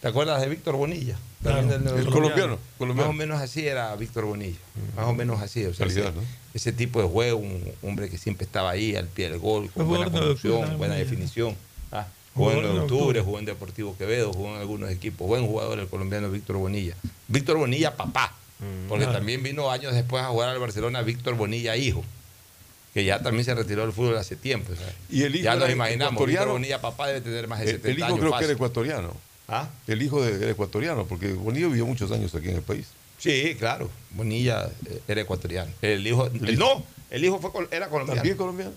[0.00, 1.16] ¿Te acuerdas de Víctor Bonilla?
[1.42, 3.08] También Claro, del- el colombiano, colombiano.
[3.10, 4.58] Más o menos así era Víctor Bonilla.
[4.94, 5.64] Más o menos así.
[5.64, 6.22] O sea, Calidad, ese, ¿no?
[6.54, 9.86] ese tipo de juego, un hombre que siempre estaba ahí al pie del gol, con
[9.86, 11.56] Fue buena conducción, buena definición.
[11.90, 13.20] Ah, jugó en octubre.
[13.22, 15.26] jugó en Deportivo Quevedo, jugó en algunos equipos.
[15.26, 16.94] Buen jugador el colombiano Víctor Bonilla.
[17.26, 18.32] Víctor Bonilla, papá.
[18.88, 19.18] Porque claro.
[19.18, 22.04] también vino años después a jugar al Barcelona Víctor Bonilla, hijo.
[22.94, 24.72] Que ya también se retiró del fútbol hace tiempo.
[24.72, 26.26] o sea, Y el hijo ya nos imaginamos.
[26.26, 28.20] Víctor Bonilla, papá, debe tener más de El, 70 el hijo años.
[28.20, 29.12] creo que era ecuatoriano.
[29.48, 29.68] ¿Ah?
[29.86, 32.86] El hijo de, era ecuatoriano, porque Bonilla vivió muchos años aquí en el país.
[33.18, 33.90] Sí, claro.
[34.10, 35.70] Bonilla eh, era ecuatoriano.
[35.82, 38.16] El hijo, el- no, el hijo fue, era colombiano.
[38.20, 38.72] También colombiano.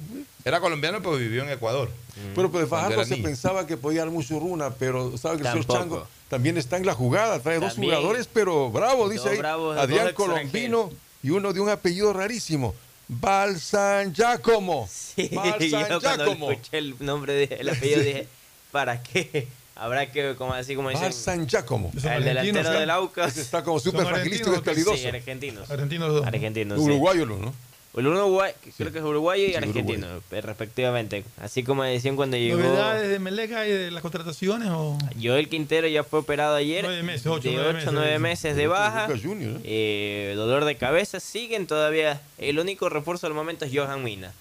[0.45, 1.89] Era colombiano, pero vivió en Ecuador.
[2.35, 3.23] Pero pues Fajardo se niño.
[3.25, 5.67] pensaba que podía dar mucho runa, pero sabe que el señor.
[5.67, 9.39] Chango también está en la jugada, trae dos jugadores, pero bravo, dice ahí.
[9.77, 10.13] Adrián.
[10.13, 10.91] Colombino
[11.21, 12.73] y uno de un apellido rarísimo.
[13.07, 14.87] Balsan Giacomo.
[14.91, 16.51] Sí, Balsan yo cuando Giacomo.
[16.51, 18.27] escuché el nombre, dije- el apellido, dije,
[18.71, 19.47] ¿para qué?
[19.75, 21.91] Habrá que, como así como dicen, Balsan Giacomo.
[21.95, 23.31] el delantero del Aucas.
[23.31, 24.97] Ese está como súper fragilístico y argentinos, calidoso.
[24.97, 25.71] Sí, argentinos.
[25.71, 26.25] Argentinos.
[26.25, 26.83] Argentinos, sí.
[26.85, 27.53] Uruguayo, ¿no?
[27.95, 31.23] El Uruguay, creo que es uruguayo y Sí, argentino, eh, respectivamente.
[31.41, 34.69] Así como decían cuando llegó ¿Novedades de Meleca y de las contrataciones?
[34.69, 34.97] O...
[35.21, 36.85] Joel Quintero ya fue operado ayer.
[36.85, 38.19] Nueve meses, ocho, de nueve 8 meses, nueve sí.
[38.19, 39.07] meses de baja.
[39.11, 39.59] ¿eh?
[39.63, 41.19] Eh, dolor de cabeza.
[41.19, 42.21] Siguen todavía.
[42.37, 44.33] El único refuerzo al momento es Johan Mina.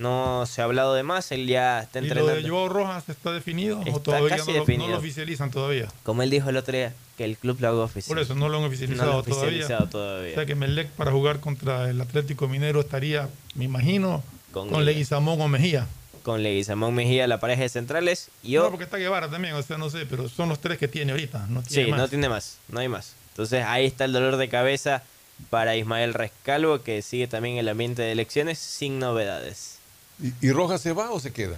[0.00, 1.30] No se ha hablado de más.
[1.30, 2.42] Él ya está ¿Y lo entrenando.
[2.42, 4.86] de Joao Rojas está definido Está o todavía casi no, lo- definido.
[4.86, 5.88] no lo oficializan todavía?
[6.02, 8.16] Como él dijo el otro día, que el club lo haga oficial.
[8.16, 9.90] Por eso no lo han oficializado, No lo han oficializado todavía.
[9.90, 10.32] todavía.
[10.32, 14.22] O sea que Melec para jugar contra el Atlético Minero estaría, me imagino,
[14.52, 15.86] Con con, Leguizamón o Mejía.
[16.22, 18.30] Con Leguizamón Mejía, la pareja de centrales.
[18.42, 20.78] Y No, yo, porque está Guevara también, o sea, no sé, pero son los tres
[20.78, 21.46] que tiene ahorita.
[21.48, 22.00] No tiene sí, más.
[22.00, 22.56] no tiene más.
[22.68, 23.14] No hay más.
[23.32, 25.02] Entonces ahí está el dolor de cabeza
[25.50, 29.78] para Ismael Rescalvo, que sigue también el ambiente de elecciones sin novedades.
[30.22, 31.56] ¿Y, y Rojas se va o se queda?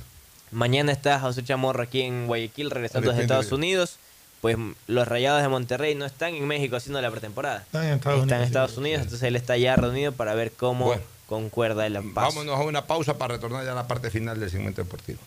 [0.51, 3.97] Mañana está José Chamorro aquí en Guayaquil regresando a depende Estados de- Unidos.
[4.41, 4.57] Pues
[4.89, 7.61] los Rayados de Monterrey no están en México haciendo la pretemporada.
[7.63, 10.51] Están en Estados Están en Unidos, Estados Unidos, entonces él está ya reunido para ver
[10.53, 11.03] cómo Bueno.
[11.29, 12.37] concuerda el paso.
[12.37, 15.21] Vámonos a una pausa para retornar ya a la parte final del segmento deportivo.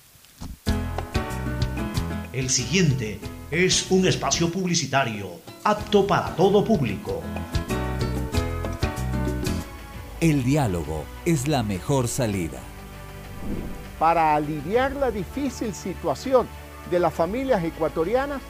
[2.34, 3.22] El siguiente
[3.52, 5.30] es un espacio publicitario
[5.64, 7.24] apto para todo público.
[10.20, 12.60] El diálogo es la mejor salida.
[14.00, 16.48] Para aliviar la difícil situación
[16.92, 18.42] de las familias ecuatorianas,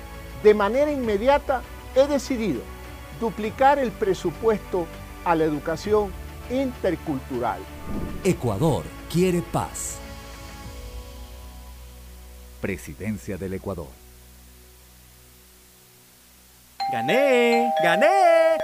[0.43, 1.61] de manera inmediata
[1.95, 2.61] he decidido
[3.19, 4.85] duplicar el presupuesto
[5.23, 6.11] a la educación
[6.49, 7.59] intercultural.
[8.23, 9.97] Ecuador quiere paz.
[12.61, 13.87] Presidencia del Ecuador.
[16.91, 17.71] ¡Gané!
[17.83, 18.44] ¡Gané!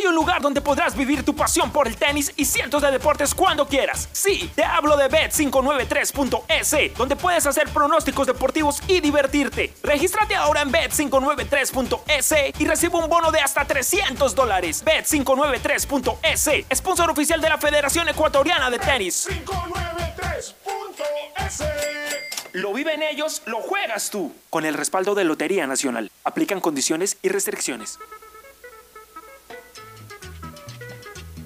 [0.00, 3.34] Hay un lugar donde podrás vivir tu pasión por el tenis y cientos de deportes
[3.34, 4.08] cuando quieras.
[4.12, 9.74] Sí, te hablo de Bet593.es, donde puedes hacer pronósticos deportivos y divertirte.
[9.82, 14.82] Regístrate ahora en Bet593.es y recibe un bono de hasta 300 dólares.
[14.86, 19.28] Bet593.es, sponsor oficial de la Federación Ecuatoriana de Tenis.
[22.52, 24.32] Lo viven ellos, lo juegas tú.
[24.48, 26.10] Con el respaldo de Lotería Nacional.
[26.24, 27.98] Aplican condiciones y restricciones.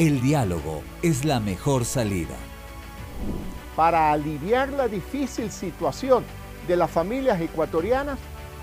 [0.00, 2.34] El diálogo es la mejor salida.
[3.76, 6.24] Para aliviar la difícil situación
[6.66, 8.18] de las familias ecuatorianas,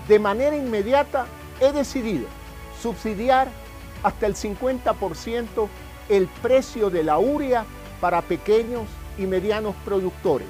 [0.08, 1.28] de manera inmediata
[1.60, 2.26] he decidido
[2.82, 3.46] subsidiar
[4.02, 5.68] hasta el 50%
[6.08, 7.64] el precio de la urea
[8.00, 10.48] para pequeños y medianos productores.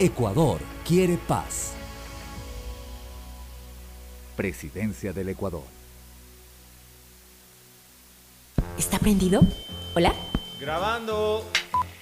[0.00, 1.74] Ecuador quiere paz.
[4.34, 5.62] Presidencia del Ecuador.
[8.76, 9.42] ¿Está prendido?
[9.94, 10.14] ¿Hola?
[10.60, 11.44] Grabando.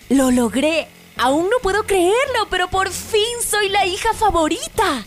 [0.09, 0.89] ¡Lo logré!
[1.19, 5.07] Aún no puedo creerlo, pero por fin soy la hija favorita.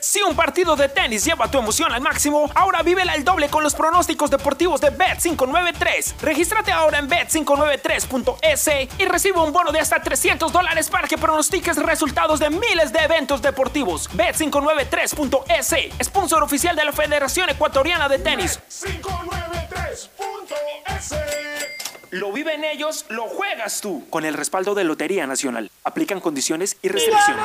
[0.00, 3.62] Si un partido de tenis lleva tu emoción al máximo, ahora vívela al doble con
[3.62, 6.14] los pronósticos deportivos de Bet593.
[6.22, 11.76] Regístrate ahora en bet593.es y recibe un bono de hasta 300 dólares para que pronostiques
[11.76, 14.08] resultados de miles de eventos deportivos.
[14.12, 18.58] Bet593.es, sponsor oficial de la Federación Ecuatoriana de Tenis.
[18.70, 20.08] Bet593.es
[22.08, 24.08] Lo viven ellos, lo juegas tú.
[24.08, 25.70] Con el respaldo de Lotería Nacional.
[25.84, 27.44] Aplican condiciones y restricciones.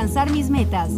[0.31, 0.89] mis metas.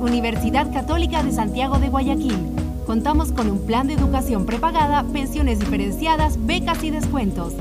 [0.00, 2.38] Universidad Católica de Santiago de Guayaquil.
[2.86, 7.54] Contamos con un plan de educación prepagada, pensiones diferenciadas, becas y descuentos.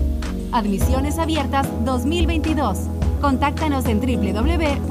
[0.52, 2.78] Admisiones abiertas 2022.
[3.22, 4.86] Contáctanos en www.ucsg.edu.es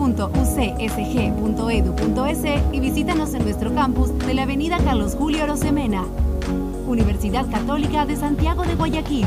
[2.73, 6.05] y visítanos en nuestro campus de la Avenida Carlos Julio Rosemena.
[6.89, 9.27] Universidad Católica de Santiago de Guayaquil.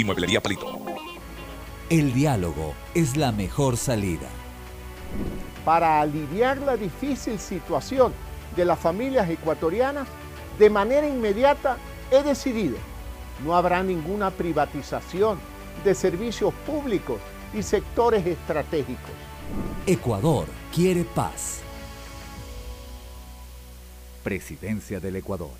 [0.00, 0.80] y Mueblería Palito.
[1.90, 4.28] El diálogo es la mejor salida.
[5.64, 8.14] Para aliviar la difícil situación
[8.56, 10.08] de las familias ecuatorianas,
[10.58, 11.76] de manera inmediata
[12.10, 12.76] he decidido,
[13.44, 15.38] no habrá ninguna privatización
[15.84, 17.18] de servicios públicos
[17.52, 19.10] y sectores estratégicos.
[19.86, 21.60] Ecuador quiere paz.
[24.22, 25.59] Presidencia del Ecuador.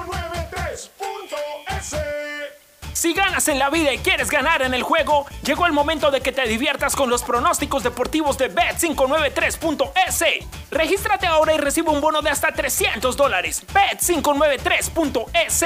[3.01, 6.21] Si ganas en la vida y quieres ganar en el juego, llegó el momento de
[6.21, 10.45] que te diviertas con los pronósticos deportivos de Bet593.es.
[10.69, 13.65] Regístrate ahora y recibe un bono de hasta 300 dólares.
[13.73, 15.65] Bet593.es.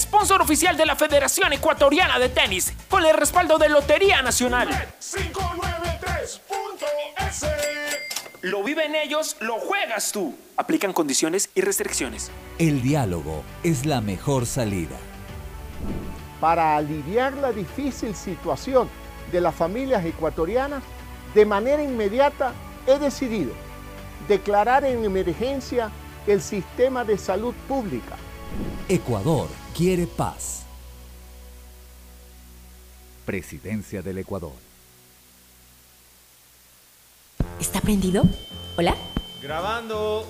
[0.00, 4.66] Sponsor oficial de la Federación Ecuatoriana de Tenis, con el respaldo de Lotería Nacional.
[4.70, 6.40] Bet593.es
[8.40, 10.34] Lo viven ellos, lo juegas tú.
[10.56, 12.30] Aplican condiciones y restricciones.
[12.58, 14.96] El diálogo es la mejor salida.
[16.40, 18.88] Para aliviar la difícil situación
[19.30, 20.82] de las familias ecuatorianas,
[21.34, 22.52] de manera inmediata
[22.86, 23.52] he decidido
[24.26, 25.90] declarar en emergencia
[26.26, 28.16] el sistema de salud pública.
[28.88, 30.64] Ecuador quiere paz.
[33.26, 34.52] Presidencia del Ecuador.
[37.60, 38.24] ¿Está prendido?
[38.76, 38.96] ¿Hola?
[39.42, 40.26] Grabando.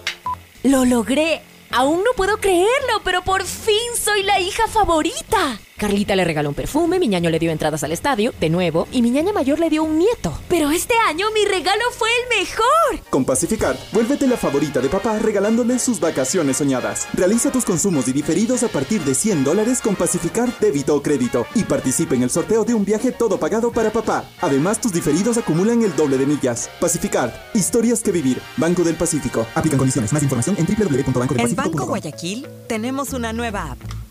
[0.65, 1.43] ¡Lo logré!
[1.73, 5.61] Aún no puedo creerlo, pero por fin soy la hija favorita.
[5.77, 9.03] Carlita le regaló un perfume, mi ñaño le dio entradas al estadio, de nuevo, y
[9.03, 10.37] mi ñaña mayor le dio un nieto.
[10.49, 12.10] Pero este año mi regalo fue
[12.41, 13.11] mejor.
[13.11, 17.07] Con Pacificar, vuélvete la favorita de papá regalándole sus vacaciones soñadas.
[17.13, 21.47] Realiza tus consumos y diferidos a partir de 100 dólares con Pacificar débito o crédito
[21.55, 24.25] y participa en el sorteo de un viaje todo pagado para papá.
[24.41, 26.71] Además, tus diferidos acumulan el doble de millas.
[26.81, 28.41] Pacificar, historias que vivir.
[28.57, 29.47] Banco del Pacífico.
[29.55, 30.13] Aplican condiciones.
[30.13, 31.73] Más información en En www.bancodelpacifico.com.
[31.73, 34.00] Banco Guayaquil tenemos una nueva app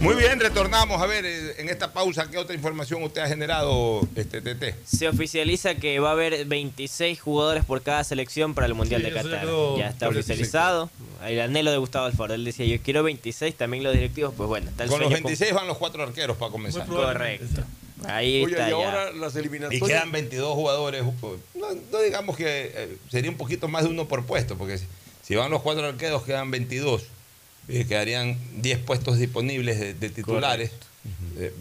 [0.00, 1.02] Muy bien, retornamos.
[1.02, 4.74] A ver, eh, en esta pausa, ¿qué otra información usted ha generado, este TT?
[4.86, 9.08] Se oficializa que va a haber 26 jugadores por cada selección para el Mundial Sí,
[9.08, 9.46] de Qatar.
[9.76, 10.88] Ya está oficializado.
[11.26, 12.34] El anhelo de Gustavo Alfaro.
[12.34, 15.24] Él decía, yo quiero 26, también los directivos, pues bueno, está el Con los sueño
[15.24, 16.86] 26 van los cuatro arqueros para comenzar.
[16.86, 17.62] Correcto.
[18.06, 18.76] Ahí Oye, está y ya.
[18.76, 19.88] ahora las Y eliminatorias.
[19.88, 21.02] quedan 22 jugadores.
[21.02, 24.84] No, no digamos que eh, sería un poquito más de uno por puesto, porque si,
[25.24, 27.02] si van los cuatro arqueros quedan 22.
[27.68, 30.70] Eh, quedarían 10 puestos disponibles de, de titulares.
[31.38, 31.52] Eh,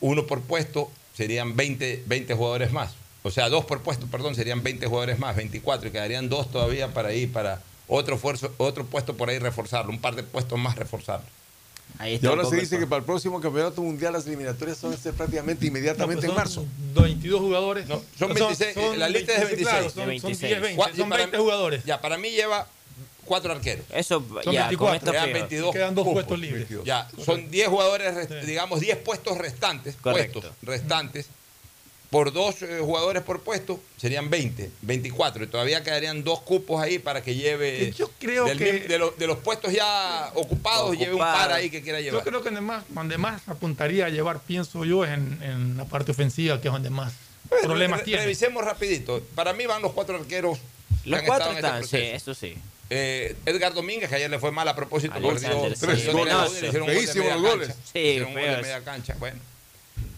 [0.00, 2.92] uno por puesto serían 20, 20 jugadores más.
[3.22, 5.88] O sea, dos por puesto, perdón, serían 20 jugadores más, 24.
[5.88, 10.00] Y quedarían dos todavía para ir para otro, esfuerzo, otro puesto por ahí reforzarlo, un
[10.00, 11.26] par de puestos más reforzarlo.
[11.98, 14.96] Ahí Y ahora se dice que para el próximo campeonato mundial las eliminatorias son a
[14.96, 16.66] ser prácticamente inmediatamente en marzo.
[16.94, 17.86] 22 jugadores.
[17.88, 19.68] No, son 26, eh, la lista es de 26.
[19.68, 21.84] claro, son, son 10, 20, Cua- y son para 20 mí- jugadores.
[21.84, 22.68] Ya, para mí lleva
[23.26, 23.84] cuatro arqueros.
[23.92, 25.38] Eso Son ya, 24, con esto Quedan fijo.
[25.38, 26.24] 22 Quedan dos cupos.
[26.24, 26.68] puestos libres.
[26.84, 30.40] Ya, son 10 jugadores, rest- digamos 10 puestos restantes, Correcto.
[30.40, 31.26] puestos restantes.
[32.08, 35.42] Por dos eh, jugadores por puesto serían 20, 24.
[35.42, 37.92] Y todavía quedarían dos cupos ahí para que lleve.
[37.98, 41.68] Yo creo del que- de, los- de los puestos ya ocupados, lleve un par ahí
[41.68, 42.20] que quiera llevar.
[42.22, 45.76] Yo creo que donde más, donde más apuntaría a llevar, pienso yo, es en, en
[45.76, 47.12] la parte ofensiva, que es donde más
[47.62, 48.22] problemas Re- tiene.
[48.22, 49.20] Revisemos rapidito.
[49.34, 50.58] Para mí van los cuatro arqueros.
[51.02, 52.56] que Los cuatro estado en están, este sí, eso sí.
[52.88, 56.52] Eh, Edgar Domínguez, que ayer le fue mal a propósito, Alexander, perdió tres goles, goles.
[56.62, 57.68] le hicieron un gol de Feísimos media los goles.
[57.68, 57.82] cancha.
[57.92, 59.14] Sí, Hicieron un gol de media cancha.
[59.18, 59.40] Bueno.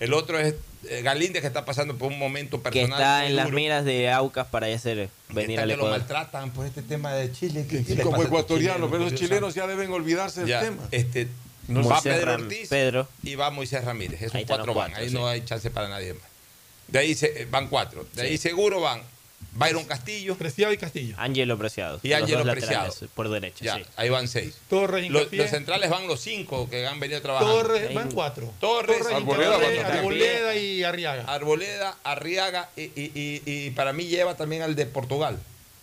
[0.00, 0.54] El otro es
[0.88, 3.00] eh, Galíndez, que está pasando por un momento Que personal.
[3.00, 5.82] está muy en las miras de Aucas para ya hacer venir Está al que lo
[5.82, 5.98] Ecuador.
[5.98, 7.66] maltratan por este tema de Chile.
[7.68, 10.82] ¿Qué- qué Y les como chilenos, pero los chilenos ya deben olvidarse del Ya, tema.
[10.92, 11.26] Este,
[11.66, 13.08] No va Moisés Pedro Ortiz Pedro.
[13.22, 14.22] y va Moisés Ramírez.
[14.22, 14.90] Esos Ahí cuatro van.
[14.90, 15.14] cuatro, Ahí sí.
[15.14, 16.22] no hay chance para nadie más.
[16.86, 18.06] De ahí se, eh, van cuatro.
[18.14, 19.02] De ahí seguro van
[19.58, 21.14] Byron Castillo Preciado y Castillo.
[21.18, 21.98] Ángelo Preciado.
[22.02, 22.86] y los Ángelo dos Preciado.
[22.86, 23.82] laterales, Por derecha, Ya, sí.
[23.96, 24.54] ahí van seis.
[24.70, 27.54] Torres, Los, los centrales van los cinco que han venido trabajando.
[27.62, 28.52] Torres, van cuatro.
[28.60, 31.24] Torres, Arboleda, Torres, Arboleda, Arboleda y Arriaga.
[31.24, 35.38] Arboleda, Arriaga y, y- y- y para mí lleva también al de Portugal.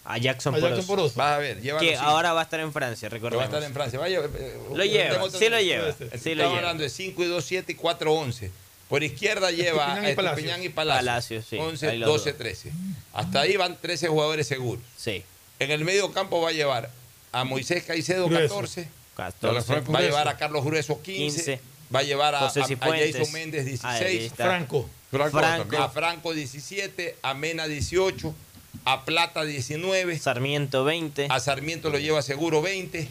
[0.07, 0.87] A Jackson A Jackson Poroso.
[0.87, 1.13] Poroso.
[1.17, 3.45] Vas a ver, lleva Que ahora va a estar en Francia, Que va a recordemos.
[3.45, 3.99] estar en Francia.
[3.99, 5.91] Va a llevar, eh, Lo lleva, sí lo lleva.
[5.93, 8.51] Sí Estamos hablando de 5 y 2, 7 y 4, 11.
[8.89, 10.37] Por izquierda lleva Estupiñán a y Palacios.
[10.39, 10.69] Estupiñán y.
[10.69, 12.37] Palacios, sí, 11, ahí los 12, dos.
[12.37, 12.71] 13.
[13.13, 14.83] Hasta ahí van 13 jugadores seguros.
[14.97, 15.23] Sí.
[15.59, 16.89] En el medio campo va a llevar
[17.31, 18.55] a Moisés Caicedo, Grueso.
[18.55, 18.87] 14.
[19.15, 19.81] 14.
[19.91, 21.37] Va a llevar a Carlos Grueso, 15.
[21.37, 21.59] 15.
[21.93, 23.15] Va a llevar a, José a- a Cifuentes.
[23.15, 24.31] Jason Méndez, Ah, ahí 16.
[24.31, 24.45] está.
[24.45, 24.89] Franco.
[25.11, 25.61] Franco, Franco.
[25.63, 25.81] también.
[25.81, 27.15] a Franco, 17.
[27.21, 28.35] A Mena, 18.
[28.83, 30.19] A Plata, 19.
[30.19, 31.27] Sarmiento 20.
[31.29, 33.07] A Sarmiento lo lleva seguro 20.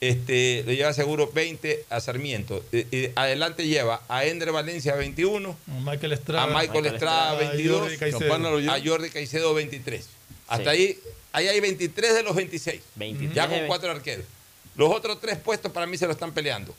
[0.00, 2.64] Este, le lleva seguro 20 a Sarmiento.
[2.72, 6.44] Eh, eh, adelante lleva a Ender Valencia 21, Michael Estrada.
[6.44, 10.06] a Michael, Estrada, 22, Jordi a Jordi Caicedo 23.
[10.48, 10.98] Hasta ahí,
[11.32, 12.80] ahí hay 23 de los 26.
[12.94, 14.24] 23 ya con cuatro arqueros.
[14.74, 16.74] Los otros tres puestos para mí se lo están peleando.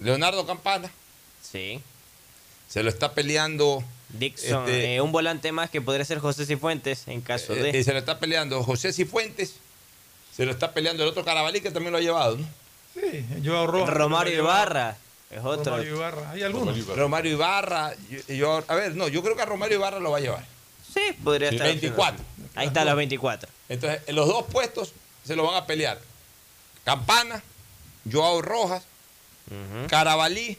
[0.00, 0.90] Leonardo Campana,
[1.42, 1.80] Sí.
[2.68, 3.84] se lo está peleando.
[4.08, 7.78] Dixon, este, eh, un volante más que podría ser José Cifuentes en caso eh, de.
[7.78, 9.54] eh, se lo está peleando José Cifuentes.
[10.38, 12.46] Se lo está peleando el otro Carabalí que también lo ha llevado, ¿no?
[12.94, 13.92] Sí, Joao Rojas.
[13.94, 14.38] Romario.
[14.38, 14.96] Ibarra
[15.30, 15.72] es otro.
[15.74, 16.30] Romario Ibarra.
[16.30, 16.86] Hay algunos.
[16.96, 17.92] Romario Ibarra.
[18.08, 20.46] yo- yo- a ver, no, yo creo que a Romario Ibarra lo va a llevar.
[20.94, 21.66] Sí, podría estar.
[21.66, 22.24] 24.
[22.54, 23.48] Ahí está los 24.
[23.68, 24.92] Entonces, en los dos puestos
[25.24, 25.98] se lo van a pelear.
[26.84, 27.42] Campana,
[28.10, 28.84] Joao Rojas,
[29.88, 30.56] Carabalí,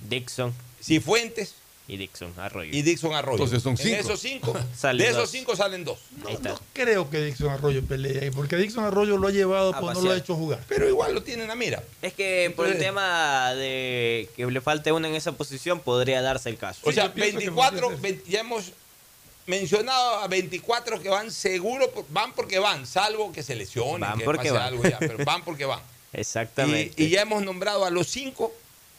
[0.00, 0.52] Dixon
[0.82, 1.54] Cifuentes
[1.92, 2.70] y Dixon Arroyo.
[2.72, 3.42] y Dixon Arroyo.
[3.44, 3.96] Entonces son En cinco.
[3.98, 4.52] esos cinco,
[4.96, 5.98] de esos cinco salen dos.
[6.28, 6.54] Está.
[6.72, 10.12] Creo que Dixon Arroyo pelea ahí, porque Dixon Arroyo lo ha llevado, pues no lo
[10.12, 10.60] ha hecho jugar.
[10.68, 11.82] Pero igual lo tienen a mira.
[12.00, 16.48] Es que por el tema de que le falte uno en esa posición, podría darse
[16.48, 16.80] el caso.
[16.84, 18.02] O sea, yo pienso que 24, podría ser.
[18.02, 18.72] 20 ya hemos
[19.46, 24.24] mencionado a 24 que van seguro, van porque van, salvo que se lesionen, Van que
[24.24, 24.62] porque pase van.
[24.62, 25.80] algo ya, pero van porque van.
[26.12, 27.02] Exactamente.
[27.02, 28.52] Y, y ya hemos nombrado a los cinco,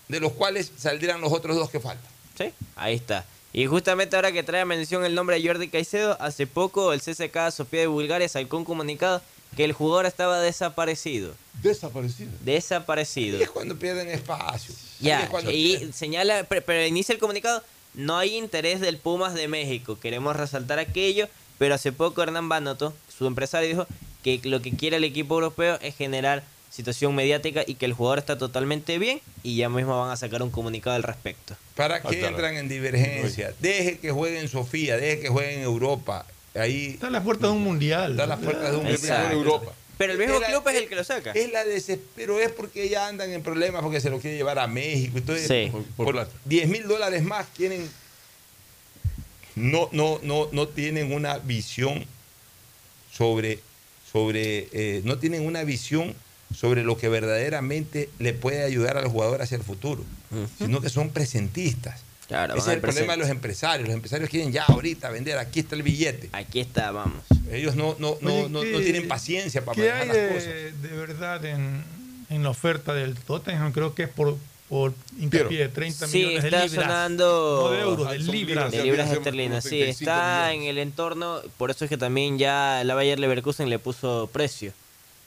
[0.09, 2.11] de los cuales saldrían los otros dos que faltan.
[2.41, 3.25] Sí, ahí está.
[3.53, 7.01] Y justamente ahora que trae a mención el nombre de Jordi Caicedo, hace poco el
[7.01, 9.21] CCK Sofía de Bulgaria sacó un comunicado
[9.55, 11.33] que el jugador estaba desaparecido.
[11.61, 12.31] Desaparecido.
[12.41, 13.39] Desaparecido.
[13.39, 14.73] Y es cuando pierden espacio.
[15.01, 15.93] Ya, es y pierden.
[15.93, 17.61] señala, pero, pero inicia el comunicado,
[17.93, 21.27] no hay interés del Pumas de México, queremos resaltar aquello,
[21.57, 23.87] pero hace poco Hernán Banoto, su empresario, dijo
[24.23, 28.17] que lo que quiere el equipo europeo es generar situación mediática y que el jugador
[28.19, 31.55] está totalmente bien y ya mismo van a sacar un comunicado al respecto.
[31.75, 33.53] ¿Para qué entran en divergencia?
[33.59, 36.25] Deje que juegue en Sofía, deje que juegue en Europa.
[36.55, 38.11] Ahí Está a las puertas de un mundial.
[38.11, 39.25] está las puertas de un Exacto.
[39.27, 39.71] en Europa.
[39.97, 41.31] Pero el mismo Es la- club es el que lo saca.
[41.33, 44.65] Es la desespero, es porque ya andan en problemas porque se lo quiere llevar a
[44.67, 45.17] México.
[45.17, 45.69] Entonces, Sí.
[45.71, 46.31] por, Por por plata.
[46.45, 47.87] 10 mil dólares más quieren.
[49.55, 52.05] No, no, no, no tienen una visión
[53.11, 53.59] sobre,
[54.11, 56.15] sobre eh, no tienen una visión
[56.55, 60.03] sobre lo que verdaderamente le puede ayudar al jugador hacia el futuro,
[60.57, 62.01] sino que son presentistas.
[62.27, 63.87] Claro, Ese es el problema de los empresarios.
[63.89, 66.29] Los empresarios quieren ya ahorita vender, aquí está el billete.
[66.31, 67.21] Aquí está, vamos.
[67.51, 70.15] Ellos no, no, no, Oye, no, ¿qué- no tienen paciencia para ¿Qué manejar hay las
[70.17, 70.27] de,
[70.69, 70.81] cosas.
[70.81, 71.83] de verdad en,
[72.29, 73.73] en la oferta del Tottenham?
[73.73, 74.37] Creo que es por,
[74.69, 76.83] por hincapié de 30 Sí, millones de está libras.
[76.85, 78.71] sonando No de euros, de libras.
[78.71, 79.63] de libras esterlinas.
[79.65, 83.69] Sí, 35 está en el entorno, por eso es que también ya la Bayer Leverkusen
[83.69, 84.71] le puso precio.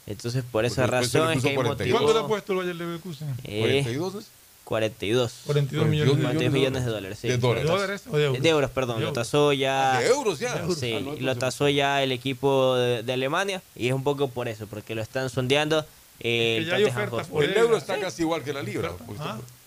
[0.06, 1.98] Entonces, por esa Porque razón es que hay 42.
[2.00, 3.28] ¿Cuánto le ha puesto el Bayer Leverkusen?
[3.44, 4.26] eh, 42 es?
[4.64, 5.32] 42.
[5.46, 6.52] 42 millones de 42 dólares.
[6.52, 7.28] millones de dólares, sí.
[7.28, 7.68] De ¿De dólares.
[7.70, 8.42] dólares o de euros?
[8.42, 8.98] De euros, perdón.
[9.00, 9.96] De Lo tasó ya.
[9.96, 10.66] Ah, de euros ya.
[10.74, 14.28] Sí, Ah, no, lo tasó ya el equipo de, de Alemania y es un poco
[14.28, 15.84] por eso, porque lo están sondeando.
[16.20, 17.34] Eh, Que ya hay Tottenham ofertas Hotspur.
[17.34, 17.56] por El él.
[17.58, 18.92] euro está casi igual que la libra.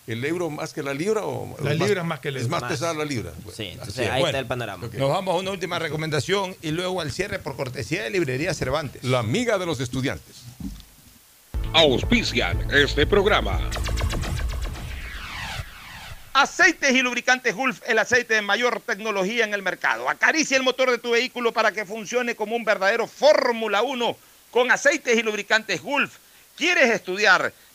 [0.08, 2.44] ¿El euro más que la libra o La más- libra es más que el Es
[2.44, 2.52] euro.
[2.52, 2.72] más Más.
[2.72, 3.34] pesada la libra.
[3.54, 4.10] Sí, entonces es.
[4.10, 4.88] ahí Bueno, está el panorama.
[4.94, 9.04] Nos vamos a una última recomendación y luego al cierre por cortesía de Librería Cervantes.
[9.04, 10.38] La amiga de los estudiantes.
[11.74, 13.60] Auspician este programa.
[16.34, 20.08] Aceites y lubricantes Gulf, el aceite de mayor tecnología en el mercado.
[20.08, 24.16] Acaricia el motor de tu vehículo para que funcione como un verdadero Fórmula 1
[24.52, 26.16] con aceites y lubricantes Gulf.
[26.56, 27.52] ¿Quieres estudiar,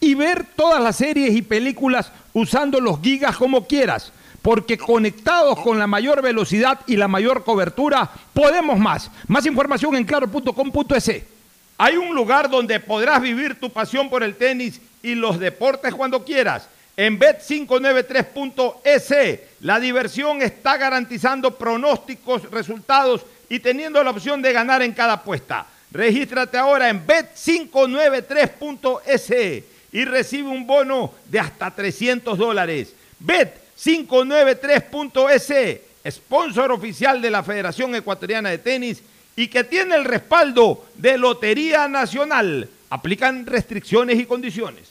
[0.00, 4.12] y ver todas las series y películas usando los gigas como quieras.
[4.42, 9.10] porque conectados con la mayor velocidad y la mayor cobertura, podemos más.
[9.26, 11.22] Más información en claro.com.es.
[11.78, 16.24] Hay un lugar donde podrás vivir tu pasión por el tenis y los deportes cuando
[16.24, 16.68] quieras.
[16.96, 24.92] En bet593.es, la diversión está garantizando pronósticos, resultados y teniendo la opción de ganar en
[24.92, 25.66] cada apuesta.
[25.90, 32.92] Regístrate ahora en bet593.es y recibe un bono de hasta 300 dólares.
[33.24, 39.02] Bet593.es, sponsor oficial de la Federación Ecuatoriana de Tenis
[39.36, 42.68] y que tiene el respaldo de Lotería Nacional.
[42.90, 44.88] Aplican restricciones y condiciones.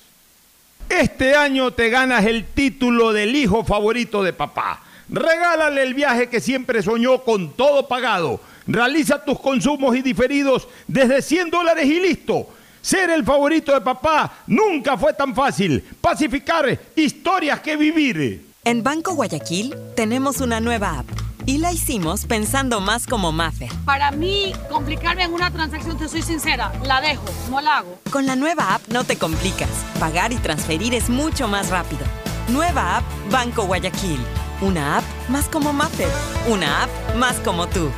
[0.89, 4.81] Este año te ganas el título del hijo favorito de papá.
[5.07, 8.41] Regálale el viaje que siempre soñó con todo pagado.
[8.65, 12.49] Realiza tus consumos y diferidos desde 100 dólares y listo.
[12.85, 15.83] Ser el favorito de papá nunca fue tan fácil.
[15.99, 18.45] Pacificar historias que vivir.
[18.63, 21.07] En Banco Guayaquil tenemos una nueva app
[21.47, 23.71] y la hicimos pensando más como Maffer.
[23.85, 27.97] Para mí, complicarme en una transacción, te soy sincera, la dejo, no la hago.
[28.11, 29.71] Con la nueva app no te complicas.
[29.99, 32.05] Pagar y transferir es mucho más rápido.
[32.49, 34.19] Nueva app Banco Guayaquil.
[34.61, 36.09] Una app más como Maffer.
[36.47, 37.89] Una app más como tú.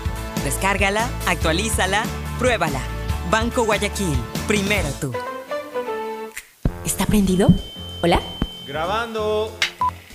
[0.46, 2.04] Descárgala, actualízala,
[2.40, 2.80] pruébala.
[3.30, 4.16] Banco Guayaquil.
[4.48, 5.12] Primero tú.
[6.86, 7.50] ¿Está prendido?
[8.02, 8.22] ¿Hola?
[8.66, 9.52] Grabando.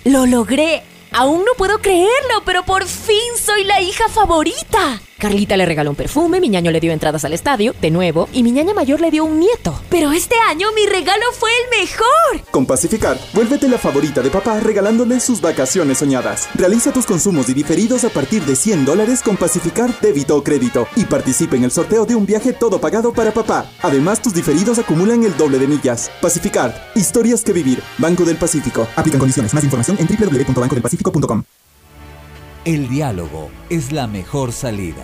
[0.03, 0.81] ¡Lo logré!
[1.11, 4.99] Aún no puedo creerlo, pero por fin soy la hija favorita.
[5.19, 8.41] Carlita le regaló un perfume, mi ñaño le dio entradas al estadio, de nuevo, y
[8.41, 9.79] mi ñaña mayor le dio un nieto.
[9.89, 12.51] Pero este año mi regalo fue el mejor.
[12.51, 16.47] Con Pacificar, vuélvete la favorita de papá regalándole sus vacaciones soñadas.
[16.55, 20.87] Realiza tus consumos y diferidos a partir de 100 dólares con Pacificar débito o crédito
[20.95, 23.65] y participe en el sorteo de un viaje todo pagado para papá.
[23.81, 26.09] Además, tus diferidos acumulan el doble de millas.
[26.21, 27.81] Pacificar, historias que vivir.
[27.97, 28.87] Banco del Pacífico.
[28.95, 29.53] Aplican condiciones.
[29.53, 31.43] Más información en www.bancodelpacifico.com.
[32.65, 35.03] El diálogo es la mejor salida.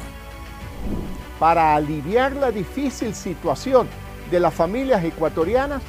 [1.40, 3.88] Para aliviar la difícil situación
[4.32, 5.82] de las familias ecuatorianas,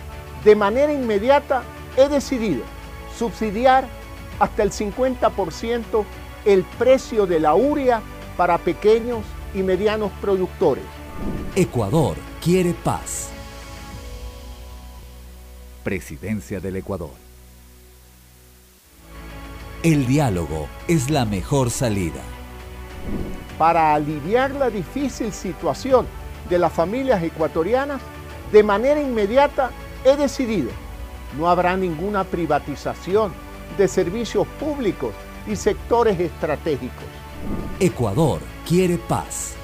[0.44, 1.62] de manera inmediata
[1.96, 2.62] he decidido
[3.16, 3.86] subsidiar
[4.38, 6.04] hasta el 50%
[6.44, 8.00] el precio de la urea
[8.36, 9.22] para pequeños
[9.54, 10.84] y medianos productores.
[11.54, 13.28] Ecuador quiere paz.
[15.84, 17.10] Presidencia del Ecuador.
[19.82, 22.20] El diálogo es la mejor salida.
[23.58, 26.06] Para aliviar la difícil situación
[26.48, 28.00] de las familias ecuatorianas,
[28.52, 29.70] de manera inmediata
[30.04, 30.70] he decidido,
[31.38, 33.32] no habrá ninguna privatización
[33.76, 35.12] de servicios públicos
[35.46, 37.04] y sectores estratégicos.
[37.78, 39.54] Ecuador quiere paz.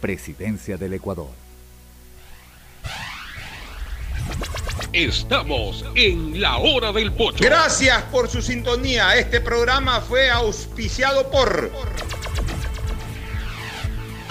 [0.00, 1.44] Presidencia del Ecuador.
[4.92, 7.42] Estamos en la hora del pocho.
[7.42, 9.16] Gracias por su sintonía.
[9.16, 11.72] Este programa fue auspiciado por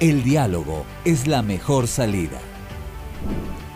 [0.00, 2.38] El diálogo es la mejor salida.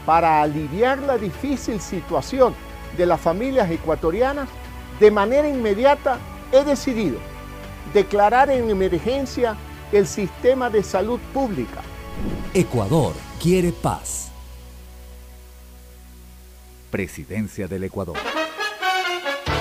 [0.05, 2.55] Para aliviar la difícil situación
[2.97, 4.49] de las familias ecuatorianas,
[4.99, 6.19] de manera inmediata
[6.51, 7.19] he decidido
[7.93, 9.57] declarar en emergencia
[9.93, 11.83] el sistema de salud pública.
[12.53, 14.31] Ecuador quiere paz.
[16.91, 18.17] Presidencia del Ecuador.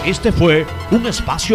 [0.06, 1.52] Este fue un espacio